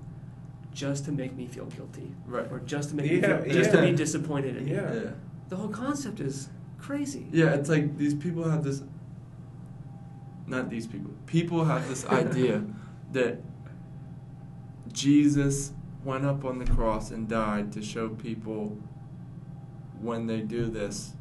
just 0.73 1.05
to 1.07 1.13
make 1.13 1.35
me 1.37 1.47
feel 1.47 1.67
guilty, 1.67 2.13
Right. 2.27 2.51
or 2.51 2.61
just 2.61 2.91
to 2.91 2.97
make 2.97 3.11
Yeah, 3.11 3.39
me 3.39 3.45
feel, 3.45 3.53
just 3.55 3.71
to 3.73 3.81
be 3.81 3.93
disappointed 3.93 4.57
in 4.57 4.65
me?" 4.65 4.73
Yeah. 4.73 4.93
Yeah. 4.95 5.11
The 5.49 5.57
whole 5.57 5.69
concept 5.69 6.21
is 6.21 6.49
crazy. 6.79 7.27
Yeah, 7.33 7.55
it's 7.55 7.69
like 7.69 7.97
these 7.97 8.15
people 8.15 8.49
have 8.49 8.63
this. 8.65 8.83
Not 10.47 10.69
these 10.69 10.87
people. 10.87 11.11
People 11.27 11.65
have 11.65 11.89
this 11.89 12.07
idea 12.07 12.63
that 13.13 13.41
Jesus 14.93 15.73
went 16.05 16.25
up 16.25 16.45
on 16.45 16.59
the 16.59 16.67
cross 16.67 17.11
and 17.11 17.27
died 17.29 17.73
to 17.73 17.83
show 17.83 18.09
people 18.11 18.77
when 20.01 20.27
they 20.27 20.41
do 20.41 20.67
this, 20.67 21.15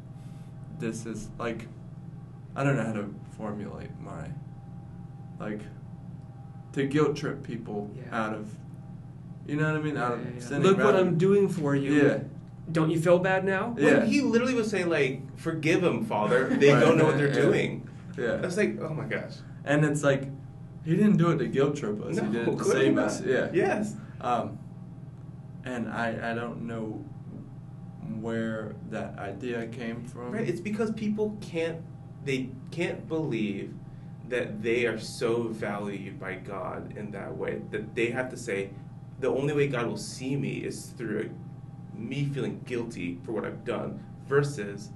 this 0.78 1.06
is 1.06 1.30
like, 1.38 1.68
I 2.54 2.62
don't 2.64 2.76
know 2.76 2.84
how 2.84 2.92
to 2.92 3.14
formulate 3.36 3.98
my, 4.00 4.28
like, 5.40 5.62
to 6.74 6.86
guilt 6.86 7.16
trip 7.16 7.42
people 7.42 7.90
Yeah. 7.96 8.02
out 8.24 8.34
of, 8.34 8.48
you 9.46 9.56
know 9.56 9.66
what 9.72 9.80
I 9.80 9.82
mean? 9.84 9.96
Out 9.96 10.18
Yeah, 10.18 10.28
of 10.36 10.50
yeah, 10.50 10.58
yeah. 10.58 10.62
Look 10.64 10.78
what 10.78 10.94
I'm 10.96 11.16
doing 11.18 11.48
for 11.48 11.74
you. 11.74 11.92
Yeah. 11.94 12.18
Don't 12.70 12.90
you 12.90 13.00
feel 13.00 13.18
bad 13.18 13.44
now? 13.44 13.74
Yeah. 13.78 13.98
When 13.98 14.06
he 14.06 14.20
literally 14.22 14.54
was 14.54 14.70
saying 14.70 14.88
like, 14.88 15.20
"Forgive 15.38 15.82
them, 15.82 16.04
Father. 16.04 16.48
They 16.60 16.72
Right, 16.72 16.80
don't 16.80 16.96
know 16.98 17.04
what 17.06 17.16
they're 17.18 17.28
yeah. 17.28 17.42
doing." 17.46 17.88
Yeah. 18.18 18.40
I 18.42 18.46
was 18.46 18.56
like, 18.56 18.78
"Oh 18.80 18.94
my 18.94 19.04
gosh." 19.04 19.34
And 19.64 19.84
it's 19.84 20.02
like, 20.02 20.22
he 20.84 20.96
didn't 20.96 21.16
do 21.18 21.30
it 21.30 21.38
to 21.38 21.46
guilt 21.48 21.76
trip 21.76 22.02
us. 22.02 22.16
No, 22.16 22.24
he 22.24 22.32
did 22.32 22.48
it 22.48 22.58
to 22.58 22.64
save 22.64 22.94
not. 22.94 23.04
us. 23.06 23.20
Yeah. 23.22 23.48
Yes. 23.52 23.96
Um, 24.20 24.58
and 25.64 25.88
I, 25.88 26.30
I 26.30 26.34
don't 26.34 26.62
know 26.66 27.04
where 28.20 28.74
that 28.90 29.18
idea 29.18 29.66
came 29.66 30.04
from. 30.04 30.32
Right. 30.32 30.48
It's 30.48 30.60
because 30.60 30.90
people 30.92 31.36
can't 31.40 31.80
they 32.24 32.50
can't 32.70 33.06
believe 33.08 33.74
that 34.34 34.64
they 34.64 34.84
are 34.84 34.98
so 34.98 35.44
valued 35.44 36.18
by 36.18 36.34
God 36.34 36.96
in 36.96 37.12
that 37.12 37.36
way 37.36 37.62
that 37.70 37.94
they 37.94 38.10
have 38.10 38.28
to 38.30 38.36
say 38.36 38.70
the 39.20 39.28
only 39.28 39.54
way 39.54 39.68
God 39.68 39.86
will 39.86 39.96
see 39.96 40.34
me 40.34 40.54
is 40.54 40.86
through 40.86 41.30
me 41.96 42.24
feeling 42.24 42.60
guilty 42.66 43.20
for 43.22 43.30
what 43.30 43.44
I've 43.44 43.64
done 43.64 44.02
versus 44.26 44.90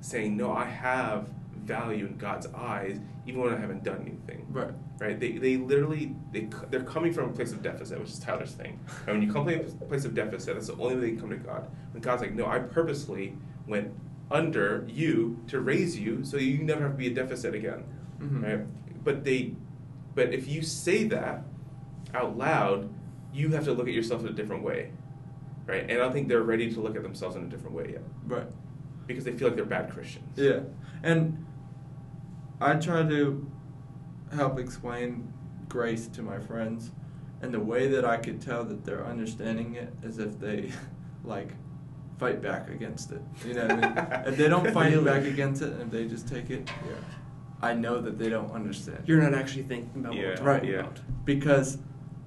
saying 0.00 0.36
no 0.36 0.52
I 0.52 0.64
have 0.64 1.28
value 1.56 2.06
in 2.06 2.16
God's 2.18 2.46
eyes 2.54 3.00
even 3.26 3.40
when 3.40 3.52
I 3.52 3.58
haven't 3.58 3.82
done 3.82 4.00
anything. 4.02 4.46
Right. 4.50 4.70
Right? 5.00 5.18
They, 5.18 5.32
they 5.32 5.56
literally 5.56 6.14
they 6.30 6.48
they're 6.70 6.84
coming 6.84 7.12
from 7.12 7.30
a 7.30 7.32
place 7.32 7.50
of 7.50 7.62
deficit, 7.62 7.98
which 7.98 8.10
is 8.10 8.20
Tyler's 8.20 8.52
thing. 8.52 8.78
And 9.08 9.18
when 9.18 9.22
you 9.22 9.32
come 9.32 9.46
from 9.46 9.54
a 9.54 9.84
place 9.86 10.04
of 10.04 10.14
deficit, 10.14 10.54
that's 10.54 10.68
the 10.68 10.74
only 10.74 10.94
way 10.94 11.00
they 11.00 11.10
can 11.10 11.20
come 11.20 11.30
to 11.30 11.36
God. 11.36 11.68
When 11.90 12.00
God's 12.00 12.22
like, 12.22 12.34
no, 12.34 12.46
I 12.46 12.60
purposely 12.60 13.34
went 13.66 13.92
under 14.30 14.86
you 14.88 15.40
to 15.48 15.60
raise 15.60 15.98
you, 15.98 16.24
so 16.24 16.36
you 16.36 16.58
never 16.58 16.82
have 16.82 16.92
to 16.92 16.96
be 16.96 17.08
a 17.08 17.14
deficit 17.14 17.56
again. 17.56 17.84
Mhm. 18.22 18.42
Right? 18.42 19.04
But 19.04 19.24
they, 19.24 19.54
but 20.14 20.32
if 20.32 20.46
you 20.48 20.62
say 20.62 21.04
that 21.08 21.44
out 22.14 22.36
loud, 22.36 22.88
you 23.32 23.48
have 23.50 23.64
to 23.64 23.72
look 23.72 23.88
at 23.88 23.94
yourself 23.94 24.20
in 24.22 24.28
a 24.28 24.32
different 24.32 24.62
way, 24.62 24.90
right? 25.66 25.82
And 25.82 25.92
I 25.92 25.96
don't 25.96 26.12
think 26.12 26.28
they're 26.28 26.42
ready 26.42 26.72
to 26.72 26.80
look 26.80 26.96
at 26.96 27.02
themselves 27.02 27.34
in 27.36 27.42
a 27.42 27.46
different 27.46 27.74
way 27.74 27.90
yet 27.92 28.02
Right. 28.26 28.46
because 29.06 29.24
they 29.24 29.32
feel 29.32 29.48
like 29.48 29.56
they're 29.56 29.64
bad 29.64 29.90
Christians. 29.90 30.36
Yeah. 30.36 30.60
And 31.02 31.44
I 32.60 32.74
try 32.74 33.02
to 33.02 33.46
help 34.32 34.58
explain 34.58 35.32
grace 35.68 36.06
to 36.08 36.22
my 36.22 36.38
friends. 36.38 36.90
And 37.40 37.52
the 37.52 37.58
way 37.60 37.88
that 37.88 38.04
I 38.04 38.18
could 38.18 38.40
tell 38.40 38.62
that 38.64 38.84
they're 38.84 39.04
understanding 39.04 39.74
it 39.74 39.92
is 40.04 40.18
if 40.18 40.38
they, 40.38 40.70
like, 41.24 41.54
fight 42.18 42.40
back 42.40 42.70
against 42.70 43.10
it. 43.10 43.20
You 43.44 43.54
know 43.54 43.66
what 43.66 43.84
I 43.84 43.88
mean? 43.88 44.24
if 44.26 44.36
they 44.36 44.48
don't 44.48 44.70
fight 44.72 45.02
back 45.04 45.24
against 45.24 45.62
it 45.62 45.72
and 45.72 45.82
if 45.82 45.90
they 45.90 46.06
just 46.06 46.28
take 46.28 46.50
it, 46.50 46.70
Yeah. 46.86 46.94
I 47.62 47.74
know 47.74 48.00
that 48.00 48.18
they 48.18 48.28
don't 48.28 48.50
understand. 48.52 49.04
You're 49.06 49.22
not 49.22 49.34
actually 49.34 49.62
thinking 49.64 49.90
about 50.00 50.12
what 50.12 50.18
Yeah, 50.20 50.28
we're 50.28 50.34
talking 50.36 50.46
right, 50.46 50.64
yeah. 50.64 50.78
about. 50.80 50.98
because 51.24 51.78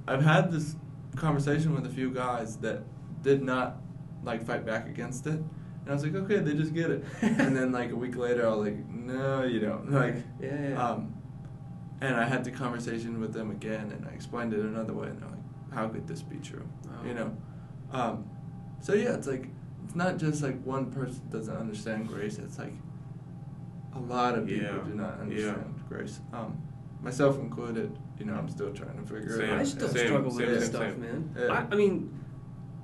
I've 0.07 0.23
had 0.23 0.51
this 0.51 0.75
conversation 1.15 1.73
with 1.73 1.86
a 1.86 1.89
few 1.89 2.09
guys 2.11 2.57
that 2.57 2.83
did 3.21 3.41
not 3.43 3.77
like 4.23 4.45
fight 4.45 4.65
back 4.65 4.88
against 4.88 5.27
it, 5.27 5.33
and 5.33 5.89
I 5.89 5.93
was 5.93 6.03
like, 6.03 6.15
okay, 6.15 6.39
they 6.39 6.53
just 6.53 6.73
get 6.73 6.89
it. 6.89 7.03
and 7.21 7.55
then 7.55 7.71
like 7.71 7.91
a 7.91 7.95
week 7.95 8.15
later, 8.15 8.47
I 8.47 8.53
was 8.55 8.67
like, 8.67 8.88
no, 8.89 9.43
you 9.43 9.59
don't. 9.59 9.91
Like, 10.01 10.15
Yeah, 10.39 10.69
yeah. 10.69 10.89
um, 10.89 11.13
and 12.01 12.15
I 12.15 12.25
had 12.25 12.43
the 12.43 12.51
conversation 12.51 13.19
with 13.19 13.33
them 13.33 13.51
again, 13.51 13.91
and 13.91 14.05
I 14.09 14.13
explained 14.13 14.53
it 14.53 14.59
another 14.61 14.93
way, 14.93 15.07
and 15.07 15.19
they're 15.21 15.29
like, 15.29 15.39
how 15.73 15.88
could 15.89 16.07
this 16.07 16.21
be 16.21 16.38
true? 16.38 16.67
Wow. 16.86 16.91
You 17.07 17.13
know, 17.13 17.38
um, 17.91 18.29
so 18.81 18.93
yeah, 18.93 19.13
it's 19.15 19.27
like 19.27 19.47
it's 19.83 19.95
not 19.95 20.17
just 20.17 20.41
like 20.43 20.61
one 20.63 20.91
person 20.91 21.21
doesn't 21.29 21.55
understand 21.55 22.07
grace. 22.07 22.38
It's 22.38 22.57
like 22.57 22.73
a 23.95 23.99
lot 23.99 24.37
of 24.37 24.47
people 24.47 24.65
Yeah, 24.65 24.83
do 24.83 24.93
not 24.93 25.17
yeah. 25.17 25.21
understand 25.21 25.83
grace, 25.89 26.19
um, 26.33 26.61
myself 27.01 27.39
included. 27.39 27.97
You 28.19 28.25
know, 28.25 28.33
I'm 28.33 28.49
still 28.49 28.71
trying 28.73 28.97
to 28.97 29.13
figure 29.13 29.41
it 29.41 29.49
out. 29.49 29.59
I 29.59 29.63
still 29.63 29.89
same, 29.89 30.07
struggle 30.07 30.31
with 30.31 30.37
same, 30.37 30.47
this 30.47 30.63
same, 30.63 30.69
stuff, 30.71 30.83
same. 30.83 31.01
man. 31.01 31.35
Yeah. 31.37 31.51
I, 31.51 31.73
I 31.73 31.75
mean, 31.75 32.19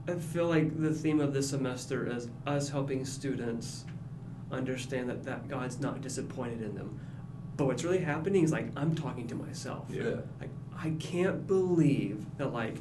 I 0.07 0.16
feel 0.16 0.47
like 0.47 0.80
the 0.82 0.93
theme 0.93 1.20
of 1.20 1.34
this 1.34 1.49
semester 1.49 2.12
is 2.12 2.30
us 2.45 2.70
helping 2.70 3.05
students 3.05 3.86
understand 4.51 5.09
that, 5.09 5.24
that 5.24 5.47
God's 5.47 5.80
not 5.80 6.01
disappointed 6.01 6.62
in 6.62 6.76
them. 6.76 6.99
But 7.55 7.68
what's 7.68 7.84
really 7.84 7.99
happening 7.99 8.43
is 8.43 8.51
like 8.51 8.68
I'm 8.76 8.95
talking 8.95 9.28
to 9.28 9.36
myself. 9.36 9.86
Yeah. 9.89 10.16
Like 10.39 10.49
I 10.78 10.91
can't 10.99 11.45
believe 11.47 12.26
that 12.38 12.51
like 12.53 12.76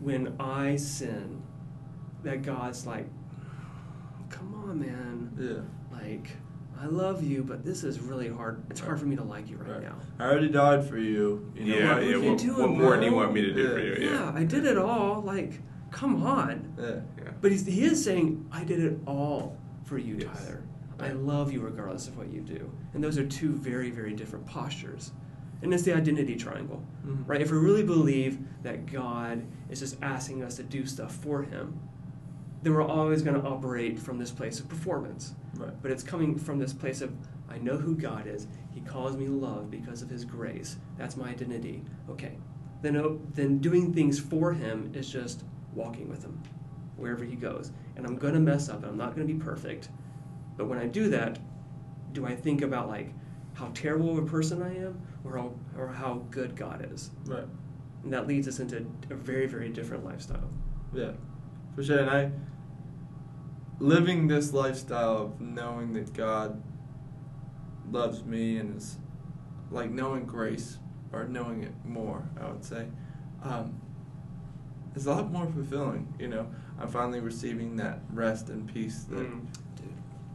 when 0.00 0.34
I 0.38 0.76
sin, 0.76 1.42
that 2.22 2.42
God's 2.42 2.86
like, 2.86 3.06
come 4.28 4.54
on, 4.68 4.80
man. 4.80 5.32
Yeah. 5.38 5.96
Like 5.98 6.30
I 6.80 6.86
love 6.86 7.22
you, 7.24 7.42
but 7.42 7.64
this 7.64 7.84
is 7.84 8.00
really 8.00 8.28
hard. 8.28 8.62
It's 8.70 8.80
hard 8.80 9.00
for 9.00 9.06
me 9.06 9.16
to 9.16 9.22
like 9.22 9.48
you 9.48 9.56
right, 9.56 9.70
Right. 9.70 9.82
now. 9.82 9.96
I 10.18 10.24
already 10.28 10.48
died 10.48 10.84
for 10.86 10.98
you. 10.98 11.50
You 11.54 11.64
know 11.64 11.78
yeah, 11.78 11.94
what? 11.94 12.02
yeah. 12.06 12.16
What 12.16 12.22
you 12.22 12.30
What, 12.30 12.38
doing, 12.38 12.58
what 12.58 12.70
more 12.70 12.96
do 12.98 13.06
you 13.06 13.14
want 13.14 13.32
me 13.32 13.42
to 13.42 13.52
do 13.54 13.62
Yeah. 13.62 13.68
for 13.70 13.78
you? 13.78 13.96
Yeah, 14.00 14.10
Yeah. 14.10 14.32
I 14.34 14.44
did 14.44 14.66
it 14.66 14.76
all. 14.76 15.22
Like, 15.22 15.60
come 15.90 16.22
on. 16.22 16.72
Yeah. 16.78 17.00
Yeah. 17.18 17.30
But 17.40 17.50
he's, 17.52 17.64
he 17.66 17.84
is 17.84 18.02
saying, 18.04 18.46
I 18.52 18.64
did 18.64 18.80
it 18.80 18.98
all 19.06 19.56
for 19.84 19.98
you, 19.98 20.16
Yes. 20.20 20.44
Tyler. 20.46 20.62
I 20.98 21.12
love 21.12 21.52
you 21.52 21.60
regardless 21.60 22.08
of 22.08 22.16
what 22.16 22.30
you 22.32 22.40
do. 22.40 22.70
And 22.94 23.02
those 23.04 23.18
are 23.18 23.26
two 23.26 23.52
very, 23.52 23.90
very 23.90 24.12
different 24.14 24.46
postures. 24.46 25.12
And 25.62 25.72
it's 25.72 25.82
the 25.82 25.94
identity 25.94 26.36
triangle, 26.36 26.82
Mhm. 27.06 27.26
right? 27.26 27.40
If 27.40 27.50
we 27.50 27.58
really 27.58 27.82
believe 27.82 28.38
that 28.62 28.90
God 28.90 29.42
is 29.70 29.80
just 29.80 29.96
asking 30.02 30.42
us 30.42 30.56
to 30.56 30.62
do 30.62 30.84
stuff 30.86 31.14
for 31.14 31.42
him, 31.42 31.74
then 32.62 32.74
we're 32.74 32.82
always 32.82 33.22
going 33.22 33.40
to 33.40 33.46
operate 33.46 33.98
from 33.98 34.18
this 34.18 34.30
place 34.30 34.58
of 34.60 34.68
performance. 34.68 35.34
Right. 35.56 35.72
But 35.82 35.90
it's 35.90 36.02
coming 36.02 36.38
from 36.38 36.58
this 36.58 36.72
place 36.72 37.00
of, 37.00 37.12
I 37.48 37.58
know 37.58 37.76
who 37.76 37.94
God 37.94 38.26
is. 38.26 38.46
He 38.72 38.80
calls 38.80 39.16
me 39.16 39.26
love 39.28 39.70
because 39.70 40.02
of 40.02 40.10
His 40.10 40.24
grace. 40.24 40.76
That's 40.96 41.16
my 41.16 41.28
identity. 41.28 41.82
Okay. 42.10 42.36
Then, 42.82 42.96
oh, 42.96 43.20
then 43.34 43.58
doing 43.58 43.92
things 43.92 44.18
for 44.18 44.52
Him 44.52 44.90
is 44.94 45.10
just 45.10 45.44
walking 45.74 46.08
with 46.08 46.22
Him 46.22 46.42
wherever 46.96 47.24
He 47.24 47.36
goes. 47.36 47.72
And 47.96 48.06
I'm 48.06 48.16
going 48.16 48.34
to 48.34 48.40
mess 48.40 48.68
up 48.68 48.78
and 48.78 48.86
I'm 48.86 48.98
not 48.98 49.14
going 49.14 49.26
to 49.26 49.32
be 49.32 49.38
perfect. 49.40 49.88
But 50.56 50.66
when 50.66 50.78
I 50.78 50.86
do 50.86 51.08
that, 51.10 51.38
do 52.12 52.26
I 52.26 52.34
think 52.34 52.62
about 52.62 52.88
like 52.88 53.12
how 53.54 53.70
terrible 53.74 54.10
of 54.10 54.18
a 54.18 54.26
person 54.26 54.62
I 54.62 54.76
am 54.76 55.00
or 55.24 55.36
how, 55.36 55.54
or 55.78 55.88
how 55.88 56.24
good 56.30 56.56
God 56.56 56.88
is? 56.92 57.10
Right. 57.24 57.44
And 58.04 58.12
that 58.12 58.26
leads 58.26 58.46
us 58.46 58.60
into 58.60 58.86
a 59.10 59.14
very, 59.14 59.46
very 59.46 59.68
different 59.68 60.04
lifestyle. 60.04 60.48
Yeah, 60.94 61.12
for 61.74 61.82
sure. 61.82 61.98
And 61.98 62.10
I, 62.10 62.30
living 63.78 64.28
this 64.28 64.52
lifestyle 64.52 65.16
of 65.18 65.40
knowing 65.40 65.92
that 65.94 66.12
God 66.14 66.62
loves 67.90 68.24
me 68.24 68.56
and 68.56 68.76
is 68.76 68.96
like 69.70 69.90
knowing 69.90 70.24
grace 70.24 70.78
or 71.12 71.24
knowing 71.24 71.62
it 71.62 71.72
more, 71.84 72.28
I 72.40 72.48
would 72.48 72.64
say, 72.64 72.86
um, 73.42 73.80
is 74.94 75.06
a 75.06 75.10
lot 75.12 75.30
more 75.30 75.46
fulfilling. 75.46 76.12
You 76.18 76.28
know, 76.28 76.46
I'm 76.80 76.88
finally 76.88 77.20
receiving 77.20 77.76
that 77.76 78.00
rest 78.12 78.48
and 78.48 78.72
peace 78.72 79.04
that 79.04 79.18
Mm. 79.18 79.46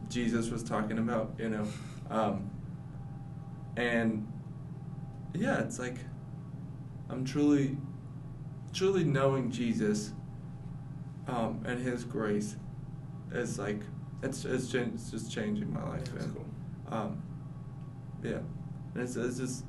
Jesus 0.08 0.50
was 0.50 0.62
talking 0.62 0.98
about. 0.98 1.32
You 1.38 1.48
know, 1.48 1.66
um, 2.10 2.50
and 3.76 4.26
yeah, 5.34 5.60
it's 5.60 5.78
like 5.78 5.96
I'm 7.08 7.24
truly, 7.24 7.76
truly 8.72 9.04
knowing 9.04 9.50
Jesus 9.50 10.12
um, 11.26 11.62
and 11.64 11.78
His 11.82 12.04
grace 12.04 12.56
is 13.34 13.58
like 13.58 13.80
it's 14.22 14.44
it's, 14.44 14.70
cha- 14.70 14.78
it's 14.78 15.10
just 15.10 15.32
changing 15.32 15.72
my 15.72 15.82
life. 15.82 16.04
That's 16.12 16.24
and, 16.24 16.34
cool. 16.34 16.46
Um, 16.88 17.22
yeah, 18.22 18.38
and 18.94 19.02
it's 19.02 19.16
it's 19.16 19.38
just 19.38 19.64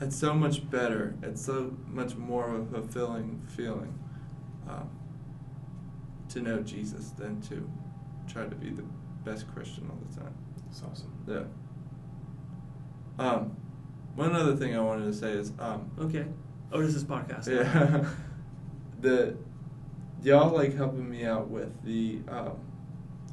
it's 0.00 0.16
so 0.16 0.34
much 0.34 0.68
better. 0.70 1.14
It's 1.22 1.44
so 1.44 1.76
much 1.86 2.16
more 2.16 2.54
of 2.54 2.72
a 2.72 2.80
fulfilling 2.82 3.42
feeling 3.48 3.98
um, 4.68 4.90
to 6.28 6.40
know 6.40 6.60
Jesus 6.60 7.10
than 7.10 7.40
to 7.42 7.68
try 8.28 8.44
to 8.44 8.54
be 8.54 8.70
the 8.70 8.84
best 9.24 9.52
Christian 9.52 9.90
all 9.90 9.98
the 10.08 10.20
time. 10.20 10.34
That's 10.66 10.82
awesome. 10.82 11.12
Yeah. 11.26 13.24
Um, 13.24 13.56
one 14.14 14.34
other 14.34 14.54
thing 14.54 14.76
I 14.76 14.80
wanted 14.80 15.06
to 15.06 15.12
say 15.12 15.32
is 15.32 15.52
um, 15.58 15.90
Okay. 15.98 16.26
Otis's 16.72 17.04
podcast. 17.04 17.48
yeah. 17.52 18.04
the 19.00 19.36
y'all 20.22 20.52
like 20.54 20.74
helping 20.76 21.08
me 21.08 21.24
out 21.24 21.48
with 21.48 21.70
the 21.84 22.20
um, 22.28 22.58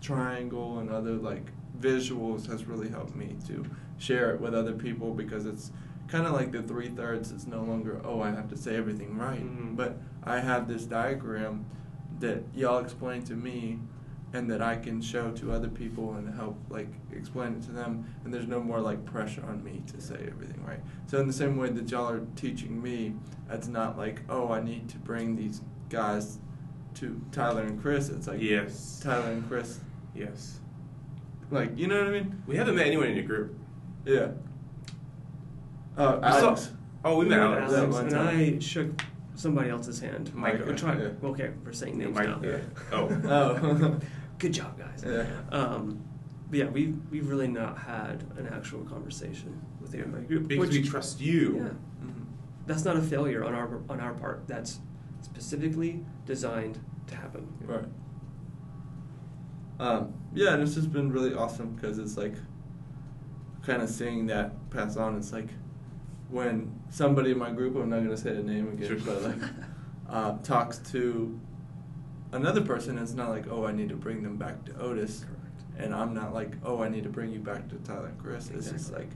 triangle 0.01 0.79
and 0.79 0.89
other 0.89 1.13
like 1.13 1.47
visuals 1.79 2.47
has 2.47 2.65
really 2.65 2.89
helped 2.89 3.15
me 3.15 3.35
to 3.47 3.65
share 3.97 4.33
it 4.33 4.41
with 4.41 4.53
other 4.53 4.73
people 4.73 5.13
because 5.13 5.45
it's 5.45 5.71
kind 6.07 6.25
of 6.25 6.33
like 6.33 6.51
the 6.51 6.61
three 6.61 6.89
thirds. 6.89 7.31
It's 7.31 7.47
no 7.47 7.63
longer 7.63 8.01
oh 8.05 8.21
I 8.21 8.29
have 8.31 8.47
to 8.49 8.57
say 8.57 8.75
everything 8.75 9.17
right, 9.17 9.41
Mhm. 9.41 9.75
but 9.75 9.97
I 10.23 10.39
have 10.39 10.67
this 10.67 10.85
diagram 10.85 11.65
that 12.19 12.43
y'all 12.53 12.79
explain 12.79 13.23
to 13.23 13.33
me 13.35 13.79
and 14.33 14.49
that 14.51 14.61
I 14.61 14.75
can 14.75 15.01
show 15.01 15.31
to 15.31 15.51
other 15.51 15.67
people 15.69 16.15
and 16.15 16.33
help 16.35 16.57
like 16.69 16.89
explain 17.11 17.53
it 17.53 17.63
to 17.63 17.71
them 17.71 18.05
and 18.23 18.33
there's 18.33 18.47
no 18.47 18.61
more 18.61 18.79
like 18.81 19.03
pressure 19.05 19.43
on 19.47 19.63
me 19.63 19.81
to 19.87 20.01
say 20.01 20.15
everything 20.27 20.63
right. 20.65 20.79
So 21.07 21.19
in 21.19 21.27
the 21.27 21.33
same 21.33 21.57
way 21.57 21.69
that 21.69 21.89
y'all 21.89 22.09
are 22.09 22.25
teaching 22.35 22.81
me, 22.81 23.15
it's 23.49 23.67
not 23.67 23.97
like, 23.97 24.21
oh 24.29 24.51
I 24.51 24.61
need 24.61 24.89
to 24.89 24.97
bring 24.97 25.35
these 25.35 25.61
guys 25.89 26.39
to 26.95 27.21
Tyler 27.31 27.61
and 27.63 27.81
Chris. 27.81 28.09
It's 28.09 28.27
like 28.27 28.41
Yes. 28.41 28.99
Tyler 29.03 29.31
and 29.31 29.47
Chris 29.47 29.79
Yes. 30.15 30.59
like 31.51 31.77
you 31.77 31.87
know 31.87 31.97
what 31.99 32.07
I 32.07 32.11
mean? 32.11 32.41
We 32.47 32.55
haven't 32.55 32.75
met 32.75 32.87
anyone 32.87 33.07
in 33.07 33.15
your 33.15 33.25
group. 33.25 33.55
Yeah. 34.05 34.29
Oh, 35.97 36.15
We 36.17 36.21
saw- 36.21 36.37
Alex. 36.47 36.71
oh, 37.03 37.17
we 37.19 37.25
met 37.25 37.37
met 37.39 37.47
Alex. 37.47 37.71
that 37.71 37.79
Alex, 37.79 37.93
one 37.93 38.05
and. 38.07 38.15
I 38.55 38.59
shook 38.59 39.01
somebody 39.35 39.69
else's 39.69 39.99
hand. 39.99 40.33
Mike, 40.35 40.65
We're 40.65 40.75
trying- 40.75 40.99
yeah. 40.99 41.09
Okay, 41.29 41.51
we're 41.63 41.71
saying 41.71 41.97
names 41.97 42.15
Mike, 42.15 42.27
now. 42.27 42.39
yeah. 42.43 42.57
Oh. 42.91 43.07
Oh. 43.25 43.99
Good 44.39 44.53
job, 44.53 44.77
guys. 44.77 45.03
Yeah. 45.05 45.25
Um, 45.51 46.03
but 46.49 46.59
yeah, 46.59 46.65
we've 46.67 46.97
we've 47.09 47.27
really 47.29 47.47
not 47.47 47.77
had 47.77 48.23
an 48.37 48.47
actual 48.51 48.83
conversation 48.83 49.61
with 49.79 49.91
the 49.91 50.05
my 50.05 50.19
group. 50.19 50.47
Because 50.47 50.67
which, 50.69 50.77
we 50.77 50.83
trust 50.83 51.21
you. 51.21 51.55
Yeah, 51.55 52.05
Mhm. 52.07 52.25
that's 52.67 52.83
not 52.83 52.97
a 52.97 53.01
failure 53.01 53.43
on 53.45 53.53
our 53.55 53.79
on 53.89 53.99
our 54.01 54.13
part. 54.13 54.45
That's 54.47 54.79
specifically 55.25 56.03
designed 56.25 56.79
to 57.07 57.15
happen. 57.15 57.47
Right. 57.65 57.85
Um, 59.79 60.13
yeah, 60.33 60.53
and 60.53 60.63
it's 60.63 60.75
just 60.75 60.91
been 60.93 61.11
really 61.11 61.33
awesome 61.33 61.73
because 61.75 61.97
it's 61.99 62.15
like 62.17 62.35
kind 63.63 63.81
of 63.81 63.89
seeing 63.89 64.27
that 64.27 64.69
pass 64.69 64.95
on. 64.95 65.17
It's 65.17 65.33
like 65.33 65.49
when 66.29 66.79
somebody 66.89 67.31
in 67.31 67.37
my 67.37 67.51
group, 67.51 67.75
I'm 67.75 67.89
not 67.89 67.97
going 67.97 68.09
to 68.09 68.17
say 68.17 68.33
the 68.33 68.43
name 68.43 68.69
again, 68.69 68.87
Sure. 68.87 68.99
but 68.99 69.21
like 69.23 69.49
uh, 70.09 70.37
talks 70.43 70.77
to 70.91 71.37
another 72.31 72.61
person, 72.61 72.97
it's 72.97 73.13
not 73.13 73.29
like, 73.29 73.45
oh, 73.49 73.65
I 73.65 73.71
need 73.71 73.89
to 73.89 73.95
bring 73.95 74.23
them 74.23 74.37
back 74.37 74.63
to 74.65 74.79
Otis. 74.79 75.25
Correct. 75.25 75.41
And 75.77 75.93
I'm 75.93 76.13
not 76.13 76.33
like, 76.33 76.53
oh, 76.63 76.81
I 76.81 76.87
need 76.87 77.03
to 77.03 77.09
bring 77.09 77.31
you 77.31 77.39
back 77.39 77.67
to 77.69 77.75
Tyler 77.77 78.07
and 78.07 78.17
Chris. 78.17 78.49
It's 78.49 78.71
just 78.71 78.93
like, 78.93 79.09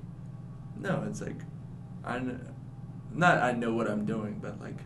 no, 0.77 1.05
it's 1.07 1.21
like, 1.21 1.37
I 2.03 2.19
kn- 2.19 2.53
not 3.13 3.37
I 3.37 3.53
know 3.53 3.73
what 3.73 3.89
I'm 3.89 4.05
doing, 4.05 4.39
but 4.41 4.59
like, 4.59 4.77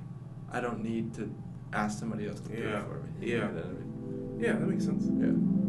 I 0.53 0.61
don't 0.61 0.83
need 0.83 1.13
to 1.15 1.33
ask 1.73 1.99
somebody 1.99 2.27
else 2.27 2.39
to 2.41 2.49
do 2.49 2.61
Yeah. 2.61 2.79
it 2.79 2.85
for 2.85 2.99
me. 3.01 3.09
Yeah. 3.19 3.27
You 3.27 3.37
know 3.39 3.47
I 3.47 3.67
mean? 3.67 4.37
Yeah, 4.39 4.53
that 4.53 4.67
makes 4.67 4.85
sense. 4.85 5.03
Yeah. 5.05 5.62